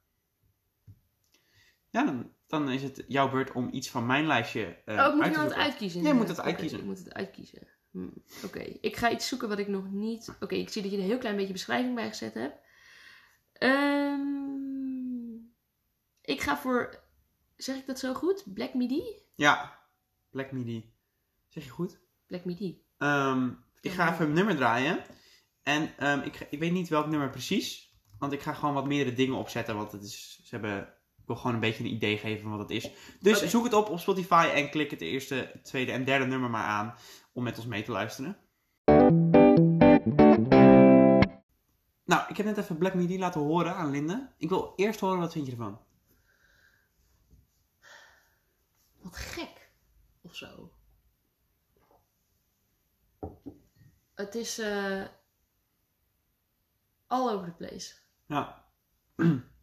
Ja, 1.90 2.04
dan, 2.06 2.35
dan 2.48 2.70
is 2.70 2.84
het 2.84 3.04
jouw 3.08 3.30
beurt 3.30 3.52
om 3.52 3.70
iets 3.72 3.90
van 3.90 4.06
mijn 4.06 4.26
lijstje 4.26 4.78
eh 4.86 4.98
oh, 4.98 5.08
ik 5.08 5.14
moet 5.14 5.24
uit 5.24 5.26
hier 5.26 5.34
te 5.34 5.40
zoeken. 5.40 5.58
uitkiezen. 5.58 6.02
Jij 6.02 6.14
moet 6.14 6.28
het 6.28 6.42
uitkiezen. 6.42 6.78
Oké, 6.78 6.88
ik 6.88 6.96
moet 6.96 7.06
het 7.06 7.14
uitkiezen. 7.14 7.68
Hm, 7.92 8.08
Oké, 8.46 8.60
ik 8.82 8.96
ga 8.96 9.12
iets 9.12 9.28
zoeken 9.28 9.50
wat 9.50 9.60
ik 9.60 9.68
nog 9.68 9.92
niet. 9.92 10.36
Oké, 10.40 10.56
ik 10.56 10.70
zie 10.70 10.82
dat 10.82 10.92
je 10.92 10.98
er 10.98 11.04
een 11.04 11.10
heel 11.10 11.18
klein 11.20 11.36
beetje 11.36 11.54
beschrijving 11.54 11.96
bij 11.96 12.08
gezet 12.08 12.34
hebt. 12.34 12.58
Ehm, 13.54 15.36
ik 16.22 16.42
ga 16.42 16.58
voor. 16.58 17.04
Zeg 17.56 17.76
ik 17.76 17.86
dat 17.86 18.00
zo 18.00 18.14
goed? 18.14 18.44
Black 18.54 18.74
Midi? 18.74 19.04
Ja, 19.36 19.80
Black 20.30 20.52
Midi. 20.52 20.94
Zeg 21.48 21.64
je 21.64 21.70
goed? 21.70 22.00
Black 22.28 22.46
Midi. 22.46 22.84
Ehm, 22.98 23.50
ik 23.82 23.92
ga 23.92 24.14
even 24.14 24.26
een 24.26 24.34
nummer 24.34 24.56
draaien. 24.56 25.04
En 25.64 25.94
ehm, 25.98 26.20
ik, 26.20 26.48
ik 26.50 26.60
weet 26.60 26.72
niet 26.72 26.90
welk 26.90 27.08
nummer 27.08 27.30
precies. 27.30 27.94
Want 28.20 28.34
ik 28.34 28.42
ga 28.42 28.54
gewoon 28.54 28.74
wat 28.74 28.86
meerdere 28.86 29.16
dingen 29.16 29.36
opzetten. 29.36 29.76
Want 29.76 29.92
het 29.92 30.04
is, 30.04 30.40
ze 30.44 30.56
hebben, 30.56 30.94
wil 31.28 31.36
gewoon 31.36 31.54
een 31.54 31.60
beetje 31.60 31.84
een 31.84 31.94
idee 31.94 32.18
geven 32.18 32.42
van 32.42 32.52
wat 32.52 32.60
het 32.60 32.70
is. 32.70 32.92
Dus 33.20 33.50
zoek 33.50 33.64
het 33.64 33.74
op 33.74 33.90
op 33.90 34.00
Spotify 34.00 34.50
en 34.54 34.70
klik 34.70 34.92
het 34.92 35.02
eerste, 35.02 35.60
tweede 35.64 35.92
en 35.92 36.04
derde 36.04 36.26
nummer 36.26 36.50
maar 36.50 36.66
aan. 36.66 36.96
Om 37.34 37.44
met 37.44 37.58
ons 37.58 37.66
mee 37.66 37.84
te 37.84 37.92
luisteren. 37.92 38.38
Nou, 42.06 42.30
ik 42.30 42.38
heb 42.38 42.46
net 42.46 42.58
even 42.58 42.78
Black 42.78 42.94
Midi 42.94 43.20
laten 43.20 43.42
horen 43.42 43.76
aan 43.76 43.92
Linde. 43.92 44.34
Ik 44.38 44.50
wil 44.50 44.74
eerst 44.76 45.00
horen, 45.00 45.20
wat 45.20 45.32
vind 45.32 45.46
je 45.46 45.52
ervan? 45.52 45.80
Wat 49.02 49.16
gek. 49.16 49.72
Of 50.22 50.36
zo. 50.36 50.72
Het 54.14 54.36
is 54.36 54.60
eh 54.60 55.04
all 57.08 57.30
over 57.30 57.46
the 57.46 57.66
place. 57.66 57.94
Ja. 58.26 58.66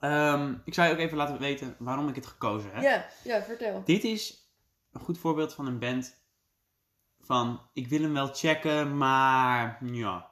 Ehm, 0.00 0.54
ik 0.64 0.74
zou 0.74 0.88
je 0.88 0.94
ook 0.94 1.00
even 1.00 1.16
laten 1.16 1.38
weten 1.38 1.76
waarom 1.78 2.08
ik 2.08 2.14
het 2.14 2.26
gekozen 2.26 2.70
heb. 2.72 2.82
Ja, 2.82 3.06
ja, 3.24 3.42
vertel. 3.42 3.82
Dit 3.84 4.04
is 4.04 4.50
een 4.92 5.00
goed 5.00 5.18
voorbeeld 5.18 5.54
van 5.54 5.66
een 5.66 5.78
band 5.78 6.16
van 7.20 7.60
ik 7.72 7.88
wil 7.88 8.00
hem 8.00 8.12
wel 8.12 8.34
checken, 8.34 8.96
maar 8.96 9.78
ja. 9.82 10.30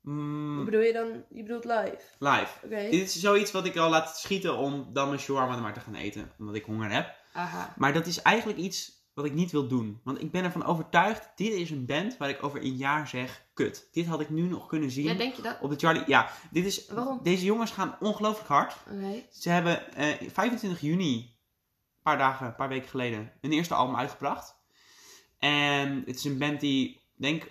Mm, 0.00 0.56
Wat 0.56 0.64
bedoel 0.64 0.80
je 0.80 0.92
dan? 0.92 1.24
Je 1.28 1.42
bedoelt 1.42 1.64
live? 1.64 1.98
live. 2.18 2.52
Oké. 2.64 2.90
Dit 2.90 2.92
is 2.92 3.20
zoiets 3.20 3.50
wat 3.52 3.66
ik 3.66 3.76
al 3.76 3.90
laat 3.90 4.18
schieten 4.18 4.56
om 4.56 4.88
dan 4.92 5.08
mijn 5.08 5.20
shawarma 5.20 5.56
maar 5.56 5.72
te 5.74 5.80
gaan 5.80 5.94
eten, 5.94 6.32
omdat 6.38 6.54
ik 6.54 6.64
honger 6.64 6.90
heb. 6.90 7.14
Aha. 7.32 7.74
Maar 7.76 7.92
dat 7.92 8.06
is 8.06 8.22
eigenlijk 8.22 8.58
iets 8.58 8.92
wat 9.18 9.26
ik 9.26 9.34
niet 9.34 9.50
wil 9.50 9.68
doen. 9.68 10.00
Want 10.04 10.20
ik 10.22 10.30
ben 10.30 10.44
ervan 10.44 10.64
overtuigd, 10.64 11.30
dit 11.36 11.52
is 11.52 11.70
een 11.70 11.86
band 11.86 12.16
waar 12.16 12.28
ik 12.28 12.42
over 12.42 12.62
een 12.62 12.76
jaar 12.76 13.08
zeg, 13.08 13.46
kut. 13.54 13.88
Dit 13.92 14.06
had 14.06 14.20
ik 14.20 14.30
nu 14.30 14.42
nog 14.42 14.66
kunnen 14.66 14.90
zien 14.90 15.04
Ja, 15.04 15.14
denk 15.14 15.34
je 15.34 15.42
dat? 15.42 15.58
op 15.60 15.70
de 15.70 15.76
Charlie. 15.76 16.02
Ja, 16.06 16.30
dit 16.50 16.64
is, 16.64 16.86
Waarom? 16.86 17.20
deze 17.22 17.44
jongens 17.44 17.70
gaan 17.70 17.96
ongelooflijk 18.00 18.48
hard. 18.48 18.76
Ze 19.30 19.50
hebben 19.50 19.94
eh 19.94 20.28
25 20.32 20.80
juni, 20.80 21.16
een 21.16 22.02
paar 22.02 22.18
dagen, 22.18 22.46
een 22.46 22.54
paar 22.54 22.68
weken 22.68 22.88
geleden, 22.88 23.32
een 23.40 23.52
eerste 23.52 23.74
album 23.74 23.96
uitgebracht. 23.96 24.56
En 25.38 26.02
het 26.06 26.16
is 26.16 26.24
een 26.24 26.38
band 26.38 26.60
die, 26.60 27.00
denk 27.16 27.50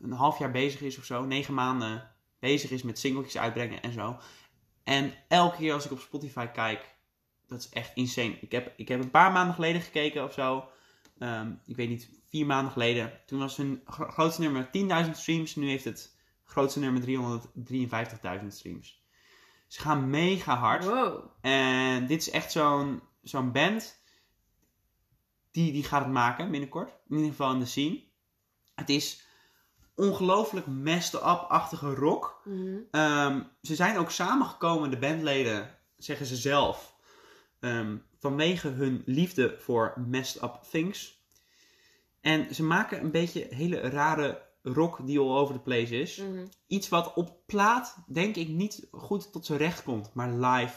een 0.00 0.12
half 0.12 0.38
jaar 0.38 0.50
bezig 0.50 0.80
is 0.80 0.98
of 0.98 1.04
zo, 1.04 1.24
negen 1.24 1.54
maanden 1.54 2.10
bezig 2.38 2.70
is 2.70 2.82
met 2.82 2.98
singeltjes 2.98 3.38
uitbrengen 3.38 3.82
en 3.82 3.92
zo. 3.92 4.18
En 4.84 5.14
elke 5.28 5.56
keer 5.56 5.72
als 5.72 5.84
ik 5.84 5.90
op 5.90 6.00
Spotify 6.00 6.46
kijk, 6.46 6.94
dat 7.46 7.58
is 7.58 7.68
echt 7.68 7.90
insane. 7.94 8.38
Ik 8.40 8.52
heb, 8.52 8.72
ik 8.76 8.88
heb 8.88 9.00
een 9.00 9.10
paar 9.10 9.32
maanden 9.32 9.54
geleden 9.54 9.80
gekeken 9.80 10.24
of 10.24 10.32
zo. 10.32 10.64
Ehm, 11.20 11.52
ik 11.66 11.76
weet 11.76 11.88
niet, 11.88 12.08
vier 12.28 12.46
maanden 12.46 12.72
geleden. 12.72 13.12
Toen 13.26 13.38
was 13.38 13.56
hun 13.56 13.82
gro- 13.84 14.10
grootste 14.10 14.40
nummer 14.42 14.70
10.000 15.04 15.10
streams. 15.16 15.56
Nu 15.56 15.68
heeft 15.68 15.84
het 15.84 16.16
grootste 16.44 16.78
nummer 16.80 17.02
353.000 17.02 18.46
streams. 18.54 19.02
Ze 19.66 19.80
gaan 19.80 20.10
mega 20.10 20.56
hard. 20.56 20.84
Wow. 20.84 21.24
En 21.40 22.06
dit 22.06 22.20
is 22.20 22.30
echt 22.30 22.52
zo'n 22.52 23.02
zo'n 23.22 23.52
band. 23.52 23.98
Die, 25.50 25.72
die 25.72 25.84
gaat 25.84 26.02
het 26.04 26.12
maken 26.12 26.50
binnenkort. 26.50 26.90
In 27.08 27.16
ieder 27.16 27.30
geval 27.30 27.52
in 27.52 27.58
de 27.58 27.66
scene. 27.66 28.02
Het 28.74 28.88
is 28.88 29.24
ongelooflijk 29.94 30.66
messed 30.66 31.14
up-achtige 31.14 31.94
rock. 31.94 32.40
Mhm. 32.44 32.76
Ehm, 32.90 33.42
ze 33.62 33.74
zijn 33.74 33.98
ook 33.98 34.10
samengekomen, 34.10 34.90
de 34.90 34.98
bandleden, 34.98 35.78
zeggen 35.96 36.26
ze 36.26 36.36
zelf. 36.36 36.98
ehm, 37.60 37.96
vanwege 38.20 38.68
hun 38.68 39.02
liefde 39.06 39.56
voor 39.58 39.94
messed 40.06 40.42
up 40.42 40.60
things. 40.70 41.18
En 42.20 42.54
ze 42.54 42.62
maken 42.62 43.00
een 43.00 43.10
beetje 43.10 43.46
hele 43.50 43.80
rare 43.80 44.42
rock 44.62 45.06
die 45.06 45.18
all 45.18 45.36
over 45.36 45.54
the 45.54 45.60
place 45.60 46.00
is. 46.00 46.16
Mhm. 46.16 46.46
Iets 46.66 46.88
wat 46.88 47.14
op 47.14 47.36
plaat, 47.46 47.96
denk 48.06 48.36
ik, 48.36 48.48
niet 48.48 48.88
goed 48.90 49.32
tot 49.32 49.46
zijn 49.46 49.58
recht 49.58 49.82
komt. 49.82 50.10
Maar 50.14 50.30
live 50.30 50.74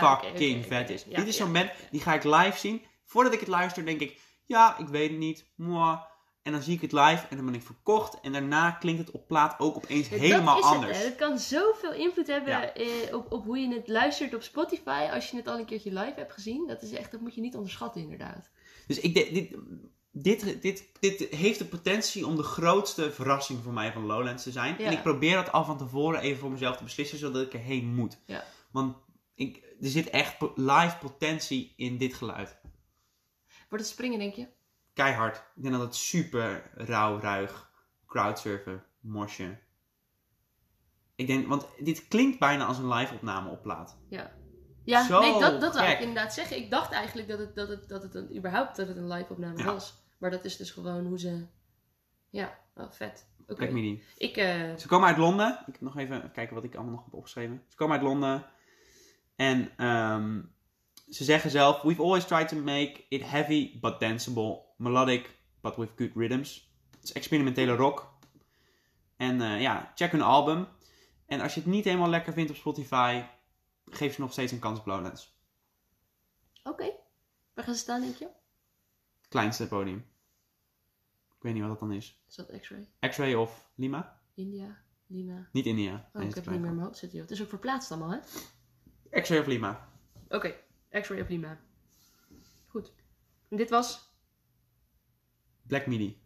fucking 0.00 0.66
vet 0.66 0.90
is. 0.90 1.04
Ja, 1.08 1.16
Dit 1.16 1.26
is 1.26 1.36
ja, 1.36 1.44
zo'n 1.44 1.52
band, 1.52 1.66
ja. 1.66 1.74
die 1.90 2.00
ga 2.00 2.14
ik 2.14 2.24
live 2.24 2.58
zien. 2.58 2.82
Voordat 3.04 3.32
ik 3.32 3.40
het 3.40 3.48
luister, 3.48 3.84
denk 3.84 4.00
ik, 4.00 4.20
ja, 4.44 4.78
ik 4.78 4.88
weet 4.88 5.10
het 5.10 5.18
niet. 5.18 5.44
Mwah. 5.54 6.00
En 6.44 6.52
dan 6.52 6.62
zie 6.62 6.74
ik 6.74 6.80
het 6.80 6.92
live 6.92 7.26
en 7.30 7.36
dan 7.36 7.44
ben 7.44 7.54
ik 7.54 7.62
verkocht. 7.62 8.20
En 8.20 8.32
daarna 8.32 8.70
klinkt 8.70 9.00
het 9.00 9.10
op 9.10 9.26
plaat 9.26 9.58
ook 9.58 9.76
opeens 9.76 10.08
Ja, 10.08 10.16
helemaal 10.16 10.54
dat 10.54 10.64
is 10.64 10.70
anders. 10.70 10.96
Het, 10.98 11.06
het 11.06 11.16
kan 11.16 11.38
zoveel 11.38 11.92
invloed 11.92 12.26
hebben 12.26 12.52
Ja. 12.52 12.72
eh, 12.74 13.14
op, 13.14 13.32
op 13.32 13.44
hoe 13.44 13.58
je 13.58 13.74
het 13.74 13.88
luistert 13.88 14.34
op 14.34 14.42
Spotify 14.42 15.08
als 15.12 15.30
je 15.30 15.36
het 15.36 15.48
al 15.48 15.58
een 15.58 15.64
keertje 15.64 15.90
live 15.92 16.12
hebt 16.16 16.32
gezien. 16.32 16.66
Dat 16.66 16.82
is 16.82 16.92
echt, 16.92 17.10
dat 17.10 17.20
moet 17.20 17.34
je 17.34 17.40
niet 17.40 17.54
onderschatten 17.54 18.00
inderdaad. 18.02 18.50
Dus 18.86 19.00
ik, 19.00 19.14
de- 19.14 19.22
dit, 20.10 20.42
dit, 20.42 20.62
dit, 20.62 20.84
dit 21.00 21.28
heeft 21.34 21.58
de 21.58 21.64
potentie 21.64 22.26
om 22.26 22.36
de 22.36 22.42
grootste 22.42 23.12
verrassing 23.12 23.62
voor 23.62 23.72
mij 23.72 23.92
van 23.92 24.06
Lowlands 24.06 24.42
te 24.42 24.50
zijn. 24.52 24.74
Ja. 24.78 24.84
En 24.84 24.92
ik 24.92 25.02
probeer 25.02 25.34
dat 25.36 25.52
al 25.52 25.64
van 25.64 25.78
tevoren 25.78 26.20
even 26.20 26.38
voor 26.40 26.50
mezelf 26.50 26.76
te 26.76 26.84
beslissen, 26.84 27.18
zodat 27.18 27.42
ik 27.42 27.54
erheen 27.54 27.94
moet. 27.94 28.18
Ja. 28.26 28.44
Want 28.70 28.96
ik, 29.34 29.56
er 29.80 29.88
zit 29.88 30.10
echt 30.10 30.36
live 30.54 30.96
potentie 31.00 31.72
in 31.76 31.98
dit 31.98 32.14
geluid. 32.14 32.56
Wordt 33.68 33.84
het 33.84 33.94
springen 33.94 34.18
denk 34.18 34.34
je? 34.34 34.46
Keihard. 34.94 35.36
Ik 35.36 35.62
denk 35.62 35.74
dat 35.74 35.82
het 35.82 35.94
super 35.94 36.70
rauw, 36.74 37.20
ruig, 37.20 37.70
crowdsurfen, 38.06 38.84
mosje. 39.00 39.58
Ik 41.14 41.26
denk, 41.26 41.48
want 41.48 41.66
dit 41.78 42.08
klinkt 42.08 42.38
bijna 42.38 42.64
als 42.66 42.78
een 42.78 42.88
live 42.88 43.14
opname 43.14 43.50
op 43.50 43.62
plaat. 43.62 43.98
Ja. 44.08 44.32
Ja, 44.84 45.04
Zo 45.04 45.20
nee, 45.20 45.40
dat, 45.40 45.60
dat 45.60 45.74
wou 45.74 45.90
ik 45.90 45.98
inderdaad 45.98 46.34
zeggen. 46.34 46.56
Ik 46.56 46.70
dacht 46.70 46.92
eigenlijk 46.92 47.28
dat 47.28 47.38
het, 47.38 47.54
dat 47.54 47.68
het, 47.68 47.88
dat 47.88 48.02
het 48.02 48.14
een, 48.14 48.36
überhaupt 48.36 48.76
dat 48.76 48.88
het 48.88 48.96
een 48.96 49.08
live 49.12 49.32
opname 49.32 49.58
Ja. 49.58 49.64
was. 49.64 50.02
Maar 50.18 50.30
dat 50.30 50.44
is 50.44 50.56
dus 50.56 50.70
gewoon 50.70 51.06
hoe 51.06 51.18
ze... 51.18 51.46
Ja, 52.30 52.58
wel 52.74 52.90
vet. 52.92 53.28
Oké. 53.42 53.54
Black 53.54 53.70
Midi. 53.70 54.02
Ik, 54.16 54.36
eh, 54.36 54.76
Ze 54.76 54.86
komen 54.88 55.08
uit 55.08 55.16
Londen. 55.16 55.58
Ik 55.66 55.72
heb 55.72 55.80
nog 55.80 55.96
even 55.96 56.30
kijken 56.32 56.54
wat 56.54 56.64
ik 56.64 56.74
allemaal 56.74 56.94
nog 56.94 57.04
heb 57.04 57.14
opgeschreven. 57.14 57.62
Ze 57.68 57.76
komen 57.76 57.94
uit 57.96 58.06
Londen. 58.06 58.46
En 59.36 59.70
ehm, 59.76 60.40
ze 61.08 61.24
zeggen 61.24 61.50
zelf: 61.50 61.82
We've 61.82 62.02
always 62.02 62.24
tried 62.24 62.48
to 62.48 62.56
make 62.56 63.04
it 63.08 63.22
heavy 63.22 63.78
but 63.80 64.00
danceable, 64.00 64.62
melodic 64.76 65.38
but 65.60 65.76
with 65.76 65.90
good 65.96 66.10
rhythms. 66.14 66.72
Het 66.90 67.04
is 67.04 67.12
experimentele 67.12 67.74
rock. 67.74 68.12
En 69.16 69.40
eh, 69.40 69.60
ja, 69.60 69.92
check 69.94 70.10
hun 70.10 70.22
album. 70.22 70.66
En 71.26 71.40
als 71.40 71.54
je 71.54 71.60
het 71.60 71.68
niet 71.68 71.84
helemaal 71.84 72.08
lekker 72.08 72.32
vindt 72.32 72.50
op 72.50 72.56
Spotify, 72.56 73.22
geef 73.84 74.14
ze 74.14 74.20
nog 74.20 74.32
steeds 74.32 74.52
een 74.52 74.58
kans 74.58 74.78
op 74.78 74.86
Lowlands. 74.86 75.38
Oké. 76.62 76.92
Waar 77.54 77.64
gaan 77.64 77.74
ze 77.74 77.80
staan 77.80 78.00
denk 78.00 78.16
je? 78.16 78.28
Kleinste 79.28 79.68
podium. 79.68 80.06
Ik 81.36 81.42
weet 81.42 81.52
niet 81.52 81.62
wat 81.62 81.70
dat 81.70 81.88
dan 81.88 81.92
is. 81.92 82.22
Is 82.28 82.34
dat 82.34 82.60
X-Ray? 82.60 82.88
X-Ray 83.00 83.34
of 83.34 83.70
Lima? 83.74 84.20
India? 84.34 84.82
Lima? 85.06 85.48
Niet 85.52 85.66
India. 85.66 86.10
Oh, 86.12 86.22
ik 86.22 86.34
heb 86.34 86.44
het 86.44 86.52
niet 86.52 86.60
meer 86.60 86.68
in 86.68 86.74
mijn 86.74 86.86
hoofd 86.86 86.98
zitten 86.98 87.18
joh. 87.18 87.28
Het 87.28 87.36
is 87.36 87.42
ook 87.42 87.48
verplaatst 87.48 87.90
allemaal 87.90 88.10
hè? 88.10 88.18
X-Ray 89.20 89.38
of 89.38 89.46
Lima. 89.46 89.88
Oké, 90.28 90.54
X-Ray 91.00 91.20
of 91.20 91.28
Lima. 91.28 91.60
Goed. 92.66 92.92
En 93.48 93.56
dit 93.56 93.70
was. 93.70 94.12
Black 95.66 95.86
Midi. 95.86 96.22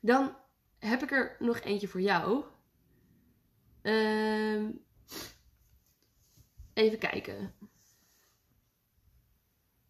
Dan 0.00 0.36
heb 0.78 1.02
ik 1.02 1.10
er 1.10 1.36
nog 1.38 1.60
eentje 1.60 1.88
voor 1.88 2.00
jou. 2.00 2.44
Ehm, 3.82 4.70
even 6.72 6.98
kijken. 6.98 7.54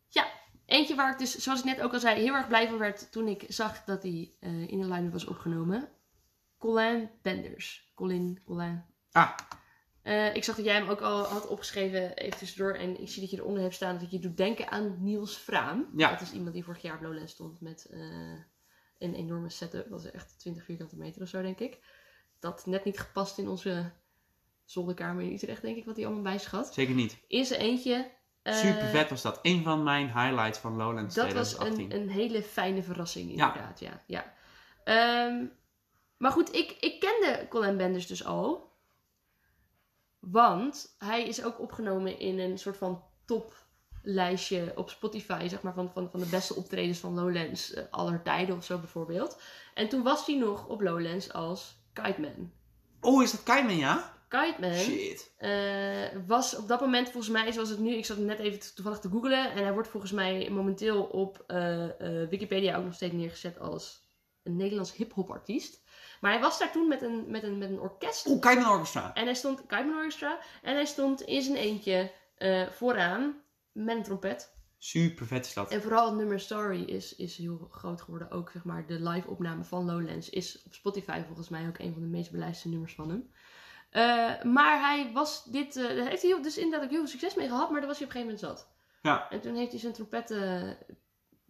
Ja, 0.09 0.33
eentje 0.65 0.95
waar 0.95 1.12
ik 1.12 1.19
dus, 1.19 1.37
zoals 1.37 1.59
ik 1.59 1.65
net 1.65 1.81
ook 1.81 1.93
al 1.93 2.01
zei, 2.01 2.21
heel 2.21 2.35
erg 2.35 2.49
blij 2.49 2.69
van 2.69 2.79
werd 2.79 3.12
toen 3.12 3.29
ik 3.29 3.45
zag 3.49 3.85
dat 3.85 4.03
hij 4.03 4.35
eh, 4.41 4.69
in 4.69 4.81
de 4.81 4.88
line 4.88 5.11
was 5.11 5.27
opgenomen. 5.27 5.88
Colin 6.59 7.11
Benders. 7.23 7.93
Colin, 7.95 8.43
Colin. 8.45 8.85
Ah, 9.12 9.37
Eh, 10.03 10.35
ik 10.35 10.45
zag 10.45 10.57
dat 10.57 10.65
jij 10.65 10.75
hem 10.75 10.88
ook 10.88 11.01
al 11.01 11.23
had 11.25 11.47
opgeschreven, 11.47 12.15
even 12.17 12.38
tussendoor. 12.38 12.73
En 12.75 13.01
ik 13.01 13.09
zie 13.09 13.21
dat 13.21 13.31
je 13.31 13.37
eronder 13.37 13.62
hebt 13.62 13.75
staan 13.75 13.99
dat 13.99 14.11
je 14.11 14.19
doet 14.19 14.37
denken 14.37 14.71
aan 14.71 14.97
Niels 15.01 15.38
Vraam. 15.38 15.88
Ja. 15.97 16.11
Dat 16.11 16.21
is 16.21 16.33
iemand 16.33 16.55
die 16.55 16.65
vorig 16.65 16.83
jaar 16.83 16.95
op 16.97 17.03
Lowlands 17.03 17.33
stond 17.33 17.61
met 17.61 17.87
eh, 17.91 17.99
een 18.99 19.15
enorme 19.15 19.51
setup. 19.51 19.88
Dat 19.91 20.05
is 20.05 20.11
echt 20.11 20.38
20 20.38 20.65
vierkante 20.65 20.97
meter 20.97 21.23
of 21.23 21.29
zo, 21.29 21.43
denk 21.43 21.59
ik. 21.59 21.79
Dat 22.41 22.67
net 22.67 22.85
niet 22.85 22.99
gepast 23.01 23.38
in 23.38 23.49
onze 23.49 23.91
zolderkamer 24.65 25.23
in 25.25 25.33
Utrecht, 25.33 25.62
denk 25.62 25.77
ik, 25.77 25.85
wat 25.85 25.97
hij 25.97 26.05
allemaal 26.05 26.23
bij 26.23 26.38
zich 26.38 26.51
had. 26.51 26.75
zeker 26.75 26.95
niet. 26.95 27.19
In 27.27 27.45
zijn 27.45 27.61
eentje. 27.61 28.11
eh, 28.43 28.55
Super 28.55 28.87
vet 28.88 29.11
was 29.11 29.23
dat. 29.23 29.38
Een 29.43 29.62
van 29.62 29.83
mijn 29.83 30.07
highlights 30.07 30.59
van 30.59 30.77
Lowlands 30.77 31.15
Dat 31.15 31.33
was 31.33 31.49
2018. 31.49 31.97
een, 32.01 32.03
een 32.03 32.15
hele 32.15 32.43
fijne 32.43 32.83
verrassing, 32.83 33.31
inderdaad. 33.31 33.81
Ja. 33.81 34.03
Ja, 34.07 34.35
Ehm, 34.85 35.45
maar 36.17 36.31
goed, 36.33 36.55
ik, 36.55 36.77
ik 36.81 37.01
kende 37.01 37.47
Colin 37.49 37.77
Benders 37.77 38.07
dus 38.07 38.25
al. 38.25 38.72
Want 40.31 40.95
hij 40.99 41.27
is 41.29 41.45
ook 41.45 41.61
opgenomen 41.61 42.19
in 42.19 42.39
een 42.39 42.59
soort 42.59 42.77
van 42.77 43.03
toplijstje 43.25 44.73
op 44.77 44.91
Spotify, 44.91 45.47
zeg 45.49 45.63
maar, 45.63 45.75
van, 45.75 45.91
van, 45.93 46.11
van 46.11 46.21
de 46.21 46.27
beste 46.27 46.55
optredens 46.55 46.99
van 46.99 47.15
Lowlands 47.15 47.73
eh, 47.73 47.85
aller 47.91 48.23
tijden 48.23 48.57
of 48.57 48.65
zo 48.65 48.79
bijvoorbeeld. 48.79 49.41
En 49.75 49.89
toen 49.89 50.03
was 50.03 50.27
hij 50.27 50.37
nog 50.37 50.67
op 50.67 50.81
Lowlands 50.81 51.33
als 51.33 51.77
Kite 51.93 52.21
Man. 52.21 52.53
Oh, 53.01 53.23
is 53.23 53.31
dat 53.31 53.43
Kaiman, 53.43 53.77
ja? 53.77 54.21
Kite 54.29 54.57
Man 54.61 54.75
Shit. 54.75 55.33
eh, 55.37 56.19
was 56.27 56.57
op 56.57 56.69
dat 56.69 56.81
moment 56.81 57.11
volgens 57.11 57.33
mij, 57.33 57.53
zoals 57.53 57.69
het 57.69 57.79
nu, 57.79 57.95
ik 57.95 58.05
zat 58.05 58.19
net 58.19 58.39
even 58.39 58.75
toevallig 58.75 58.99
te 58.99 59.09
googlen. 59.09 59.51
En 59.53 59.63
hij 59.63 59.73
wordt 59.73 59.89
volgens 59.89 60.13
mij 60.13 60.51
momenteel 60.51 61.03
op 61.03 61.45
eh, 61.47 61.87
Wikipedia 62.29 62.77
ook 62.77 62.85
nog 62.85 62.95
steeds 62.95 63.15
neergezet 63.15 63.59
als 63.59 64.01
een 64.43 64.57
Nederlands 64.57 64.95
hip-hop 64.95 65.31
artiest. 65.31 65.82
Maar 66.23 66.33
hij 66.33 66.41
was 66.41 66.59
daar 66.59 66.73
toen 66.73 66.89
met 66.89 67.03
een, 67.03 67.25
met 67.31 67.43
een, 67.43 67.59
met 67.59 67.71
een 67.71 67.81
orkest. 67.81 68.27
Oh, 68.27 68.41
Kaiman 68.41 68.71
Orchestra. 68.71 69.15
En 69.15 69.25
hij 69.25 69.35
stond, 69.35 69.67
Kaiman 69.67 69.97
Orchestra, 69.97 70.39
en 70.63 70.75
hij 70.75 70.85
stond 70.85 71.21
in 71.21 71.43
zijn 71.43 71.57
eentje 71.57 72.13
eh, 72.35 72.69
vooraan 72.69 73.43
met 73.73 73.97
een 73.97 74.03
trompet. 74.03 74.55
Super 74.79 75.27
vet 75.27 75.47
is 75.47 75.55
dat. 75.55 75.71
En 75.71 75.83
vooral 75.83 76.07
het 76.07 76.17
nummer 76.17 76.41
Story 76.41 76.83
is, 76.83 77.17
is 77.17 77.37
heel 77.37 77.69
groot 77.71 78.03
geworden. 78.03 78.31
Ook 78.31 78.51
zeg 78.51 78.65
maar 78.65 78.87
de 78.87 79.09
live 79.09 79.29
opname 79.29 79.65
van 79.65 79.85
Lowlands 79.85 80.31
is 80.31 80.63
op 80.67 80.75
Spotify 80.75 81.23
volgens 81.27 81.49
mij 81.49 81.67
ook 81.69 81.79
een 81.79 81.93
van 81.93 82.03
de 82.03 82.09
meest 82.09 82.31
beluisterde 82.31 82.71
nummers 82.71 82.95
van 82.95 83.09
hem. 83.09 83.31
Eh, 83.91 84.43
maar 84.43 84.81
hij 84.81 85.11
was 85.13 85.45
dit, 85.45 85.77
eh, 85.77 85.97
daar 85.97 86.07
heeft 86.07 86.23
hij 86.23 86.43
dus 86.43 86.57
inderdaad 86.57 86.85
ook 86.85 86.91
heel 86.91 86.99
veel 86.99 87.09
succes 87.09 87.35
mee 87.35 87.49
gehad, 87.49 87.71
maar 87.71 87.81
daar 87.81 87.89
was 87.89 87.99
hij 87.99 88.07
op 88.07 88.15
een 88.15 88.21
gegeven 88.21 88.43
moment 88.45 88.61
zat. 88.61 88.73
Ja. 89.03 89.31
En 89.31 89.41
toen 89.41 89.55
heeft 89.55 89.71
hij 89.71 89.81
zijn 89.81 89.93
trompet 89.93 90.31
eh, 90.31 90.71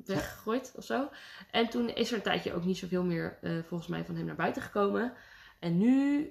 weggegooid 0.06 0.72
of 0.76 0.84
zo. 0.84 1.08
En 1.50 1.68
toen 1.68 1.88
is 1.88 2.10
er 2.10 2.16
een 2.16 2.22
tijdje 2.22 2.54
ook 2.54 2.64
niet 2.64 2.78
zoveel 2.78 3.04
meer 3.04 3.38
eh, 3.42 3.52
volgens 3.66 3.88
mij 3.90 4.04
van 4.04 4.16
hem 4.16 4.24
naar 4.24 4.34
buiten 4.34 4.62
gekomen. 4.62 5.12
En 5.58 5.78
nu 5.78 6.26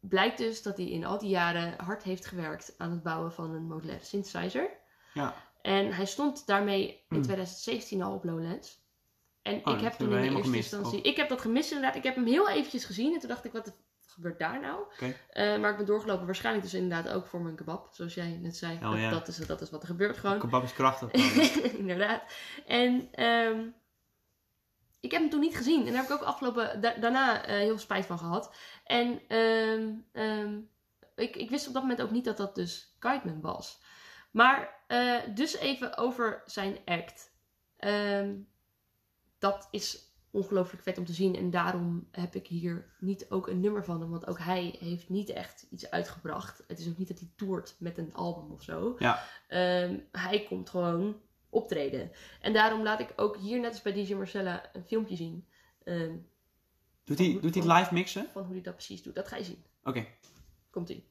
blijkt 0.00 0.38
dus 0.38 0.62
dat 0.62 0.76
hij 0.76 0.86
in 0.90 1.04
al 1.04 1.18
die 1.18 1.28
jaren 1.28 1.74
hard 1.76 2.02
heeft 2.02 2.26
gewerkt 2.26 2.74
aan 2.78 2.90
het 2.90 3.02
bouwen 3.02 3.32
van 3.32 3.54
een 3.54 3.66
modulaire 3.66 4.04
synthesizer. 4.04 4.70
Ja. 5.14 5.34
En 5.62 5.92
hij 5.92 6.06
stond 6.06 6.46
daarmee 6.46 6.88
in 6.88 7.02
Hmm. 7.08 7.22
2017 7.22 8.02
al 8.02 8.14
op 8.14 8.24
Lowlands. 8.24 8.82
En 9.42 9.66
Oh, 9.66 9.74
ik 9.74 9.80
heb 9.80 9.92
toen 9.92 10.12
in 10.12 10.20
de 10.20 10.28
eerste 10.28 10.42
gemist, 10.42 10.72
instantie... 10.72 11.02
Ik 11.02 11.16
heb 11.16 11.28
dat 11.28 11.40
gemist 11.40 11.70
inderdaad. 11.70 11.96
Ik 11.96 12.02
heb 12.02 12.14
hem 12.14 12.26
heel 12.26 12.48
eventjes 12.48 12.84
gezien. 12.84 13.12
En 13.14 13.18
toen 13.20 13.28
dacht 13.28 13.44
ik, 13.44 13.52
wat 13.52 13.64
de 13.64 13.72
gebeurt 14.14 14.38
daar 14.38 14.60
nou? 14.60 14.84
Eh, 15.30 15.58
maar 15.58 15.70
ik 15.70 15.76
ben 15.76 15.86
doorgelopen 15.86 16.26
waarschijnlijk 16.26 16.64
dus 16.64 16.74
inderdaad 16.74 17.12
ook 17.12 17.26
voor 17.26 17.40
mijn 17.40 17.56
kebab. 17.56 17.88
Zoals 17.94 18.14
jij 18.14 18.38
net 18.42 18.56
zei. 18.56 18.76
Oh, 18.76 18.90
dat, 18.90 19.00
ja. 19.00 19.10
dat, 19.10 19.28
is, 19.28 19.36
dat 19.36 19.60
is 19.60 19.70
wat 19.70 19.82
er 19.82 19.88
gebeurt 19.88 20.16
gewoon. 20.16 20.38
Kebab 20.38 20.62
is 20.62 20.72
krachtig. 20.72 21.12
inderdaad. 21.82 22.22
En 22.66 23.08
ehm, 23.12 23.68
ik 25.00 25.10
heb 25.10 25.20
hem 25.20 25.30
toen 25.30 25.40
niet 25.40 25.56
gezien. 25.56 25.86
En 25.86 25.92
daar 25.92 26.02
heb 26.02 26.10
ik 26.10 26.16
ook 26.16 26.22
afgelopen 26.22 26.80
da- 26.80 26.94
daarna 26.94 27.44
eh, 27.44 27.56
heel 27.56 27.66
veel 27.66 27.78
spijt 27.78 28.06
van 28.06 28.18
gehad. 28.18 28.54
En 28.84 29.20
ehm, 29.28 29.90
ehm, 30.12 30.58
ik, 31.14 31.36
ik 31.36 31.50
wist 31.50 31.66
op 31.66 31.72
dat 31.72 31.82
moment 31.82 32.02
ook 32.02 32.10
niet 32.10 32.24
dat 32.24 32.36
dat 32.36 32.54
dus 32.54 32.96
Kiteman 32.98 33.40
was. 33.40 33.82
Maar 34.30 34.82
eh, 34.86 35.18
dus 35.34 35.56
even 35.56 35.96
over 35.96 36.42
zijn 36.46 36.78
act. 36.84 37.32
Dat 39.38 39.68
is 39.70 40.13
ongelooflijk 40.34 40.82
vet 40.82 40.98
om 40.98 41.04
te 41.04 41.12
zien. 41.12 41.36
En 41.36 41.50
daarom 41.50 42.08
heb 42.10 42.34
ik 42.34 42.46
hier 42.46 42.86
niet 42.98 43.26
ook 43.30 43.48
een 43.48 43.60
nummer 43.60 43.84
van 43.84 44.00
hem. 44.00 44.10
Want 44.10 44.26
ook 44.26 44.38
hij 44.38 44.76
heeft 44.78 45.08
niet 45.08 45.28
echt 45.28 45.66
iets 45.70 45.90
uitgebracht. 45.90 46.64
Het 46.66 46.78
is 46.78 46.88
ook 46.88 46.98
niet 46.98 47.08
dat 47.08 47.18
hij 47.18 47.28
toert 47.36 47.76
met 47.78 47.98
een 47.98 48.14
album 48.14 48.50
of 48.52 48.62
zo. 48.62 48.94
Ja. 48.98 49.22
Ehm, 49.48 49.98
hij 50.12 50.44
komt 50.48 50.70
gewoon 50.70 51.16
optreden. 51.50 52.10
En 52.40 52.52
daarom 52.52 52.82
laat 52.82 53.00
ik 53.00 53.12
ook 53.16 53.36
hier, 53.36 53.60
net 53.60 53.70
als 53.72 53.82
bij 53.82 53.92
DJ 53.92 54.14
Marcella, 54.14 54.62
een 54.72 54.84
filmpje 54.84 55.16
zien. 55.16 55.46
ehm, 55.84 56.16
Doet 57.04 57.18
hij, 57.18 57.38
doet 57.40 57.54
hij 57.54 57.78
live 57.78 57.94
mixen? 57.94 58.26
van 58.32 58.42
hoe 58.44 58.52
hij 58.52 58.62
dat 58.62 58.74
precies 58.74 59.02
doet. 59.02 59.14
Dat 59.14 59.28
ga 59.28 59.36
je 59.36 59.44
zien. 59.44 59.64
Oké. 59.84 60.06
Komt 60.70 60.88
ie. 60.88 61.08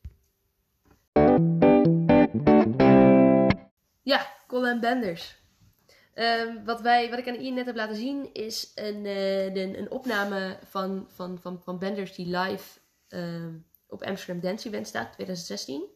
Ja, 4.03 4.27
Colin 4.47 4.79
Benders. 4.79 5.41
Ehm, 6.13 6.63
wat, 6.65 6.81
wij, 6.81 7.09
wat 7.09 7.19
ik 7.19 7.27
aan 7.27 7.35
Ian 7.35 7.53
net 7.53 7.65
heb 7.65 7.75
laten 7.75 7.95
zien 7.95 8.33
is 8.33 8.71
een, 8.75 9.05
eh, 9.05 9.55
een 9.55 9.91
opname 9.91 10.57
van, 10.69 11.07
van, 11.09 11.39
van, 11.41 11.61
van 11.63 11.79
Benders 11.79 12.15
die 12.15 12.37
live 12.37 12.79
ehm, 13.07 13.53
op 13.87 14.03
Amsterdam 14.03 14.41
Dance 14.41 14.67
Event 14.67 14.87
staat, 14.87 15.13
2016. 15.13 15.91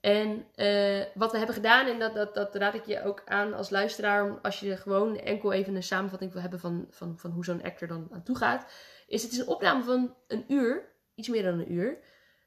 En 0.00 0.46
eh, 0.54 1.04
wat 1.14 1.30
we 1.30 1.36
hebben 1.36 1.54
gedaan, 1.54 1.86
en 1.86 1.98
dat, 1.98 2.14
dat, 2.14 2.34
dat 2.34 2.54
raad 2.54 2.74
ik 2.74 2.86
je 2.86 3.04
ook 3.04 3.22
aan 3.24 3.54
als 3.54 3.70
luisteraar, 3.70 4.40
als 4.40 4.60
je 4.60 4.76
gewoon 4.76 5.18
enkel 5.18 5.52
even 5.52 5.74
een 5.74 5.82
samenvatting 5.82 6.32
wil 6.32 6.40
hebben 6.42 6.60
van, 6.60 6.86
van, 6.90 7.18
van 7.18 7.30
hoe 7.30 7.44
zo'n 7.44 7.62
actor 7.62 7.88
dan 7.88 8.08
aan 8.12 8.22
toe 8.22 8.36
gaat, 8.36 8.72
is 9.06 9.22
het 9.22 9.32
is 9.32 9.38
een 9.38 9.46
opname 9.46 9.82
van 9.82 10.14
een 10.26 10.44
uur, 10.48 10.88
iets 11.14 11.28
meer 11.28 11.42
dan 11.42 11.58
een 11.58 11.72
uur. 11.72 11.98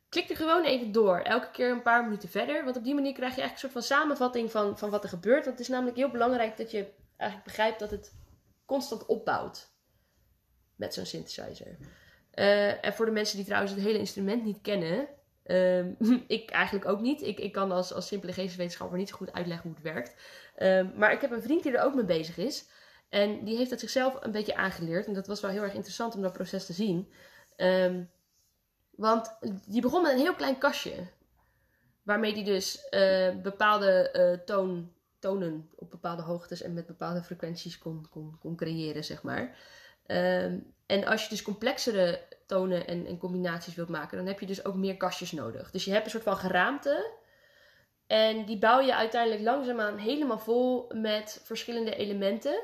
Klik 0.10 0.30
er 0.30 0.36
gewoon 0.36 0.64
even 0.64 0.91
door, 0.91 1.18
elke 1.18 1.51
keer 1.51 1.72
een 1.72 1.82
paar 1.82 2.03
minuten 2.03 2.30
verder, 2.30 2.64
want 2.64 2.78
op 2.78 2.84
die 2.84 2.93
manier 2.93 3.14
krijg 3.14 3.36
je 3.36 3.41
eigenlijk 3.41 3.64
een 3.64 3.72
soort 3.72 3.86
van 3.88 3.97
samenvatting 3.97 4.51
van, 4.51 4.78
van 4.78 4.89
wat 4.89 5.03
er 5.03 5.10
gebeurt. 5.10 5.45
Want 5.45 5.58
het 5.58 5.68
is 5.68 5.74
namelijk 5.74 5.97
heel 5.97 6.10
belangrijk 6.10 6.58
dat 6.58 6.72
je 6.72 6.88
eigenlijk 7.18 7.47
begrijpt 7.47 7.80
dat 7.80 7.91
het 7.91 8.14
constant 8.66 9.06
opbouwt 9.06 9.74
met 10.76 10.93
zo'n 10.93 11.06
synthesizer. 11.06 11.78
Eh, 12.32 12.86
en 12.86 12.93
voor 12.93 13.06
de 13.06 13.12
mensen 13.12 13.36
die 13.36 13.45
trouwens 13.45 13.74
het 13.74 13.84
hele 13.84 13.97
instrument 13.97 14.43
niet 14.43 14.62
kennen, 14.62 15.08
ehm, 15.43 15.93
ik 16.28 16.49
eigenlijk 16.49 16.86
ook 16.86 16.99
niet. 16.99 17.22
Ik, 17.22 17.39
ik 17.39 17.51
kan 17.51 17.72
als, 17.72 17.93
als 17.93 18.08
simpele 18.08 18.34
geesteswetenschapper 18.34 18.97
niet 18.97 19.10
zo 19.10 19.16
goed 19.16 19.34
uitleggen 19.34 19.68
hoe 19.68 19.76
het 19.76 19.93
werkt. 19.93 20.16
Ehm, 20.56 20.89
maar 20.95 21.12
ik 21.12 21.22
heb 21.22 21.32
een 21.32 21.41
vriend 21.41 21.64
die 21.64 21.78
er 21.78 21.84
ook 21.84 21.95
mee 21.95 22.06
bezig 22.06 22.38
is. 22.38 22.66
En 23.10 23.43
die 23.43 23.58
heeft 23.58 23.70
het 23.70 23.80
zichzelf 23.80 24.18
een 24.20 24.32
beetje 24.32 24.56
aangeleerd. 24.56 25.08
En 25.08 25.14
dat 25.14 25.28
was 25.28 25.41
wel 25.41 25.51
heel 25.51 25.64
erg 25.64 25.74
interessant 25.74 26.16
om 26.16 26.22
dat 26.22 26.34
proces 26.34 26.66
te 26.66 26.74
zien. 26.74 27.12
Ehm, 27.56 28.03
want 28.96 29.38
die 29.68 29.82
begon 29.82 30.02
met 30.02 30.12
een 30.12 30.18
heel 30.18 30.36
klein 30.36 30.58
kastje. 30.58 31.08
Waarmee 32.04 32.34
die 32.34 32.43
dus 32.43 32.89
eh, 32.89 33.36
bepaalde 33.41 34.12
eh, 34.12 34.46
toon, 34.46 34.91
tonen 35.20 35.70
op 35.76 35.89
bepaalde 35.89 36.22
hoogtes 36.22 36.62
en 36.62 36.74
met 36.74 36.86
bepaalde 36.86 37.24
frequenties 37.24 37.78
kon, 37.78 38.08
kon, 38.10 38.38
kon 38.39 38.56
creëren, 38.56 39.04
zeg 39.04 39.24
maar. 39.24 39.58
Ehm, 40.06 40.60
en 40.86 41.06
als 41.06 41.24
je 41.24 41.30
dus 41.30 41.41
complexere 41.41 42.22
tonen 42.46 42.88
en, 42.88 43.06
en 43.06 43.18
combinaties 43.18 43.76
wilt 43.76 43.89
maken, 43.89 44.18
dan 44.18 44.28
heb 44.28 44.39
je 44.39 44.46
dus 44.46 44.66
ook 44.66 44.76
meer 44.76 44.98
kastjes 44.98 45.32
nodig. 45.32 45.72
Dus 45.72 45.86
je 45.86 45.91
hebt 45.91 46.06
een 46.06 46.12
soort 46.12 46.24
van 46.24 46.38
geraamte. 46.38 47.14
En 48.08 48.46
die 48.46 48.58
bouw 48.58 48.80
je 48.80 48.96
uiteindelijk 48.96 49.41
langzaamaan 49.41 49.98
helemaal 49.98 50.39
vol 50.39 50.91
met 50.93 51.41
verschillende 51.43 51.96
elementen. 51.96 52.64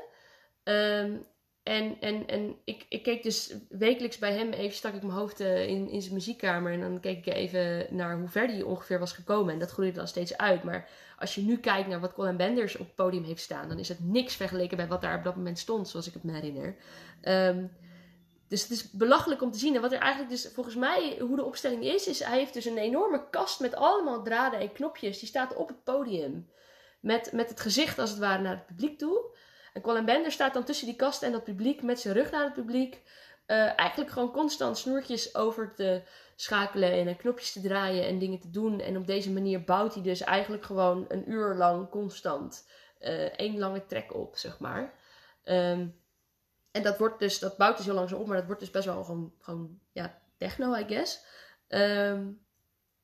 Ehm, 0.62 1.16
en 1.62 1.96
en, 2.00 2.26
en 2.26 2.56
ik, 2.64 2.86
ik 2.88 3.02
keek 3.02 3.22
dus 3.22 3.54
wekelijks 3.68 4.18
bij 4.18 4.32
hem 4.32 4.52
even, 4.52 4.76
stak 4.76 4.94
ik 4.94 5.02
mijn 5.02 5.18
hoofd 5.18 5.40
eh, 5.40 5.68
in, 5.68 5.88
in 5.88 6.02
zijn 6.02 6.14
muziekkamer. 6.14 6.72
En 6.72 6.80
dan 6.80 7.00
keek 7.00 7.26
ik 7.26 7.34
even 7.34 7.86
naar 7.90 8.18
hoe 8.18 8.28
ver 8.28 8.46
die 8.46 8.66
ongeveer 8.66 8.98
was 8.98 9.12
gekomen. 9.12 9.52
En 9.52 9.58
dat 9.58 9.70
groeide 9.70 9.96
dan 9.96 10.08
steeds 10.08 10.36
uit. 10.36 10.62
Maar 10.62 10.88
als 11.18 11.34
je 11.34 11.40
nu 11.42 11.58
kijkt 11.58 11.88
naar 11.88 12.00
wat 12.00 12.14
Colin 12.14 12.36
Benders 12.36 12.76
op 12.76 12.86
het 12.86 12.94
podium 12.94 13.24
heeft 13.24 13.42
staan, 13.42 13.68
dan 13.68 13.78
is 13.78 13.88
het 13.88 14.04
niks 14.04 14.36
vergeleken 14.36 14.76
bij 14.76 14.86
wat 14.86 15.00
daar 15.00 15.18
op 15.18 15.24
dat 15.24 15.36
moment 15.36 15.58
stond, 15.58 15.88
zoals 15.88 16.06
ik 16.06 16.12
het 16.12 16.22
me 16.22 16.32
herinner. 16.32 16.76
Ehm, 17.20 17.66
dus 18.48 18.62
het 18.62 18.70
is 18.70 18.90
belachelijk 18.90 19.42
om 19.42 19.50
te 19.50 19.58
zien. 19.58 19.74
En 19.74 19.80
wat 19.80 19.92
er 19.92 19.98
eigenlijk 19.98 20.30
dus 20.30 20.50
volgens 20.54 20.76
mij, 20.76 21.16
hoe 21.20 21.36
de 21.36 21.44
opstelling 21.44 21.84
is, 21.84 22.06
is 22.06 22.24
hij 22.24 22.38
heeft 22.38 22.54
dus 22.54 22.64
een 22.64 22.78
enorme 22.78 23.28
kast 23.30 23.60
met 23.60 23.74
allemaal 23.74 24.22
draden 24.22 24.60
en 24.60 24.72
knopjes. 24.72 25.18
Die 25.18 25.28
staat 25.28 25.54
op 25.54 25.68
het 25.68 25.84
podium. 25.84 26.50
Met, 27.00 27.32
met 27.32 27.48
het 27.48 27.60
gezicht 27.60 27.98
als 27.98 28.10
het 28.10 28.18
ware 28.18 28.42
naar 28.42 28.56
het 28.56 28.66
publiek 28.66 28.98
toe. 28.98 29.34
En 29.72 29.82
Colin 29.82 30.04
Bender 30.04 30.32
staat 30.32 30.54
dan 30.54 30.64
tussen 30.64 30.86
die 30.86 30.96
kast 30.96 31.22
en 31.22 31.32
dat 31.32 31.44
publiek 31.44 31.82
met 31.82 32.00
zijn 32.00 32.14
rug 32.14 32.30
naar 32.30 32.44
het 32.44 32.54
publiek. 32.54 33.02
eh, 33.46 33.78
eigenlijk 33.78 34.10
gewoon 34.10 34.32
constant 34.32 34.78
snoertjes 34.78 35.34
over 35.34 35.74
te 35.74 36.02
schakelen 36.36 36.92
en 36.92 37.08
eh, 37.08 37.16
knopjes 37.16 37.52
te 37.52 37.60
draaien 37.60 38.06
en 38.06 38.18
dingen 38.18 38.40
te 38.40 38.50
doen. 38.50 38.80
En 38.80 38.96
op 38.96 39.06
deze 39.06 39.30
manier 39.32 39.64
bouwt 39.64 39.94
hij 39.94 40.02
dus 40.02 40.20
eigenlijk 40.20 40.64
gewoon 40.64 41.04
een 41.08 41.30
uur 41.30 41.54
lang 41.54 41.88
constant 41.90 42.68
eh, 42.98 43.24
één 43.24 43.58
lange 43.58 43.86
track 43.86 44.14
op, 44.14 44.36
zeg 44.36 44.58
maar. 44.58 44.94
Ehm, 45.44 45.86
en 46.70 46.82
dat 46.82 46.98
wordt 46.98 47.18
dus, 47.18 47.38
dat 47.38 47.56
bouwt 47.56 47.76
dus 47.76 47.86
heel 47.86 47.94
langzaam 47.94 48.20
op, 48.20 48.26
maar 48.26 48.36
dat 48.36 48.46
wordt 48.46 48.60
dus 48.60 48.70
best 48.70 48.84
wel 48.84 49.04
gewoon, 49.04 49.32
gewoon 49.40 49.78
ja, 49.92 50.18
techno, 50.36 50.74
I 50.74 50.84
guess. 50.88 51.24
Ehm, 51.68 52.26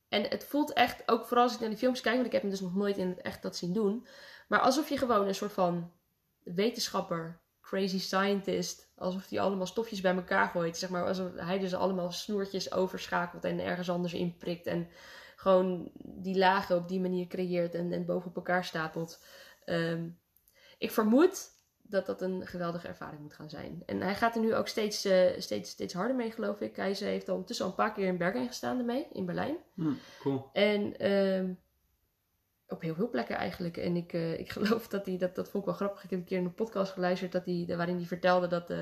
en 0.09 0.23
het 0.23 0.45
voelt 0.45 0.73
echt, 0.73 1.03
ook 1.11 1.27
vooral 1.27 1.45
als 1.45 1.55
ik 1.55 1.61
naar 1.61 1.69
die 1.69 1.79
films 1.79 2.01
kijk, 2.01 2.14
want 2.14 2.27
ik 2.27 2.33
heb 2.33 2.43
hem 2.43 2.51
dus 2.51 2.61
nog 2.61 2.75
nooit 2.75 2.97
in 2.97 3.09
het 3.09 3.21
echt 3.21 3.43
dat 3.43 3.57
zien 3.57 3.73
doen. 3.73 4.07
Maar 4.49 4.61
alsof 4.61 4.89
je 4.89 4.99
gewoon 4.99 5.27
een 5.29 5.35
soort 5.35 5.53
van 5.53 5.93
wetenschapper, 6.55 7.40
crazy 7.61 7.99
scientist, 7.99 8.92
alsof 8.96 9.28
hij 9.28 9.40
allemaal 9.40 9.66
stofjes 9.66 10.01
bij 10.01 10.14
elkaar 10.14 10.49
gooit. 10.49 10.78
Zeg 10.78 10.90
maar, 10.90 11.07
alsof 11.07 11.30
hij 11.34 11.59
dus 11.59 11.74
allemaal 11.74 12.12
snoertjes 12.12 12.72
overschakelt 12.72 13.44
en 13.44 13.61
ergens 13.61 13.90
anders 13.90 14.14
inprikt. 14.14 14.66
En 14.66 14.88
gewoon 15.36 15.90
die 15.94 16.38
lagen 16.38 16.76
op 16.76 16.88
die 16.88 17.01
manier 17.01 17.26
creëert 17.26 17.74
en, 17.74 17.92
en 17.92 18.05
boven 18.05 18.28
op 18.28 18.36
elkaar 18.36 18.64
stapelt. 18.64 19.24
Ehm, 19.64 20.09
ik 20.78 20.90
vermoed 20.90 21.51
dat 21.82 22.07
dat 22.07 22.22
een 22.22 22.46
geweldige 22.46 22.88
ervaring 22.88 23.20
moet 23.20 23.34
gaan 23.34 23.51
zijn. 23.51 23.82
En 23.86 24.01
hij 24.01 24.14
gaat 24.14 24.34
er 24.34 24.40
nu 24.40 24.55
ook 24.55 24.68
steeds, 24.68 25.05
eh, 25.05 25.40
steeds, 25.40 25.70
steeds 25.70 25.94
harder 25.94 26.16
mee, 26.16 26.30
geloof 26.30 26.61
ik. 26.61 26.76
Hij 26.76 26.92
heeft 26.92 27.28
al 27.28 27.32
ondertussen 27.32 27.64
al 27.64 27.70
een 27.70 27.76
paar 27.76 27.92
keer 27.92 28.07
in 28.07 28.16
Bergen 28.16 28.46
gestaan 28.46 28.78
ermee, 28.78 29.07
in 29.12 29.26
Berlijn. 29.26 29.57
Hm, 29.74 29.92
cool. 30.20 30.51
En 30.53 30.99
ehm, 30.99 31.53
op 32.69 32.81
heel 32.81 32.95
veel 32.95 33.11
plekken 33.11 33.37
eigenlijk. 33.37 33.77
En 33.77 33.97
ik, 33.97 34.12
eh, 34.12 34.39
ik 34.39 34.51
geloof 34.59 34.89
dat 34.89 35.07
hij, 35.07 35.19
dat, 35.19 35.35
dat 35.35 35.49
vond 35.49 35.62
ik 35.62 35.69
wel 35.69 35.79
grappig. 35.79 36.05
Ik 36.05 36.11
heb 36.11 36.19
een 36.19 36.25
keer 36.25 36.39
in 36.39 36.45
een 36.45 36.55
podcast 36.55 36.93
geluisterd 36.93 37.33
dat 37.33 37.45
hij, 37.45 37.64
waarin 37.77 37.97
hij 37.97 38.07
vertelde 38.07 38.47
dat 38.47 38.71
eh, 38.71 38.79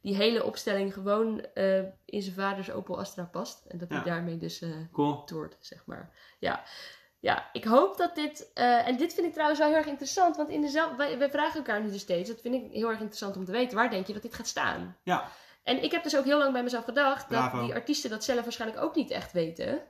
die 0.00 0.16
hele 0.16 0.44
opstelling 0.44 0.94
gewoon 0.94 1.40
eh, 1.54 1.78
in 2.04 2.22
zijn 2.22 2.34
vaders 2.34 2.70
Opel 2.70 2.98
Astra 2.98 3.24
past. 3.24 3.64
En 3.64 3.78
dat 3.78 3.88
hij 3.88 4.02
daarmee 4.02 4.36
dus 4.36 4.64
Cool. 4.92 5.24
toert, 5.24 5.56
zeg 5.60 5.86
maar. 5.86 6.12
Ja. 6.38 6.62
Ja, 7.20 7.48
ik 7.52 7.64
hoop 7.64 7.96
dat 7.96 8.14
dit... 8.14 8.52
en 8.54 8.96
dit 8.96 9.14
vind 9.14 9.26
ik 9.26 9.32
trouwens 9.32 9.60
wel 9.60 9.68
heel 9.68 9.78
erg 9.78 9.86
interessant. 9.86 10.36
Want 10.36 10.48
in 10.48 10.60
dezelfde, 10.60 10.96
wij, 10.96 11.18
wij 11.18 11.30
vragen 11.30 11.56
elkaar 11.56 11.82
nu 11.82 11.90
dus 11.90 12.00
steeds. 12.00 12.28
Dat 12.28 12.40
vind 12.40 12.54
ik 12.54 12.72
heel 12.72 12.88
erg 12.88 12.98
interessant 12.98 13.36
om 13.36 13.44
te 13.44 13.52
weten. 13.52 13.76
Waar 13.76 13.90
denk 13.90 14.06
je 14.06 14.12
dat 14.12 14.22
dit 14.22 14.34
gaat 14.34 14.46
staan? 14.46 14.96
Ja. 15.02 15.28
En 15.62 15.82
ik 15.82 15.90
heb 15.90 16.02
dus 16.02 16.16
ook 16.16 16.24
heel 16.24 16.38
lang 16.38 16.52
bij 16.52 16.62
mezelf 16.62 16.84
gedacht 16.84 17.28
Bravo. 17.28 17.56
dat 17.56 17.66
die 17.66 17.74
artiesten 17.74 18.10
dat 18.10 18.24
zelf 18.24 18.42
waarschijnlijk 18.42 18.82
ook 18.82 18.94
niet 18.94 19.10
echt 19.10 19.32
weten. 19.32 19.82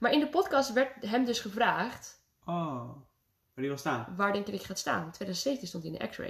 Maar 0.00 0.12
in 0.12 0.20
de 0.20 0.28
podcast 0.28 0.72
werd 0.72 0.90
hem 1.00 1.24
dus 1.24 1.40
gevraagd: 1.40 2.23
Oh. 2.44 2.84
Waar 2.84 3.62
die 3.64 3.68
wil 3.68 3.76
staan? 3.78 4.06
waar 4.16 4.32
denk 4.32 4.46
je 4.46 4.52
dat 4.52 4.60
je 4.60 4.66
gaat 4.66 4.78
staan? 4.78 5.04
In 5.04 5.10
2017 5.10 5.68
stond 5.68 5.84
hij 5.84 5.92
in 5.92 5.98
de 5.98 6.06
X-ray. 6.06 6.28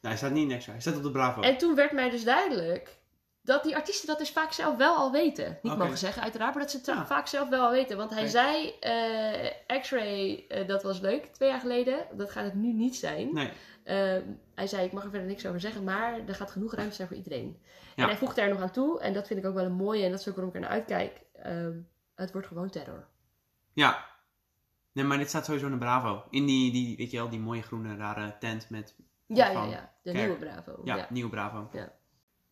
Nou, 0.00 0.14
hij 0.14 0.16
staat 0.16 0.30
niet 0.30 0.48
in 0.48 0.54
extra. 0.54 0.72
Hij 0.72 0.80
staat 0.80 0.96
op 0.96 1.02
de 1.02 1.10
Bravo. 1.10 1.40
En 1.40 1.58
toen 1.58 1.74
werd 1.74 1.92
mij 1.92 2.10
dus 2.10 2.24
duidelijk 2.24 2.98
dat 3.42 3.62
die 3.62 3.76
artiesten 3.76 4.06
dat 4.06 4.18
dus 4.18 4.30
vaak 4.30 4.52
zelf 4.52 4.76
wel 4.76 4.96
al 4.96 5.12
weten. 5.12 5.58
Niet 5.62 5.76
mogen 5.76 5.98
zeggen, 5.98 6.22
uiteraard, 6.22 6.54
maar 6.54 6.62
dat 6.62 6.70
ze 6.70 6.76
het 6.76 6.86
Ja. 6.86 7.06
vaak 7.06 7.26
zelf 7.26 7.48
wel 7.48 7.64
al 7.64 7.70
weten. 7.70 7.96
Want 7.96 8.10
hij 8.10 8.26
zei: 8.26 8.74
eh, 8.80 9.80
X-ray, 9.80 10.44
eh, 10.48 10.68
dat 10.68 10.82
was 10.82 11.00
leuk 11.00 11.26
twee 11.26 11.48
jaar 11.48 11.60
geleden. 11.60 12.06
Dat 12.12 12.30
gaat 12.30 12.44
het 12.44 12.54
nu 12.54 12.72
niet 12.72 12.96
zijn. 12.96 13.34
Nee. 13.34 13.52
Ehm, 13.84 14.22
hij 14.54 14.66
zei, 14.66 14.84
ik 14.86 14.92
mag 14.92 15.04
er 15.04 15.10
verder 15.10 15.28
niks 15.28 15.46
over 15.46 15.60
zeggen, 15.60 15.84
maar 15.84 16.20
er 16.26 16.34
gaat 16.34 16.50
genoeg 16.50 16.74
ruimte 16.74 16.94
zijn 16.94 17.08
voor 17.08 17.16
iedereen. 17.16 17.62
Ja. 17.62 18.02
En 18.02 18.08
hij 18.08 18.16
voegde 18.18 18.40
er 18.40 18.48
nog 18.48 18.60
aan 18.60 18.70
toe, 18.70 19.00
en 19.00 19.12
dat 19.12 19.26
vind 19.26 19.40
ik 19.40 19.46
ook 19.46 19.54
wel 19.54 19.64
een 19.64 19.72
mooie, 19.72 20.04
en 20.04 20.10
dat 20.10 20.20
is 20.20 20.28
ook 20.28 20.34
waarom 20.34 20.54
ik 20.54 20.60
er 20.60 20.66
naar 20.68 20.76
uitkijk. 20.76 21.20
Ehm, 21.42 21.72
het 22.14 22.32
wordt 22.32 22.46
gewoon 22.46 22.70
terror. 22.70 23.06
Ja. 23.72 24.06
Nee, 25.00 25.08
maar 25.08 25.18
dit 25.18 25.28
staat 25.28 25.44
sowieso 25.44 25.66
in 25.66 25.72
de 25.72 25.78
Bravo. 25.78 26.24
In 26.30 26.46
die, 26.46 26.72
die, 26.72 26.96
weet 26.96 27.10
je 27.10 27.16
wel, 27.16 27.28
die 27.28 27.40
mooie 27.40 27.62
groene 27.62 27.96
rare 27.96 28.36
tent 28.38 28.70
met... 28.70 28.94
Ja, 29.26 29.50
ja, 29.50 29.64
ja. 29.64 29.92
De 30.02 30.12
Kerk. 30.12 30.26
nieuwe 30.26 30.44
Bravo. 30.44 30.80
Ja, 30.84 30.96
Ja. 30.96 31.06
nieuwe 31.10 31.30
Bravo. 31.30 31.68
Ja. 31.72 31.92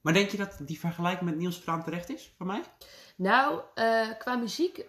Maar 0.01 0.13
denk 0.13 0.31
je 0.31 0.37
dat 0.37 0.61
die 0.65 0.79
vergelijking 0.79 1.31
met 1.31 1.39
Niels 1.39 1.57
Fraam 1.57 1.83
terecht 1.83 2.09
is, 2.09 2.35
voor 2.37 2.47
mij? 2.47 2.63
Nou, 3.17 3.61
eh, 3.75 4.09
qua 4.19 4.37
muziek 4.37 4.85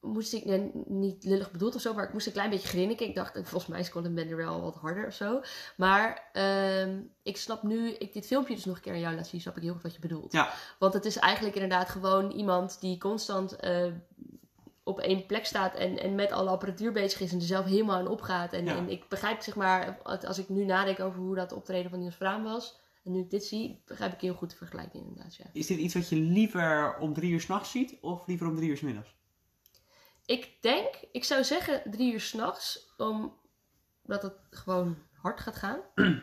moest 0.00 0.32
ik, 0.32 0.44
nee, 0.44 0.70
niet 0.86 1.24
lullig 1.24 1.50
bedoeld 1.50 1.74
of 1.74 1.80
zo, 1.80 1.94
maar 1.94 2.04
ik 2.04 2.12
moest 2.12 2.26
een 2.26 2.32
klein 2.32 2.50
beetje 2.50 2.68
grinniken. 2.68 3.06
Ik 3.06 3.14
dacht, 3.14 3.32
volgens 3.32 3.66
mij 3.66 3.80
is 3.80 3.90
Colin 3.90 4.14
Bender 4.14 4.36
wel 4.36 4.60
wat 4.60 4.74
harder 4.76 5.06
of 5.06 5.14
zo. 5.14 5.40
Maar 5.76 6.30
ehm, 6.32 7.00
ik 7.22 7.36
snap 7.36 7.62
nu, 7.62 7.90
ik 7.90 8.12
dit 8.12 8.26
filmpje 8.26 8.54
dus 8.54 8.64
nog 8.64 8.76
een 8.76 8.82
keer 8.82 8.92
aan 8.92 9.00
jou 9.00 9.14
laat 9.14 9.26
zien, 9.26 9.40
snap 9.40 9.56
ik 9.56 9.62
heel 9.62 9.72
goed 9.72 9.82
wat 9.82 9.94
je 9.94 10.00
bedoelt. 10.00 10.32
Ja. 10.32 10.52
Want 10.78 10.92
het 10.92 11.04
is 11.04 11.16
eigenlijk 11.16 11.54
inderdaad 11.54 11.88
gewoon 11.88 12.30
iemand 12.30 12.80
die 12.80 12.98
constant 12.98 13.56
eh, 13.56 13.86
op 14.86 15.00
één 15.00 15.26
plek 15.26 15.46
staat 15.46 15.74
en, 15.74 15.98
en 15.98 16.14
met 16.14 16.32
alle 16.32 16.50
apparatuur 16.50 16.92
bezig 16.92 17.20
is 17.20 17.32
en 17.32 17.38
er 17.38 17.44
zelf 17.44 17.64
helemaal 17.66 17.96
aan 17.96 18.08
opgaat. 18.08 18.52
En, 18.52 18.64
Ja. 18.64 18.76
en 18.76 18.90
ik 18.90 19.08
begrijp, 19.08 19.40
zeg 19.40 19.56
maar, 19.56 19.98
als 20.02 20.38
ik 20.38 20.48
nu 20.48 20.64
nadenk 20.64 21.00
over 21.00 21.20
hoe 21.20 21.34
dat 21.34 21.52
optreden 21.52 21.90
van 21.90 21.98
Niels 21.98 22.16
Vraam 22.16 22.42
was, 22.42 22.80
en 23.04 23.12
nu 23.12 23.20
ik 23.20 23.30
dit 23.30 23.44
zie, 23.44 23.82
begrijp 23.86 24.12
ik 24.12 24.20
heel 24.20 24.34
goed 24.34 24.50
de 24.50 24.56
vergelijking 24.56 25.06
inderdaad, 25.06 25.36
ja. 25.36 25.44
Is 25.52 25.66
dit 25.66 25.78
iets 25.78 25.94
wat 25.94 26.08
je 26.08 26.16
liever 26.16 26.98
om 26.98 27.14
drie 27.14 27.30
uur 27.30 27.40
s'nachts 27.40 27.70
ziet 27.70 27.96
of 28.00 28.26
liever 28.26 28.46
om 28.46 28.56
drie 28.56 28.68
uur 28.68 28.76
's 28.76 28.80
middags? 28.80 29.14
Ik 30.24 30.56
denk, 30.60 30.94
ik 31.12 31.24
zou 31.24 31.44
zeggen 31.44 31.82
drie 31.90 32.12
uur 32.12 32.20
s'nachts, 32.20 32.94
omdat 32.96 34.22
het 34.22 34.34
gewoon 34.50 34.96
hard 35.12 35.40
gaat 35.40 35.56
gaan. 35.56 35.80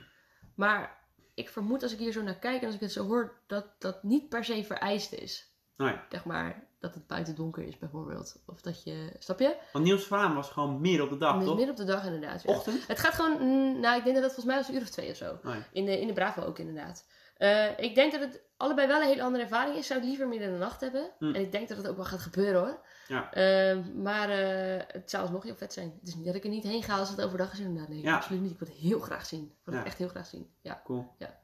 maar 0.56 1.08
ik 1.34 1.50
vermoed 1.50 1.84
als 1.84 1.94
ik 1.94 2.00
hier 2.00 2.12
zo 2.12 2.22
naar 2.22 2.40
kijk 2.40 2.60
en 2.60 2.66
als 2.66 2.76
ik 2.76 2.82
het 2.82 2.92
zo 2.92 3.06
hoor, 3.06 3.42
dat 3.48 3.66
dat 3.80 4.04
niet 4.04 4.30
per 4.30 4.46
se 4.46 4.64
vereist 4.64 5.14
is. 5.14 5.54
Nee. 5.78 5.96
Zeg 6.10 6.26
maar, 6.26 6.68
dat 6.84 6.94
het 6.94 7.08
buiten 7.08 7.36
donker 7.36 7.64
is 7.64 7.78
bijvoorbeeld. 7.78 8.42
Of 8.46 8.62
dat 8.62 8.84
je, 8.84 9.16
snap 9.20 9.40
je? 9.40 9.56
Want 9.74 9.86
Niels 9.86 10.04
Vraan 10.04 10.36
was 10.36 10.50
gewoon 10.50 10.82
midden 10.82 11.04
op 11.04 11.10
de 11.10 11.18
dag, 11.18 11.36
Mid- 11.38 11.46
toch? 11.46 11.56
Midden 11.56 11.74
op 11.74 11.80
de 11.80 11.86
dag 11.92 12.06
inderdaad. 12.06 12.44
ja. 12.44 12.54
Ochtend? 12.54 12.88
Het 12.88 13.00
gaat 13.00 13.14
gewoon, 13.14 13.42
mm, 13.42 13.80
nou 13.80 13.98
ik 13.98 14.04
denk 14.04 14.16
dat 14.16 14.24
het 14.24 14.34
volgens 14.34 14.46
mij 14.46 14.56
was 14.56 14.68
een 14.68 14.76
uur 14.76 14.82
of 14.82 14.90
twee 14.90 15.10
of 15.10 15.16
zo. 15.16 15.40
Nee. 15.44 15.62
In 15.72 15.86
de, 15.86 16.00
in 16.02 16.08
de 16.08 16.14
Bravo 16.14 16.42
ook 16.42 16.60
inderdaad. 16.60 17.08
Eh, 17.38 17.80
ik 17.80 17.96
denk 17.96 18.12
dat 18.12 18.22
het 18.22 18.42
allebei 18.58 18.88
wel 18.88 19.02
een 19.02 19.08
hele 19.08 19.24
andere 19.24 19.44
ervaring 19.44 19.76
is. 19.78 19.88
Zou 19.88 20.00
ik 20.00 20.06
liever 20.06 20.28
midden 20.28 20.48
in 20.48 20.54
de 20.54 20.60
nacht 20.60 20.82
hebben. 20.82 21.12
Hm. 21.20 21.26
En 21.36 21.42
ik 21.42 21.52
denk 21.52 21.68
dat 21.68 21.78
het 21.78 21.88
ook 21.88 21.96
wel 21.96 22.06
gaat 22.06 22.20
gebeuren 22.20 22.62
hoor. 22.62 22.80
Ja. 23.08 23.34
Eh, 23.34 23.78
maar 23.96 24.30
eh, 24.30 24.82
het 24.88 25.10
zou 25.10 25.24
alsnog 25.24 25.44
heel 25.44 25.56
vet 25.56 25.74
zijn. 25.74 26.00
Is 26.04 26.16
niet 26.16 26.26
dat 26.26 26.36
ik 26.36 26.44
er 26.44 26.50
niet 26.50 26.64
heen 26.64 26.84
ga 26.84 26.98
als 26.98 27.10
het 27.10 27.22
overdag 27.22 27.52
is 27.54 27.60
inderdaad. 27.60 27.90
Nee, 27.90 28.02
Ja. 28.02 28.16
absoluut 28.16 28.42
niet. 28.42 28.52
Ik 28.52 28.60
wil 28.60 28.68
het 28.68 28.78
heel 28.78 29.00
graag 29.00 29.26
zien. 29.26 29.44
Ik 29.44 29.66
wil 29.66 29.76
het 29.76 29.86
echt 29.86 29.98
heel 29.98 30.08
graag 30.08 30.26
zien. 30.26 30.50
Ja. 30.62 30.82
Cool. 30.84 31.14
Ja. 31.18 31.40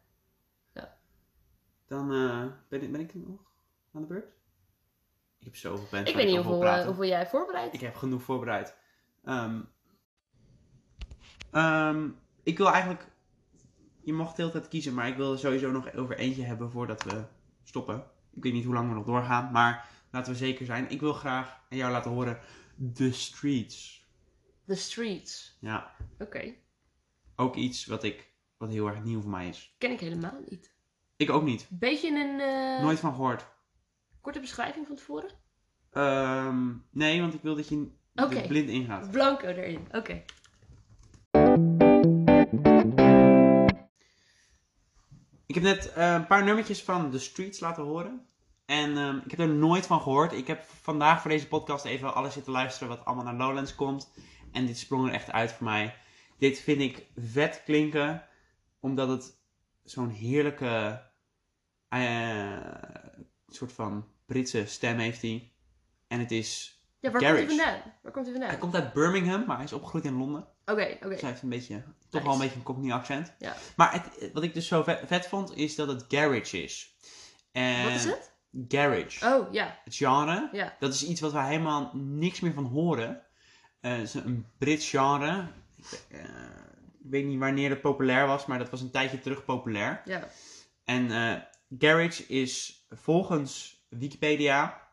Ja. 0.74 0.98
Dan 1.88 2.12
eh, 2.14 2.46
ben, 2.70 2.82
ik, 2.82 2.92
ben 2.92 3.02
ik 3.02 3.14
nog 3.16 3.40
aan 3.94 4.02
de 4.02 4.08
beurt? 4.08 4.34
Ik 5.40 5.46
heb 5.46 5.56
zoveel 5.56 5.88
bands 5.92 6.10
Ik 6.10 6.16
weet 6.16 6.28
niet 6.28 6.36
hoeveel, 6.36 6.66
eh, 6.66 6.86
hoeveel 6.86 7.06
jij 7.06 7.28
voorbereidt. 7.28 7.74
Ik 7.74 7.80
heb 7.80 7.96
genoeg 7.96 8.22
voorbereid. 8.22 8.76
Ehm, 9.24 9.62
ehm, 11.52 12.10
ik 12.44 12.58
wil 12.58 12.72
eigenlijk... 12.72 13.08
Je 14.02 14.14
mag 14.14 14.34
de 14.34 14.42
hele 14.42 14.54
tijd 14.54 14.68
kiezen, 14.68 14.94
maar 14.94 15.08
ik 15.08 15.16
wil 15.16 15.32
er 15.32 15.40
sowieso 15.40 15.72
nog 15.72 15.94
over 15.94 16.18
eentje 16.18 16.44
hebben 16.44 16.72
voordat 16.72 17.04
we 17.04 17.24
stoppen. 17.64 18.04
Ik 18.34 18.44
weet 18.44 18.54
niet 18.54 18.66
hoe 18.66 18.74
lang 18.74 18.90
we 18.90 18.96
nog 18.96 19.06
doorgaan, 19.06 19.52
maar 19.52 19.90
laten 20.12 20.32
we 20.32 20.38
zeker 20.38 20.66
zijn. 20.66 20.90
Ik 20.90 21.00
wil 21.00 21.14
graag 21.14 21.60
aan 21.70 21.78
jou 21.78 21.92
laten 21.92 22.12
horen 22.12 22.40
The 22.94 23.12
Streets. 23.12 24.08
The 24.66 24.76
Streets. 24.76 25.58
Ja, 25.60 25.92
Oké. 26.20 26.54
ook 27.36 27.56
iets 27.56 27.86
wat, 27.86 28.04
ik, 28.04 28.30
wat 28.58 28.70
heel 28.70 28.88
erg 28.88 29.04
nieuw 29.04 29.22
voor 29.22 29.32
mij 29.32 29.48
is. 29.48 29.76
Ken 29.78 29.92
ik 29.92 30.00
helemaal 30.00 30.40
niet. 30.50 30.74
Ik 31.16 31.30
ook 31.30 31.44
niet. 31.44 31.68
Beetje 31.70 32.10
een 32.10 32.40
eh, 32.40 32.84
Nooit 32.84 33.00
van 33.00 33.14
gehoord. 33.14 33.46
Korte 34.22 34.40
beschrijving 34.40 34.88
van 34.88 34.96
tevoren. 34.96 35.30
Ehm, 35.92 36.68
nee, 36.92 37.22
want 37.22 37.34
ik 37.34 37.42
wil 37.42 37.56
dat 37.56 37.68
je 37.68 37.88
Oké. 38.16 38.48
blind 38.48 38.70
ingaat. 38.70 39.12
Blanco 39.12 39.48
erin. 39.48 39.88
Oké. 39.92 40.24
Ik 45.46 45.56
heb 45.56 45.64
net 45.64 45.94
eh, 45.94 46.14
een 46.14 46.28
paar 46.28 46.44
nummertjes 46.44 46.84
van 46.84 47.12
The 47.12 47.20
Streets 47.20 47.60
laten 47.60 47.84
horen. 47.84 48.28
En 48.66 48.98
ehm, 48.98 49.18
ik 49.18 49.32
heb 49.32 49.40
er 49.40 49.50
nooit 49.50 49.86
van 49.86 50.02
gehoord. 50.02 50.32
Ik 50.34 50.48
heb 50.48 50.64
vandaag 50.82 51.22
voor 51.22 51.32
deze 51.32 51.48
podcast 51.48 51.86
even 51.86 52.14
alles 52.14 52.34
zitten 52.34 52.52
luisteren 52.52 52.88
wat 52.88 53.06
allemaal 53.06 53.26
naar 53.26 53.48
Lowlands 53.48 53.76
komt. 53.76 54.12
En 54.52 54.66
dit 54.66 54.78
sprong 54.78 55.08
er 55.08 55.14
echt 55.14 55.32
uit 55.32 55.52
voor 55.52 55.66
mij. 55.66 55.96
Dit 56.38 56.60
vind 56.60 56.82
ik 56.82 57.06
vet 57.16 57.62
klinken, 57.66 58.24
omdat 58.80 59.10
het 59.10 59.38
zo'n 59.84 60.10
heerlijke 60.10 61.02
eh, 63.50 63.56
soort 63.56 63.72
van 63.72 64.08
Britse 64.26 64.66
stem 64.66 64.98
heeft 64.98 65.22
hij. 65.22 65.52
En 66.08 66.20
het 66.20 66.32
is... 66.32 66.80
Ja, 67.00 67.12
waar 67.12 67.22
Garage. 67.22 67.46
komt 67.46 67.50
hij 67.50 67.66
vandaan? 67.66 67.94
Waar 68.02 68.12
komt 68.12 68.26
hij 68.26 68.34
vandaan? 68.34 68.50
Hij 68.52 68.60
komt 68.60 68.76
uit 68.76 68.94
Birmingham, 68.94 69.46
maar 69.46 69.56
hij 69.56 69.66
is 69.66 69.74
opgegroeid 69.74 70.06
in 70.06 70.18
Londen. 70.18 70.48
Oké, 70.66 70.96
oké. 70.96 71.10
Dus 71.10 71.22
hij 71.22 71.30
heeft 71.30 71.42
een 71.42 71.50
beetje, 71.50 71.84
toch 72.10 72.24
wel 72.24 72.34
een 72.34 72.40
beetje 72.40 72.56
een 72.56 72.64
Cockney 72.64 72.94
accent. 72.94 73.34
Ja. 73.40 73.56
Maar 73.76 73.94
het, 73.94 74.32
wat 74.34 74.44
ik 74.44 74.54
dus 74.54 74.68
zo 74.68 74.84
vet, 74.84 75.02
vet 75.06 75.28
vond, 75.28 75.56
is 75.56 75.76
dat 75.76 75.88
het 75.88 76.06
garage 76.08 76.64
is. 76.64 76.96
En 77.52 77.84
Wat 77.84 77.94
is 77.94 78.04
het? 78.04 78.34
Garage. 78.68 79.26
Oh, 79.26 79.54
ja. 79.54 79.80
Het 79.84 79.96
genre. 79.96 80.50
Ja. 80.52 80.76
Dat 80.80 80.94
is 80.94 81.06
iets 81.06 81.22
wat 81.22 81.32
we 81.32 81.42
helemaal 81.44 81.92
niks 81.94 82.40
meer 82.40 82.54
van 82.54 82.66
horen. 82.66 83.22
Eh, 83.82 83.92
het 83.92 84.02
is 84.02 84.14
een 84.14 84.46
Brits 84.58 84.90
genre. 84.90 85.48
Ik, 85.78 86.06
eh, 86.10 86.20
ik 87.04 87.10
weet 87.10 87.26
niet 87.26 87.40
wanneer 87.40 87.70
het 87.70 87.82
populair 87.82 88.28
was, 88.28 88.46
maar 88.46 88.58
dat 88.60 88.70
was 88.70 88.82
een 88.82 88.92
tijdje 88.92 89.20
terug 89.20 89.46
populair. 89.46 90.02
Ja. 90.06 90.28
En 90.86 91.12
eh, 91.12 91.42
garage 91.80 92.24
is 92.28 92.79
volgens 92.90 93.84
Wikipedia, 93.90 94.88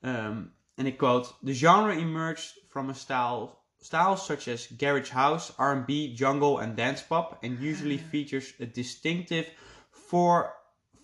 ehm, 0.00 0.44
en 0.74 0.86
ik 0.86 0.96
quote, 0.96 1.34
the 1.44 1.54
genre 1.54 1.92
emerged 1.96 2.64
from 2.68 2.88
a 2.88 2.92
style, 2.92 3.58
styles 3.78 4.24
such 4.24 4.48
as 4.48 4.68
garage 4.76 5.12
house, 5.12 5.52
R&B, 5.58 5.88
jungle 6.14 6.60
and 6.60 6.76
dance 6.76 7.06
pop, 7.06 7.42
and 7.42 7.60
usually 7.60 7.98
features 7.98 8.54
a 8.60 8.66
distinctive 8.66 9.52
four, 9.90 10.56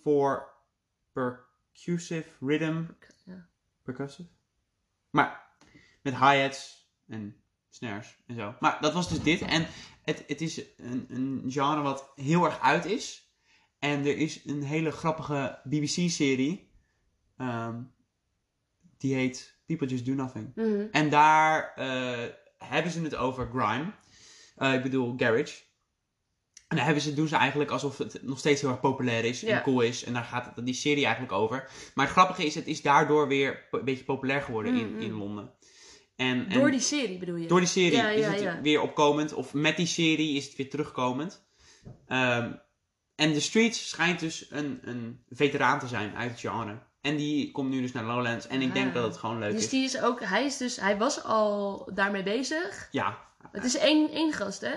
four 0.03 0.49
percussive 1.12 2.26
rhythm, 2.41 2.85
Ja. 3.24 3.47
percussive? 3.83 4.28
Maar 5.11 5.49
met 6.03 6.14
hi-hats 6.14 6.89
en 7.09 7.37
snares 7.68 8.16
en 8.26 8.35
zo. 8.35 8.55
Maar 8.61 8.78
dat 8.81 8.93
was 8.93 9.09
dus 9.09 9.22
dit. 9.22 9.41
En 9.43 9.66
het, 10.03 10.24
het 10.26 10.41
is 10.41 10.62
een, 10.76 11.07
een 11.09 11.45
genre 11.47 11.83
wat 11.83 12.12
heel 12.14 12.45
erg 12.45 12.61
uit 12.61 12.85
is. 12.85 13.30
En 13.81 14.01
er 14.07 14.16
is 14.16 14.41
een 14.45 14.62
hele 14.62 14.91
grappige 14.91 15.59
BBC-serie. 15.64 16.68
ehm, 17.37 17.81
die 18.99 19.14
heet 19.14 19.59
People 19.66 19.87
Just 19.87 20.07
Do 20.07 20.12
Nothing. 20.12 20.53
Mhm. 20.55 20.87
En 20.91 21.11
daar 21.11 21.72
eh, 21.76 22.18
hebben 22.59 22.93
ze 22.93 23.03
het 23.03 23.14
over 23.16 23.49
grime. 23.55 23.93
Eh, 24.57 24.74
ik 24.74 24.83
bedoel 24.83 25.14
garage. 25.16 25.62
En 26.68 26.76
daar 26.76 26.85
hebben 26.85 27.03
ze, 27.03 27.14
doen 27.14 27.28
ze 27.28 27.37
eigenlijk 27.37 27.70
alsof 27.70 27.99
het 27.99 28.22
nog 28.22 28.39
steeds 28.39 28.61
heel 28.61 28.70
erg 28.70 28.81
populair 28.81 29.24
is 29.24 29.45
en 29.45 29.62
cool 29.62 29.81
is. 29.81 30.05
En 30.05 30.12
daar 30.12 30.24
gaat 30.24 30.53
het, 30.55 30.64
die 30.64 30.74
serie 30.74 31.05
eigenlijk 31.05 31.33
over. 31.35 31.70
Maar 31.95 32.05
het 32.05 32.14
grappige 32.14 32.45
is, 32.45 32.55
het 32.55 32.66
is 32.66 32.83
daardoor 32.83 33.28
weer 33.28 33.66
een 33.70 33.85
beetje 33.85 34.05
populair 34.05 34.43
geworden 34.43 34.74
in, 34.74 34.95
Mm, 34.95 35.01
in. 35.01 35.12
Londen. 35.12 35.53
En, 36.16 36.49
en 36.49 36.59
Door 36.59 36.70
die 36.70 36.81
serie 36.81 37.18
bedoel 37.18 37.37
je? 37.37 37.47
door 37.49 37.59
die 37.61 37.68
serie 37.68 37.97
Ja, 37.97 38.09
is 38.11 38.26
het 38.26 38.41
ja. 38.41 38.61
weer 38.61 38.81
opkomend. 38.81 39.33
Of 39.33 39.55
met 39.55 39.76
die 39.76 39.87
serie 39.87 40.37
is 40.37 40.47
het 40.47 40.57
weer 40.57 40.70
terugkomend. 40.70 41.47
Ehm, 42.07 42.53
en 43.21 43.33
The 43.33 43.41
Streets 43.41 43.89
schijnt 43.89 44.21
dus 44.21 44.47
een, 44.51 44.79
een 44.83 45.25
veteraan 45.31 45.79
te 45.79 45.87
zijn 45.87 46.16
uit 46.16 46.31
het 46.31 46.41
genre. 46.41 46.79
En 47.01 47.16
die 47.16 47.51
komt 47.51 47.71
nu 47.71 47.81
dus 47.81 47.93
naar 47.93 48.05
Lowlands. 48.05 48.47
En 48.47 48.62
ik 48.62 48.75
denk 48.75 48.87
Ah. 48.89 48.95
dat 48.95 49.05
het 49.05 49.16
gewoon 49.16 49.39
leuk 49.39 49.53
Dus 49.53 49.62
is. 49.64 49.68
die 49.68 49.85
is 49.85 50.01
ook, 50.01 50.21
hij 50.25 50.45
is 50.45 50.57
dus, 50.57 50.77
hij 50.77 50.97
was 50.99 51.25
al 51.25 51.89
daarmee 51.95 52.23
bezig. 52.23 52.89
Ja, 52.91 53.18
Het 53.53 53.64
is 53.64 53.77
één, 53.77 54.11
één 54.11 54.33
gast, 54.33 54.61
hè? 54.61 54.75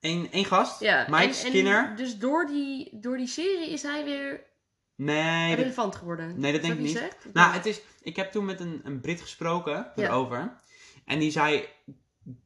één 0.00 0.30
één 0.32 0.44
gast. 0.44 0.80
Ja. 0.80 1.06
Mike 1.08 1.22
en- 1.22 1.28
en 1.28 1.34
Skinner. 1.34 1.96
dus 1.96 2.18
door 2.18 2.46
die, 2.46 2.88
door 3.00 3.16
die 3.16 3.26
serie 3.26 3.70
is 3.70 3.82
hij 3.82 4.04
weer 4.04 4.46
Nee, 4.96 5.54
relevant 5.54 5.96
geworden. 5.96 6.40
nee, 6.40 6.52
dat 6.52 6.62
denk 6.62 6.74
ik 6.74 6.80
niet. 6.80 6.96
zegt? 6.96 7.16
Nou, 7.32 7.52
het 7.52 7.66
is, 7.66 7.80
ik 8.02 8.16
heb 8.16 8.32
toen 8.32 8.44
met 8.44 8.60
een, 8.60 8.80
een 8.84 9.00
Brit 9.00 9.20
gesproken 9.20 9.92
Ja. 9.96 10.04
erover. 10.04 10.60
En 11.04 11.18
die 11.18 11.30
zei, 11.30 11.64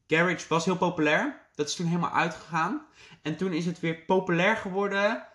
Garage 0.06 0.48
was 0.48 0.64
heel 0.64 0.76
populair. 0.76 1.40
Dat 1.54 1.68
is 1.68 1.74
toen 1.74 1.86
helemaal 1.86 2.10
uitgegaan. 2.12 2.86
En 3.22 3.36
toen 3.36 3.52
is 3.52 3.66
het 3.66 3.80
weer 3.80 3.94
populair 3.96 4.56
geworden. 4.56 5.26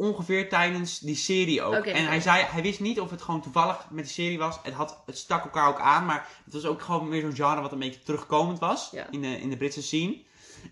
Ongeveer 0.00 0.48
tijdens 0.48 0.98
die 0.98 1.14
serie 1.14 1.62
ook. 1.62 1.84
En 1.84 2.06
hij 2.06 2.20
zei, 2.20 2.44
hij 2.44 2.62
wist 2.62 2.80
niet 2.80 3.00
of 3.00 3.10
het 3.10 3.22
gewoon 3.22 3.40
toevallig 3.40 3.86
met 3.90 4.04
die 4.04 4.12
serie 4.12 4.38
was. 4.38 4.58
Het, 4.62 4.74
had, 4.74 5.02
het 5.06 5.18
stak 5.18 5.44
elkaar 5.44 5.68
ook 5.68 5.80
aan. 5.80 6.04
Maar 6.04 6.28
het 6.44 6.52
was 6.52 6.64
ook 6.64 6.82
gewoon 6.82 7.08
weer 7.08 7.20
zo'n 7.20 7.34
genre 7.34 7.60
wat 7.60 7.72
een 7.72 7.78
beetje 7.78 8.02
terugkomend 8.02 8.58
was. 8.58 8.88
Ja. 8.92 9.06
In, 9.10 9.22
de, 9.22 9.40
in 9.40 9.50
de 9.50 9.56
Britse 9.56 9.82
scene. 9.82 10.22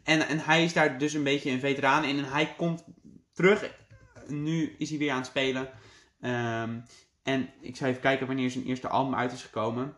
En, 0.03 0.29
en 0.29 0.39
hij 0.39 0.65
is 0.65 0.73
daar 0.73 0.99
dus 0.99 1.13
een 1.13 1.23
beetje 1.23 1.51
een 1.51 1.61
veteraan 1.61 2.05
in. 2.05 2.19
En 2.19 2.25
hij 2.25 2.55
komt 2.57 2.85
terug. 3.33 3.71
Nu 4.27 4.75
is 4.79 4.89
hij 4.89 4.99
weer 4.99 5.11
aan 5.11 5.19
het 5.19 5.27
spelen. 5.27 5.71
Ehm, 6.21 6.81
en 7.23 7.51
ik 7.61 7.77
zou 7.77 7.91
even 7.91 8.03
kijken 8.03 8.27
wanneer 8.27 8.51
zijn 8.51 8.65
eerste 8.65 8.89
album 8.89 9.15
uit 9.15 9.33
is 9.33 9.43
gekomen. 9.43 9.97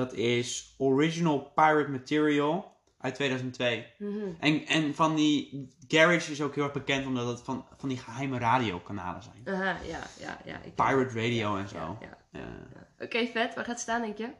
Dat 0.00 0.12
is 0.12 0.74
Original 0.78 1.38
Pirate 1.54 1.90
Material 1.90 2.76
uit 2.98 3.14
2002. 3.14 3.86
Mhm. 3.98 4.28
En, 4.40 4.66
en 4.66 4.94
van 4.94 5.14
die 5.16 5.68
Garage 5.88 6.32
is 6.32 6.42
ook 6.42 6.54
heel 6.54 6.64
erg 6.64 6.72
bekend 6.72 7.06
omdat 7.06 7.26
het 7.28 7.40
van, 7.40 7.66
van 7.76 7.88
die 7.88 7.98
geheime 7.98 8.38
radiokanalen 8.38 9.22
zijn. 9.22 9.42
Aha, 9.44 9.78
ja, 9.84 10.06
ja, 10.20 10.40
ja. 10.44 10.60
ik- 10.62 10.74
Pirate 10.74 11.14
Radio 11.26 11.56
en 11.56 11.68
zo. 11.68 11.98
Ja, 12.00 12.18
ja. 12.32 12.66
Oké, 12.98 13.26
vet. 13.26 13.54
Waar 13.54 13.64
gaat 13.64 13.66
het 13.66 13.80
staan, 13.80 14.02
denk 14.02 14.18
je? 14.18 14.30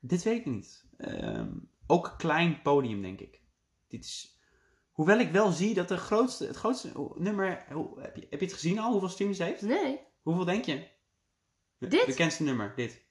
dit 0.00 0.22
weet 0.22 0.38
ik 0.38 0.46
niet. 0.46 0.84
Ehm, 0.96 1.52
ook 1.86 2.14
klein 2.18 2.62
podium, 2.62 3.02
denk 3.02 3.20
ik. 3.20 3.40
Dit 3.88 4.04
is 4.04 4.38
Hoewel 4.92 5.18
ik 5.18 5.30
wel 5.30 5.50
zie 5.50 5.74
dat 5.74 5.88
de 5.88 5.96
grootste, 5.96 6.46
het 6.46 6.56
grootste 6.56 6.92
nummer... 7.14 7.64
hoe- 7.72 8.00
heb, 8.00 8.16
je, 8.16 8.26
heb 8.30 8.40
je 8.40 8.46
het 8.46 8.54
gezien 8.54 8.78
al, 8.78 8.90
hoeveel 8.90 9.08
streams 9.08 9.38
het 9.38 9.46
heeft? 9.48 9.62
Nee. 9.62 10.00
Hoeveel 10.22 10.44
denk 10.44 10.64
je? 10.64 10.86
De 11.78 11.86
Dit? 11.88 12.06
bekendste 12.06 12.42
nummer, 12.42 12.72
dit. 12.76 13.05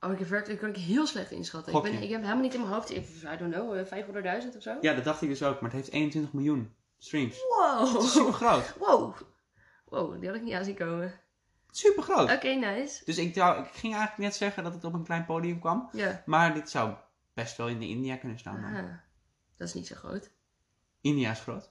Oh, 0.00 0.12
ik 0.12 0.18
heb 0.18 0.28
werkelijk 0.28 0.60
kan 0.60 0.68
ik 0.68 0.76
heel 0.76 1.06
slecht 1.06 1.30
inschatten. 1.30 1.74
Ik, 1.74 1.82
ben, 1.82 1.92
ik 1.92 2.10
heb 2.10 2.20
helemaal 2.20 2.42
niet 2.42 2.54
in 2.54 2.60
mijn 2.60 2.72
hoofd. 2.72 2.90
Ik, 2.90 3.06
I 3.06 3.36
don't 3.38 3.54
know, 3.54 3.76
eh, 3.76 4.42
500.000 4.42 4.56
of 4.56 4.62
zo? 4.62 4.78
Ja, 4.80 4.94
dat 4.94 5.04
dacht 5.04 5.22
ik 5.22 5.28
dus 5.28 5.42
ook, 5.42 5.60
maar 5.60 5.70
het 5.70 5.80
heeft 5.80 5.92
21 5.92 6.32
miljoen 6.32 6.74
streams. 6.98 7.38
Wow. 7.48 8.02
Super 8.02 8.32
groot. 8.32 8.74
Wow. 8.86 9.16
Wow, 9.84 10.20
die 10.20 10.28
had 10.28 10.36
ik 10.36 10.42
niet 10.42 10.54
aan 10.54 10.64
zien 10.64 10.74
komen. 10.74 11.20
Super 11.70 12.02
groot. 12.02 12.32
Oké, 12.32 12.48
nice. 12.48 13.04
Dus 13.04 13.18
ik, 13.18 13.26
ik 13.26 13.34
ging 13.72 13.94
eigenlijk 13.94 14.16
net 14.16 14.34
zeggen 14.34 14.62
dat 14.62 14.74
het 14.74 14.84
op 14.84 14.92
een 14.92 15.04
klein 15.04 15.24
podium 15.24 15.60
kwam. 15.60 15.88
Ja. 15.92 16.22
Maar 16.26 16.54
dit 16.54 16.70
zou 16.70 16.94
best 17.32 17.56
wel 17.56 17.68
in 17.68 17.78
de 17.78 17.88
India 17.88 18.16
kunnen 18.16 18.38
staan. 18.38 18.64
Aha. 18.64 19.04
Dat 19.56 19.68
is 19.68 19.74
niet 19.74 19.86
zo 19.86 19.94
groot. 19.94 20.30
India 21.00 21.30
is 21.30 21.40
groot. 21.40 21.70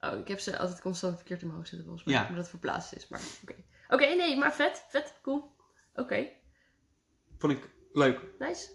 Oh, 0.00 0.18
ik 0.18 0.28
heb 0.28 0.40
ze 0.40 0.58
altijd 0.58 0.80
constant 0.80 1.16
verkeerd 1.16 1.40
in 1.40 1.46
mijn 1.46 1.58
hoofd 1.58 1.70
zitten 1.70 1.88
volgens 1.88 2.06
mij. 2.06 2.16
Ja. 2.16 2.22
Omdat 2.22 2.36
het 2.36 2.48
verplaatst 2.48 2.92
is, 2.92 3.08
maar 3.08 3.20
oké. 3.42 3.54
Oké, 3.88 4.14
nee, 4.14 4.36
maar 4.36 4.54
vet. 4.54 4.84
Vet, 4.88 5.18
cool. 5.22 5.54
Oké, 5.94 6.28
Vond 7.38 7.52
ik 7.52 7.70
leuk. 7.92 8.20
nice. 8.38 8.74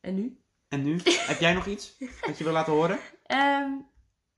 En 0.00 0.14
nu? 0.14 0.40
En 0.68 0.82
nu? 0.82 1.00
heb 1.30 1.38
jij 1.38 1.52
nog 1.52 1.66
iets 1.66 1.96
wat 2.26 2.38
je 2.38 2.44
wil 2.44 2.52
laten 2.52 2.72
horen? 2.72 2.98
Ehm, 3.26 3.70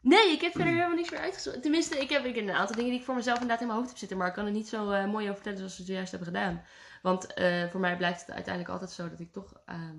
nee, 0.01 0.32
ik 0.32 0.41
heb 0.41 0.53
verder 0.53 0.72
helemaal 0.72 0.97
niks 0.97 1.11
meer 1.11 1.20
uitgezocht. 1.20 1.62
Tenminste, 1.62 1.99
ik 1.99 2.11
heb, 2.11 2.24
ik 2.24 2.34
heb 2.34 2.45
een 2.45 2.55
aantal 2.55 2.76
dingen 2.76 2.91
die 2.91 3.01
ik 3.01 3.07
voor 3.07 3.14
mezelf 3.14 3.41
inderdaad 3.41 3.61
in 3.61 3.66
mijn 3.66 3.78
hoofd 3.78 3.91
heb 3.91 4.01
zitten. 4.01 4.18
Maar 4.18 4.28
ik 4.28 4.34
kan 4.34 4.47
er 4.47 4.53
niet 4.53 4.68
zo 4.68 4.91
eh, 4.91 5.07
mooi 5.07 5.24
over 5.24 5.34
vertellen 5.34 5.59
zoals 5.59 5.76
we 5.76 5.82
het 5.82 5.93
juist 5.93 6.11
hebben 6.11 6.28
gedaan. 6.28 6.64
Want 7.03 7.34
eh, 7.34 7.68
voor 7.70 7.80
mij 7.80 7.97
blijft 7.97 8.20
het 8.20 8.30
uiteindelijk 8.30 8.72
altijd 8.72 8.91
zo 8.91 9.09
dat 9.09 9.20
ik 9.20 9.32
toch 9.32 9.61
ehm, 9.66 9.97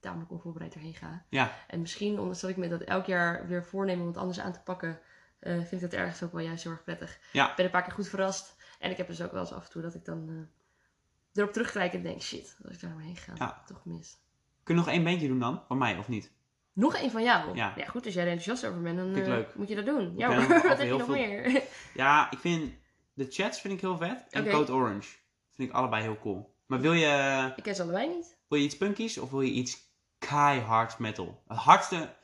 tamelijk 0.00 0.30
onvoorbereid 0.30 0.74
erheen 0.74 0.94
ga. 0.94 1.24
Ja. 1.28 1.52
En 1.66 1.80
misschien, 1.80 2.18
omdat 2.18 2.42
ik 2.42 2.56
me 2.56 2.68
dat 2.68 2.80
elk 2.80 3.06
jaar 3.06 3.46
weer 3.46 3.64
voorneem 3.64 4.00
om 4.00 4.06
het 4.06 4.16
anders 4.16 4.40
aan 4.40 4.52
te 4.52 4.62
pakken, 4.62 5.00
eh, 5.38 5.52
vind 5.52 5.72
ik 5.72 5.80
dat 5.80 5.92
ergens 5.92 6.22
ook 6.22 6.32
wel 6.32 6.44
juist 6.44 6.62
heel 6.62 6.72
erg 6.72 6.84
prettig. 6.84 7.18
Ja. 7.32 7.50
Ik 7.50 7.56
ben 7.56 7.64
een 7.64 7.70
paar 7.70 7.82
keer 7.82 7.92
goed 7.92 8.08
verrast. 8.08 8.56
En 8.82 8.90
ik 8.90 8.96
heb 8.96 9.06
dus 9.06 9.22
ook 9.22 9.32
wel 9.32 9.40
eens 9.40 9.52
af 9.52 9.64
en 9.64 9.70
toe 9.70 9.82
dat 9.82 9.94
ik 9.94 10.04
dan 10.04 10.28
eh, 10.28 11.42
erop 11.42 11.52
terugkijk 11.52 11.92
en 11.92 12.02
denk, 12.02 12.22
shit, 12.22 12.56
dat 12.58 12.72
ik 12.72 12.80
daar 12.80 12.94
maar 12.94 13.04
heen 13.04 13.16
ga. 13.16 13.32
Ja. 13.36 13.62
Toch 13.66 13.84
mis. 13.84 14.18
Kunnen 14.62 14.84
we 14.84 14.90
nog 14.90 14.98
één 14.98 15.10
bandje 15.10 15.28
doen 15.28 15.38
dan? 15.38 15.62
Van 15.66 15.78
mij 15.78 15.98
of 15.98 16.08
niet? 16.08 16.30
Nog 16.72 16.94
één 16.94 17.10
van 17.10 17.22
jou? 17.22 17.56
Ja. 17.56 17.74
goed, 17.86 18.04
als 18.04 18.14
jij 18.14 18.24
er 18.24 18.30
enthousiast 18.30 18.66
over 18.66 18.82
bent, 18.82 18.96
dan 18.96 19.12
leuk. 19.12 19.54
moet 19.54 19.68
je 19.68 19.74
dat 19.74 19.86
doen. 19.86 20.14
Ja, 20.16 20.34
nog 20.34 20.46
wat 20.46 20.62
heb 20.78 20.80
je 20.80 20.88
nog 20.88 21.04
veel- 21.04 21.14
meer? 21.14 21.62
Ja, 21.94 22.30
ik 22.30 22.38
vind 22.38 22.72
de 23.14 23.26
chats 23.28 23.60
vind 23.60 23.74
ik 23.74 23.80
heel 23.80 23.96
vet. 23.96 24.24
En. 24.30 24.48
Code 24.48 24.72
Orange 24.72 25.08
vind 25.50 25.68
ik 25.68 25.74
allebei 25.74 26.02
heel 26.02 26.18
cool. 26.18 26.54
Maar 26.66 26.80
wil 26.80 26.92
je, 26.92 27.52
ik 27.56 27.62
ken 27.62 27.74
ze 27.74 27.82
allebei 27.82 28.08
niet. 28.08 28.36
wil 28.48 28.58
je 28.58 28.64
iets 28.64 28.76
punkies 28.76 29.18
of 29.18 29.30
wil 29.30 29.40
je 29.40 29.52
iets 29.52 29.78
keihard 30.18 30.98
metal? 30.98 31.42
Het 31.48 31.58
hardste... 31.58 32.14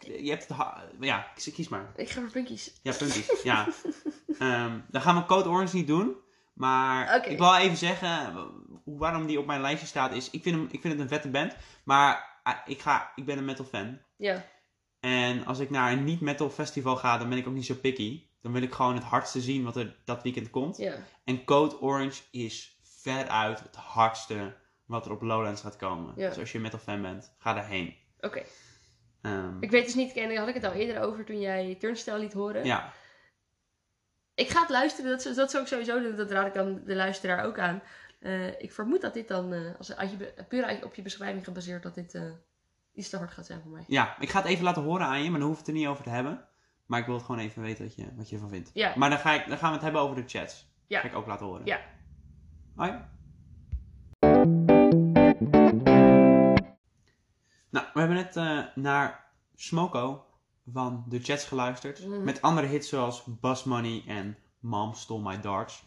Je 0.00 0.30
hebt 0.30 0.48
het... 0.48 0.56
Ja, 1.00 1.30
kies 1.34 1.52
kies 1.52 1.68
maar. 1.68 1.92
Ik 1.96 2.10
ga 2.10 2.20
voor 2.20 2.30
punkies. 2.30 2.72
Ja, 2.82 2.92
punkies. 2.92 3.42
ja. 3.42 3.68
Ehm, 4.42 4.78
dan 4.90 5.00
gaan 5.02 5.16
we 5.16 5.24
Code 5.24 5.48
Orange 5.48 5.76
niet 5.76 5.86
doen. 5.86 6.16
Maar 6.52 7.26
ik 7.26 7.38
wil 7.38 7.54
even 7.54 7.76
zeggen, 7.76 8.34
waarom 8.84 9.26
die 9.26 9.38
op 9.38 9.46
mijn 9.46 9.60
lijstje 9.60 9.86
staat 9.86 10.12
is... 10.12 10.30
Ik 10.30 10.42
vind, 10.42 10.56
hem, 10.56 10.68
ik 10.70 10.80
vind 10.80 10.92
het 10.92 11.02
een 11.02 11.08
vette 11.08 11.28
band. 11.30 11.56
Maar 11.84 12.40
ah, 12.42 12.56
ik, 12.64 12.80
ga, 12.80 13.12
ik 13.14 13.24
ben 13.24 13.38
een 13.38 13.44
metal 13.44 13.64
fan. 13.64 13.98
Ja. 14.16 14.44
En 15.00 15.46
als 15.46 15.58
ik 15.58 15.70
naar 15.70 15.92
een 15.92 16.04
niet-metal 16.04 16.50
festival 16.50 16.96
ga, 16.96 17.18
dan 17.18 17.28
ben 17.28 17.38
ik 17.38 17.46
ook 17.48 17.54
niet 17.54 17.66
zo 17.66 17.74
picky. 17.74 18.22
Dan 18.40 18.52
wil 18.52 18.62
ik 18.62 18.72
gewoon 18.72 18.94
het 18.94 19.04
hardste 19.04 19.40
zien 19.40 19.64
wat 19.64 19.76
er 19.76 19.96
dat 20.04 20.22
weekend 20.22 20.50
komt. 20.50 20.76
Ja. 20.76 20.94
En 21.24 21.44
Code 21.44 21.80
Orange 21.80 22.22
is 22.30 22.80
veruit 22.82 23.60
het 23.60 23.76
hardste 23.76 24.56
wat 24.86 25.06
er 25.06 25.12
op 25.12 25.22
Lowlands 25.22 25.60
gaat 25.60 25.76
komen. 25.76 26.12
Ja. 26.16 26.28
Dus 26.28 26.38
als 26.38 26.50
je 26.50 26.56
een 26.56 26.62
metal 26.64 26.78
fan 26.78 27.02
bent, 27.02 27.34
ga 27.38 27.52
daarheen. 27.52 27.94
Oké. 28.20 28.42
Ehm, 29.22 29.56
Ik 29.60 29.70
weet 29.70 29.84
dus 29.84 29.94
niet, 29.94 30.14
daar 30.14 30.36
had 30.36 30.48
ik 30.48 30.54
het 30.54 30.64
al 30.64 30.72
eerder 30.72 31.02
over 31.02 31.24
toen 31.24 31.40
jij 31.40 31.76
Turnstile 31.78 32.18
liet 32.18 32.32
horen. 32.32 32.64
ja, 32.64 32.92
Ik 34.34 34.48
ga 34.48 34.60
het 34.60 34.70
luisteren, 34.70 35.10
dat, 35.10 35.34
dat 35.36 35.50
zou 35.50 35.62
ik 35.62 35.68
sowieso 35.68 36.02
doen. 36.02 36.16
Dat 36.16 36.30
raad 36.30 36.46
ik 36.46 36.54
dan 36.54 36.82
de 36.84 36.94
luisteraar 36.94 37.44
ook 37.44 37.58
aan. 37.58 37.82
Eh, 38.20 38.60
ik 38.60 38.72
vermoed 38.72 39.00
dat 39.00 39.14
dit 39.14 39.28
dan, 39.28 39.52
eh, 39.52 39.60
als, 39.78 39.96
als 39.96 40.10
je, 40.10 40.44
puur 40.48 40.84
op 40.84 40.94
je 40.94 41.02
beschrijving 41.02 41.44
gebaseerd, 41.44 41.82
dat 41.82 41.94
dit 41.94 42.14
eh, 42.14 42.22
iets 42.92 43.08
te 43.08 43.16
hard 43.16 43.32
gaat 43.32 43.46
zijn 43.46 43.60
voor 43.62 43.70
mij. 43.70 43.84
ja, 43.86 44.16
ik 44.20 44.30
ga 44.30 44.38
het 44.38 44.48
even 44.48 44.64
laten 44.64 44.82
horen 44.82 45.06
aan 45.06 45.22
je, 45.22 45.30
maar 45.30 45.40
dan 45.40 45.48
hoef 45.48 45.58
je 45.58 45.64
het 45.64 45.74
er 45.74 45.78
niet 45.78 45.88
over 45.88 46.04
te 46.04 46.10
hebben. 46.10 46.48
Maar 46.86 47.00
ik 47.00 47.06
wil 47.06 47.14
het 47.14 47.24
gewoon 47.24 47.40
even 47.40 47.62
weten 47.62 47.84
wat 47.84 47.94
je, 47.94 48.14
wat 48.16 48.28
je 48.28 48.34
ervan 48.34 48.50
vindt. 48.50 48.70
Ja. 48.74 48.92
Maar 48.96 49.10
dan, 49.10 49.18
ga 49.18 49.32
ik, 49.32 49.48
dan 49.48 49.58
gaan 49.58 49.68
we 49.68 49.74
het 49.74 49.82
hebben 49.84 50.00
over 50.00 50.16
de 50.16 50.22
chats. 50.26 50.70
Ja. 50.86 51.00
Ga 51.00 51.08
ik 51.08 51.14
ook 51.14 51.26
laten 51.26 51.46
horen. 51.46 51.66
Ja. 51.66 51.80
Hoi. 52.76 52.90
Nou, 57.70 57.86
we 57.92 58.00
hebben 58.00 58.16
net 58.16 58.34
naar 58.74 59.24
Smoko 59.54 60.26
van 60.72 61.04
de 61.08 61.20
chats 61.20 61.44
geluisterd. 61.44 62.06
Mhm. 62.06 62.24
Met 62.24 62.42
andere 62.42 62.66
hits 62.66 62.88
zoals 62.88 63.24
Bus 63.40 63.64
Money 63.64 64.02
en 64.06 64.36
Mom 64.60 64.94
Stole 64.94 65.22
My 65.22 65.40
Darts. 65.40 65.82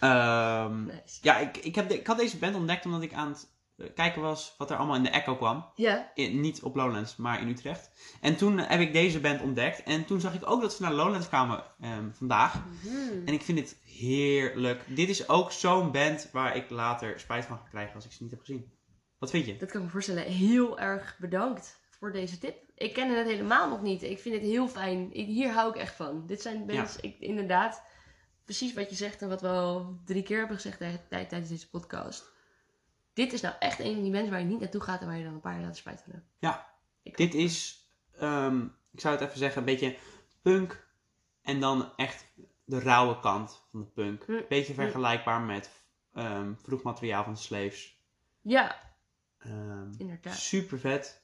Ehm, 0.00 0.84
Nice. 0.84 1.18
ja, 1.22 1.38
ik, 1.38 1.56
ik, 1.56 1.74
heb 1.74 1.88
de- 1.88 1.98
ik 1.98 2.06
had 2.06 2.18
deze 2.18 2.38
band 2.38 2.54
ontdekt 2.54 2.84
omdat 2.84 3.02
ik 3.02 3.12
aan 3.12 3.28
het 3.28 3.48
eh, 3.76 3.86
kijken 3.94 4.22
was 4.22 4.54
wat 4.58 4.70
er 4.70 4.76
allemaal 4.76 4.96
in 4.96 5.02
de 5.02 5.08
Echo 5.10 5.36
kwam. 5.36 5.64
Ja. 5.74 6.10
In- 6.14 6.40
niet 6.40 6.62
op 6.62 6.74
Lowlands, 6.76 7.16
maar 7.16 7.40
in 7.40 7.48
Utrecht. 7.48 7.90
En 8.20 8.36
toen 8.36 8.58
heb 8.58 8.80
ik 8.80 8.92
deze 8.92 9.20
band 9.20 9.40
ontdekt. 9.40 9.82
En 9.82 10.04
toen 10.04 10.20
zag 10.20 10.34
ik 10.34 10.50
ook 10.50 10.60
dat 10.60 10.72
ze 10.74 10.82
naar 10.82 10.92
Lowlands 10.92 11.28
kwamen 11.28 11.64
ehm, 11.80 12.10
vandaag. 12.12 12.54
Mhm. 12.54 13.26
En 13.26 13.32
ik 13.32 13.42
vind 13.42 13.58
dit 13.58 13.76
heerlijk. 13.84 14.82
Dit 14.96 15.08
is 15.08 15.28
ook 15.28 15.52
zo'n 15.52 15.90
band 15.92 16.28
waar 16.32 16.56
ik 16.56 16.70
later 16.70 17.20
spijt 17.20 17.44
van 17.44 17.56
ga 17.56 17.68
krijgen 17.70 17.94
als 17.94 18.04
ik 18.04 18.12
ze 18.12 18.22
niet 18.22 18.30
heb 18.30 18.40
gezien. 18.40 18.72
Wat 19.18 19.30
vind 19.30 19.46
je? 19.46 19.56
Dat 19.56 19.70
kan 19.70 19.80
ik 19.80 19.86
me 19.86 19.92
voorstellen. 19.92 20.22
Heel 20.24 20.78
erg 20.80 21.16
bedankt 21.18 21.79
voor 22.00 22.12
deze 22.12 22.38
tip. 22.38 22.56
Ik 22.74 22.92
ken 22.92 23.16
het 23.16 23.26
helemaal 23.26 23.68
nog 23.68 23.82
niet. 23.82 24.02
Ik 24.02 24.18
vind 24.18 24.34
het 24.34 24.44
heel 24.44 24.68
fijn. 24.68 25.12
Ik- 25.12 25.26
hier 25.26 25.50
hou 25.52 25.70
ik 25.70 25.76
echt 25.76 25.94
van. 25.94 26.26
Dit 26.26 26.42
zijn 26.42 26.66
bands, 26.66 26.96
ik, 26.96 27.16
inderdaad, 27.18 27.82
precies 28.44 28.74
wat 28.74 28.90
je 28.90 28.96
zegt 28.96 29.22
en 29.22 29.28
wat 29.28 29.40
we 29.40 29.48
al 29.48 29.98
drie 30.04 30.22
keer 30.22 30.38
hebben 30.38 30.56
gezegd 30.56 30.78
tij- 30.78 31.04
tij- 31.08 31.24
tijdens 31.26 31.50
deze 31.50 31.68
podcast. 31.70 32.24
Dit 33.12 33.32
is 33.32 33.40
nou 33.40 33.54
echt 33.58 33.78
een 33.78 33.94
van 33.94 34.02
die 34.02 34.12
bands 34.12 34.30
waar 34.30 34.38
je 34.38 34.44
niet 34.46 34.60
naartoe 34.60 34.80
gaat 34.80 35.00
en 35.00 35.06
waar 35.06 35.16
je 35.16 35.24
dan 35.24 35.34
een 35.34 35.40
paar 35.40 35.52
jaar 35.52 35.60
later 35.60 35.76
spijt 35.76 36.02
van 36.02 36.12
hebt. 36.12 36.26
Ja, 36.38 36.68
Ik 37.02 37.16
dit 37.16 37.34
is, 37.34 37.86
ehm, 38.18 38.64
ik 38.92 39.00
zou 39.00 39.14
het 39.16 39.24
even 39.24 39.38
zeggen, 39.38 39.58
een 39.58 39.64
beetje 39.66 39.96
punk. 40.42 40.86
En 41.42 41.60
dan 41.60 41.92
echt 41.96 42.24
de 42.64 42.78
rauwe 42.80 43.20
kant 43.20 43.62
van 43.70 43.80
de 43.80 43.86
punk. 43.86 44.24
Hm. 44.26 44.40
Beetje 44.48 44.74
vergelijkbaar 44.74 45.40
met 45.40 45.70
ehm, 46.14 46.52
vroeg 46.62 46.82
materiaal 46.82 47.24
van 47.24 47.36
Slaves. 47.36 47.98
Ja, 48.42 48.80
Ehm, 49.38 49.90
inderdaad. 49.98 50.34
super 50.36 50.78
vet. 50.78 51.19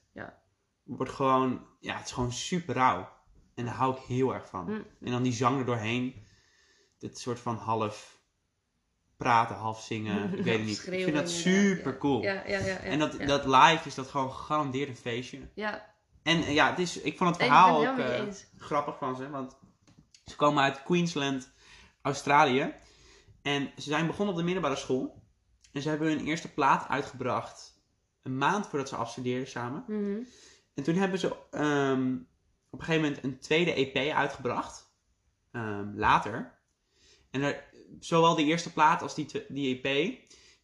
Wordt 0.87 1.11
gewoon, 1.11 1.65
ja, 1.79 1.95
het 1.97 2.05
is 2.05 2.11
gewoon 2.11 2.31
super 2.31 2.75
rauw. 2.75 3.09
En 3.55 3.65
daar 3.65 3.73
hou 3.73 3.95
ik 3.95 4.01
heel 4.01 4.33
erg 4.33 4.49
van. 4.49 4.65
Hm. 4.65 5.05
En 5.05 5.11
dan 5.11 5.23
die 5.23 5.33
zang 5.33 5.59
er 5.59 5.65
doorheen. 5.65 6.25
Dit 6.97 7.19
soort 7.19 7.39
van 7.39 7.55
half 7.55 8.17
praten, 9.17 9.55
half 9.55 9.81
zingen. 9.81 10.37
Ik 10.37 10.43
weet 10.43 10.57
het 10.57 10.67
niet. 10.67 10.87
Ik 10.87 11.03
vind 11.03 11.15
dat 11.15 11.29
super 11.29 11.91
ja. 11.91 11.97
cool. 11.97 12.21
Ja, 12.21 12.43
ja, 12.47 12.59
En 12.59 12.99
dat, 12.99 13.17
dat 13.19 13.45
live 13.45 13.81
is 13.83 13.95
dat 13.95 14.07
gewoon 14.07 14.31
gegarandeerd 14.31 14.89
een 14.89 14.95
feestje. 14.95 15.49
Ja, 15.53 15.95
En 16.23 16.43
eh, 16.43 16.53
ja, 16.53 16.69
het 16.69 16.79
is, 16.79 17.01
ik 17.01 17.17
vond 17.17 17.29
het 17.29 17.39
verhaal 17.39 17.87
ook 17.87 17.97
eh, 17.97 18.23
grappig 18.57 18.97
van 18.97 19.15
ze. 19.15 19.29
Want 19.29 19.57
ze 20.25 20.35
komen 20.35 20.63
uit 20.63 20.83
Queensland, 20.83 21.51
Australië. 22.01 22.73
En 23.41 23.71
ze 23.75 23.89
zijn 23.89 24.07
begonnen 24.07 24.33
op 24.33 24.39
de 24.39 24.45
middelbare 24.45 24.75
school. 24.75 25.23
En 25.71 25.81
ze 25.81 25.89
hebben 25.89 26.07
hun 26.07 26.25
eerste 26.25 26.53
plaat 26.53 26.87
uitgebracht 26.87 27.81
een 28.23 28.37
maand 28.37 28.67
voordat 28.67 28.89
ze 28.89 28.95
afstudeerden 28.95 29.47
samen. 29.47 29.83
Mhm. 29.87 30.19
En 30.77 30.83
toen 30.83 30.95
hebben 30.95 31.19
ze 31.19 31.35
ehm, 31.51 32.15
op 32.69 32.79
een 32.79 32.85
gegeven 32.85 33.01
moment 33.01 33.23
een 33.23 33.39
tweede 33.39 33.73
EP 33.73 34.13
uitgebracht. 34.13 34.91
Ehm, 35.51 35.91
later. 35.95 36.59
En 37.31 37.55
zowel 37.99 38.35
die 38.35 38.45
eerste 38.45 38.73
plaat 38.73 39.01
als 39.01 39.15
die, 39.15 39.45
die 39.47 39.81
EP, 39.81 40.17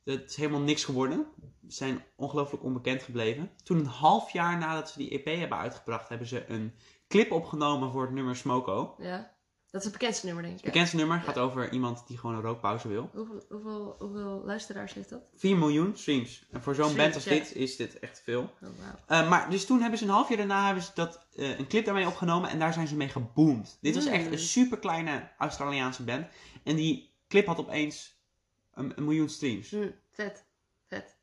dat 0.03 0.29
is 0.29 0.35
helemaal 0.35 0.61
niks 0.61 0.83
geworden. 0.83 1.25
Ze 1.67 1.75
zijn 1.75 2.03
ongelooflijk 2.15 2.63
onbekend 2.63 3.03
gebleven. 3.03 3.51
Toen 3.63 3.77
een 3.77 3.85
half 3.85 4.31
jaar 4.31 4.57
nadat 4.57 4.89
ze 4.89 4.97
die 4.97 5.09
EP 5.09 5.39
hebben 5.39 5.57
uitgebracht, 5.57 6.09
hebben 6.09 6.27
ze 6.27 6.49
een 6.49 6.73
clip 7.07 7.31
opgenomen 7.31 7.91
voor 7.91 8.01
het 8.01 8.11
nummer 8.11 8.35
Smoko. 8.35 8.95
ja. 8.99 9.32
Dat 9.73 9.81
is 9.81 9.87
het 9.87 9.97
bekendste 9.99 10.25
nummer, 10.25 10.43
denk 10.43 10.55
ik. 10.55 10.63
Het 10.63 10.71
bekendste 10.71 10.97
nummer 10.97 11.19
gaat 11.21 11.37
over 11.37 11.71
iemand 11.71 12.07
die 12.07 12.17
gewoon 12.17 12.35
een 12.35 12.41
rookpauze 12.41 12.87
wil. 12.87 13.09
Hoeveel, 13.13 13.43
hoeveel, 13.49 13.95
hoeveel 13.99 14.41
luisteraars 14.45 14.93
heeft 14.93 15.09
dat? 15.09 15.29
4 15.35 15.57
miljoen 15.57 15.97
streams. 15.97 16.45
En 16.51 16.61
voor 16.63 16.75
zo'n 16.75 16.95
band 16.95 17.15
als 17.15 17.23
ja. 17.23 17.29
dit 17.31 17.55
is 17.55 17.75
dit 17.75 17.99
echt 17.99 18.21
veel. 18.23 18.53
Oh. 18.61 18.69
Eh, 19.07 19.29
maar 19.29 19.49
dus 19.49 19.65
toen 19.65 19.81
hebben 19.81 19.99
ze 19.99 20.05
een 20.05 20.11
half 20.11 20.27
jaar 20.27 20.37
daarna 20.37 20.65
hebben 20.65 20.83
ze 20.83 20.91
dat, 20.93 21.25
eh, 21.35 21.59
een 21.59 21.67
clip 21.67 21.85
daarmee 21.85 22.07
opgenomen 22.07 22.49
en 22.49 22.59
daar 22.59 22.73
zijn 22.73 22.87
ze 22.87 22.95
mee 22.95 23.09
geboomd. 23.09 23.77
Dit 23.81 23.95
was 23.95 24.05
echt 24.05 24.31
een 24.31 24.39
super 24.39 24.79
kleine 24.79 25.29
Australiaanse 25.37 26.03
band. 26.03 26.27
En 26.63 26.75
die 26.75 27.13
clip 27.27 27.45
had 27.45 27.57
opeens 27.57 28.19
een, 28.73 28.93
een 28.95 29.03
miljoen 29.03 29.29
streams. 29.29 29.69
Hm, 29.69 29.89
vet. 30.11 30.45
Vet. 30.87 31.17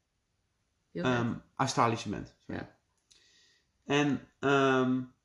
Heel 0.92 1.02
vet. 1.02 1.12
Ehm, 1.12 1.34
Australische 1.56 2.08
band. 2.08 2.34
sorry. 2.46 2.60
Ja. 2.60 2.76
En 3.84 4.28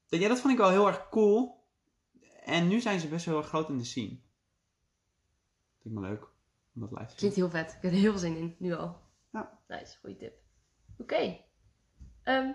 dat- 0.10 0.20
ja, 0.20 0.28
dat 0.28 0.40
vond 0.40 0.54
ik 0.54 0.60
wel 0.60 0.70
heel 0.70 0.88
erg 0.88 1.10
cool. 1.10 1.55
En 2.46 2.68
nu 2.68 2.80
zijn 2.80 3.00
ze 3.00 3.08
best 3.08 3.26
wel 3.26 3.42
groot 3.42 3.70
in 3.70 3.78
de 3.78 3.84
scene. 3.84 4.18
Vind 5.82 5.96
ik 5.96 6.02
me 6.02 6.02
leuk 6.02 6.28
om 6.74 6.82
dat 6.82 6.92
live 6.92 7.04
te 7.04 7.10
zien. 7.10 7.18
Klinkt 7.18 7.36
heel 7.36 7.50
vet. 7.50 7.74
Ik 7.74 7.82
heb 7.82 7.92
er 7.92 7.98
heel 7.98 8.12
veel 8.12 8.20
zin 8.20 8.38
in, 8.38 8.56
nu 8.60 8.74
al. 8.74 9.02
Ja. 9.32 9.60
Nice, 9.68 9.98
goede 10.00 10.16
tip. 10.16 10.38
Oké. 10.98 11.40
Ehm, 12.24 12.52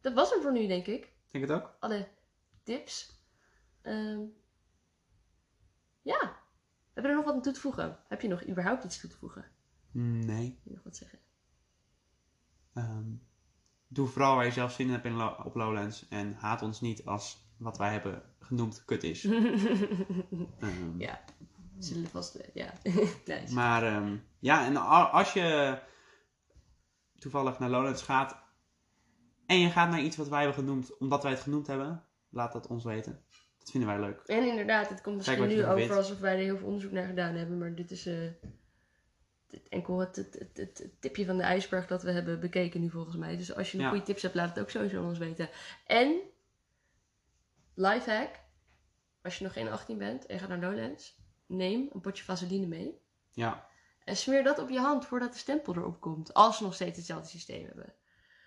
dat 0.00 0.14
was 0.14 0.30
hem 0.30 0.42
voor 0.42 0.52
nu, 0.52 0.66
denk 0.66 0.86
ik. 0.86 1.12
Denk 1.28 1.48
het 1.48 1.56
ook? 1.56 1.76
Alle 1.80 2.08
tips. 2.62 3.24
Ehm, 3.82 4.20
ja. 6.02 6.38
Heb 6.92 7.04
je 7.04 7.10
er 7.10 7.16
nog 7.16 7.24
wat 7.24 7.34
aan 7.34 7.42
toe 7.42 7.52
te 7.52 7.60
voegen? 7.60 7.98
Heb 8.08 8.20
je 8.20 8.28
nog 8.28 8.46
überhaupt 8.46 8.84
iets 8.84 9.00
toe 9.00 9.10
te 9.10 9.16
voegen? 9.16 9.44
Nee. 9.92 10.48
Wil 10.48 10.60
je 10.62 10.74
nog 10.74 10.84
wat 10.84 10.96
zeggen? 10.96 11.18
Ehm, 12.72 13.12
doe 13.88 14.06
vooral 14.06 14.36
waar 14.36 14.44
je 14.44 14.50
zelf 14.50 14.72
zin 14.72 14.86
in 14.86 14.92
hebt 14.92 15.04
in 15.04 15.22
op 15.22 15.54
Lowlands. 15.54 16.08
En 16.08 16.34
haat 16.34 16.62
ons 16.62 16.80
niet 16.80 17.04
als 17.04 17.49
wat 17.60 17.78
wij 17.78 17.92
hebben 17.92 18.22
genoemd 18.40 18.84
kut 18.84 19.02
is. 19.02 19.24
Ehm, 20.60 20.98
ja. 20.98 21.20
Zullen 21.78 22.02
we 22.02 22.08
vast... 22.08 22.38
Ja. 22.54 22.72
nice. 23.26 23.54
Maar 23.54 23.82
ehm, 23.82 24.16
ja, 24.38 24.66
en 24.66 24.76
als 25.10 25.32
je 25.32 25.78
toevallig 27.18 27.58
naar 27.58 27.70
Lowlands 27.70 28.02
gaat 28.02 28.36
en 29.46 29.58
je 29.58 29.70
gaat 29.70 29.90
naar 29.90 30.02
iets 30.02 30.16
wat 30.16 30.28
wij 30.28 30.42
hebben 30.42 30.64
genoemd, 30.64 30.98
omdat 30.98 31.22
wij 31.22 31.32
het 31.32 31.40
genoemd 31.40 31.66
hebben, 31.66 32.04
laat 32.28 32.52
dat 32.52 32.66
ons 32.66 32.84
weten. 32.84 33.24
Dat 33.58 33.70
vinden 33.70 33.88
wij 33.88 34.00
leuk. 34.00 34.20
En 34.26 34.48
inderdaad, 34.48 34.88
het 34.88 35.00
komt 35.00 35.16
misschien 35.16 35.48
nu 35.48 35.66
over 35.66 35.96
alsof 35.96 36.18
wij 36.18 36.32
er 36.32 36.44
heel 36.44 36.56
veel 36.56 36.66
onderzoek 36.66 36.92
naar 36.92 37.06
gedaan 37.06 37.34
hebben. 37.34 37.58
Maar 37.58 37.74
dit 37.74 37.90
is 37.90 38.06
eh, 38.06 38.14
enkel 39.68 39.98
het, 39.98 40.16
het, 40.16 40.50
het, 40.54 40.90
tipje 41.00 41.26
van 41.26 41.36
de 41.36 41.42
ijsberg 41.42 41.86
dat 41.86 42.02
we 42.02 42.10
hebben 42.10 42.40
bekeken 42.40 42.80
nu 42.80 42.90
volgens 42.90 43.16
mij. 43.16 43.36
Dus 43.36 43.54
als 43.54 43.70
je 43.70 43.76
nog 43.76 43.86
Ja. 43.86 43.92
goede 43.92 44.04
tips 44.04 44.22
hebt, 44.22 44.34
laat 44.34 44.48
het 44.48 44.58
ook 44.60 44.70
sowieso 44.70 44.98
aan 44.98 45.08
ons 45.08 45.18
weten. 45.18 45.48
En, 45.86 46.20
lifehack, 47.80 48.40
als 49.22 49.38
je 49.38 49.44
nog 49.44 49.52
geen 49.52 49.68
18 49.68 49.98
bent 49.98 50.26
en 50.26 50.34
je 50.34 50.40
gaat 50.40 50.48
naar 50.48 50.60
Lowlands, 50.70 51.18
neem 51.46 51.88
een 51.92 52.00
potje 52.00 52.24
vaseline 52.24 52.66
mee. 52.66 53.00
Ja, 53.32 53.68
En 54.04 54.16
smeer 54.16 54.42
dat 54.42 54.58
op 54.58 54.68
je 54.70 54.78
hand 54.78 55.06
voordat 55.06 55.32
de 55.32 55.38
stempel 55.38 55.74
erop 55.76 56.00
komt. 56.00 56.34
Als 56.34 56.58
we 56.58 56.64
nog 56.64 56.74
steeds 56.74 56.96
hetzelfde 56.96 57.28
systeem 57.28 57.66
hebben. 57.66 57.94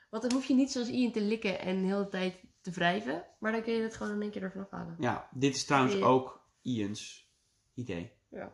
Want 0.10 0.24
dan 0.24 0.32
hoef 0.34 0.46
je 0.46 0.54
niet 0.54 0.72
zoals 0.72 0.88
Ian 0.90 1.12
te 1.12 1.22
likken 1.22 1.60
en 1.60 1.82
de 1.82 1.88
hele 1.88 2.08
tijd 2.08 2.36
te 2.62 2.72
wrijven. 2.72 3.26
Maar 3.40 3.52
dan 3.52 3.62
kun 3.64 3.74
je 3.74 3.82
het 3.82 3.96
gewoon 3.96 4.14
in 4.14 4.22
één 4.22 4.32
keer 4.32 4.44
ervan 4.44 4.62
afhalen. 4.62 4.96
ja 5.00 5.28
dit 5.32 5.56
is 5.56 5.66
trouwens 5.66 5.96
Ja. 5.96 6.06
ook 6.06 6.42
Ian's 6.62 7.32
idee. 7.74 8.12
Ja. 8.30 8.52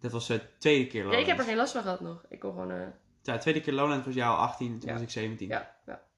Dat 0.00 0.12
was 0.12 0.26
de 0.26 0.56
tweede 0.58 0.86
keer 0.86 0.94
Ja, 1.00 1.04
Lowlands. 1.06 1.22
ik 1.24 1.30
heb 1.30 1.38
er 1.38 1.44
geen 1.48 1.56
last 1.56 1.72
van 1.72 1.82
gehad 1.82 2.00
nog. 2.00 2.24
Ik 2.28 2.40
kon 2.40 2.50
gewoon... 2.50 2.70
eh, 2.70 2.86
Ja, 3.22 3.32
de 3.32 3.38
tweede 3.38 3.60
keer 3.60 3.72
Lowlands 3.72 4.06
was 4.06 4.14
jou 4.14 4.36
18 4.38 4.72
en 4.72 4.78
toen 4.78 4.88
Ja. 4.88 4.94
was 4.94 5.02
ik 5.02 5.10
17. 5.10 5.48
ja, 5.48 5.76
ja. 5.86 6.08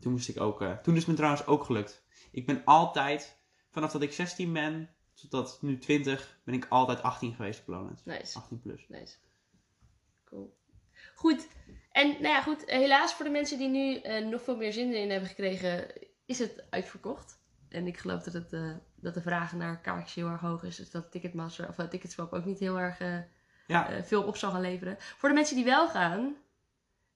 Toen 0.00 0.12
moest 0.12 0.28
ik 0.28 0.40
ook. 0.40 0.62
eh, 0.62 0.76
toen 0.78 0.92
is 0.94 1.00
het 1.00 1.08
me 1.08 1.14
trouwens 1.14 1.46
ook 1.46 1.64
gelukt. 1.64 2.04
Ik 2.36 2.46
ben 2.46 2.64
altijd, 2.64 3.38
vanaf 3.70 3.92
dat 3.92 4.02
ik 4.02 4.12
16 4.12 4.52
ben 4.52 4.90
tot 5.30 5.58
nu 5.60 5.78
20, 5.78 6.38
ben 6.44 6.54
ik 6.54 6.66
altijd 6.68 7.02
18 7.02 7.34
geweest 7.34 7.60
op 7.60 7.66
Lowlands. 7.66 8.04
Nice. 8.04 8.38
18 8.38 8.60
plus. 8.60 8.86
Nice. 8.88 9.16
Cool. 10.24 10.56
Goed. 11.14 11.48
En 11.90 12.08
nou 12.08 12.26
ja, 12.26 12.42
goed. 12.42 12.70
Helaas 12.70 13.14
voor 13.14 13.24
de 13.24 13.30
mensen 13.30 13.58
die 13.58 13.68
nu 13.68 13.96
eh, 13.96 14.26
nog 14.26 14.42
veel 14.42 14.56
meer 14.56 14.72
zin 14.72 14.94
in 14.94 15.10
hebben 15.10 15.28
gekregen, 15.28 15.86
is 16.26 16.38
het 16.38 16.64
uitverkocht. 16.70 17.38
En 17.68 17.86
ik 17.86 17.98
geloof 17.98 18.22
dat, 18.22 18.34
het, 18.34 18.52
eh, 18.52 18.70
dat 18.94 19.14
de 19.14 19.22
vraag 19.22 19.52
naar 19.52 19.80
kaartjes 19.80 20.14
heel 20.14 20.28
erg 20.28 20.40
hoog 20.40 20.62
is. 20.62 20.76
Dus 20.76 20.90
dat 20.90 21.10
Ticketmaster 21.10 21.68
of 21.68 21.78
uh, 21.78 21.86
Ticketswap 21.86 22.32
ook 22.32 22.44
niet 22.44 22.58
heel 22.58 22.78
erg 22.78 22.98
Ja, 23.66 24.04
veel 24.04 24.22
op 24.22 24.36
zal 24.36 24.50
gaan 24.50 24.60
leveren. 24.60 24.96
Voor 24.98 25.28
de 25.28 25.34
mensen 25.34 25.56
die 25.56 25.64
wel 25.64 25.88
gaan, 25.88 26.36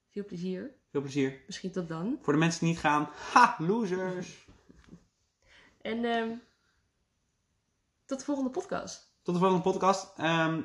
veel 0.09 0.25
plezier. 0.25 0.75
veel 0.91 1.01
plezier. 1.01 1.43
Misschien 1.47 1.73
tot 1.73 1.89
dan. 1.89 2.19
Voor 2.23 2.33
de 2.33 2.39
mensen 2.39 2.61
die 2.61 2.69
niet 2.69 2.79
gaan, 2.79 3.09
ha, 3.33 3.57
losers. 3.59 4.49
En 5.81 6.05
ehm, 6.05 6.37
tot 8.05 8.19
de 8.19 8.25
volgende 8.25 8.51
podcast. 8.51 9.15
Tot 9.23 9.35
de 9.35 9.41
volgende 9.41 9.63
podcast. 9.63 10.19
Ehm, 10.19 10.63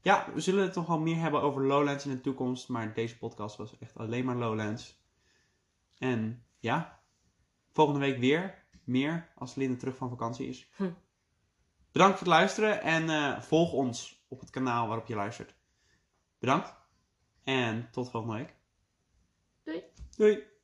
ja, 0.00 0.32
we 0.34 0.40
zullen 0.40 0.62
het 0.62 0.74
nog 0.74 0.86
wel 0.86 0.98
meer 0.98 1.16
hebben 1.16 1.42
over 1.42 1.66
Lowlands 1.66 2.06
in 2.06 2.10
de 2.10 2.20
toekomst. 2.20 2.68
Maar 2.68 2.94
deze 2.94 3.18
podcast 3.18 3.56
was 3.56 3.78
echt 3.78 3.96
alleen 3.96 4.24
maar 4.24 4.36
Lowlands. 4.36 5.02
En 5.98 6.46
ja, 6.58 7.02
volgende 7.72 8.00
week 8.00 8.18
weer 8.18 8.66
meer 8.84 9.32
als 9.34 9.54
Linde 9.54 9.76
terug 9.76 9.96
van 9.96 10.08
vakantie 10.08 10.48
is. 10.48 10.70
Hm. 10.76 10.90
Bedankt 11.92 12.18
voor 12.18 12.26
het 12.26 12.36
luisteren 12.36 12.82
en 12.82 13.10
eh, 13.10 13.40
volg 13.40 13.72
ons 13.72 14.24
op 14.28 14.40
het 14.40 14.50
kanaal 14.50 14.86
waarop 14.86 15.06
je 15.06 15.14
luistert. 15.14 15.54
Bedankt 16.38 16.74
en 17.44 17.88
tot 17.90 18.10
volgende 18.10 18.36
week. 18.36 18.54
Doei. 19.64 19.82
Doei. 20.16 20.57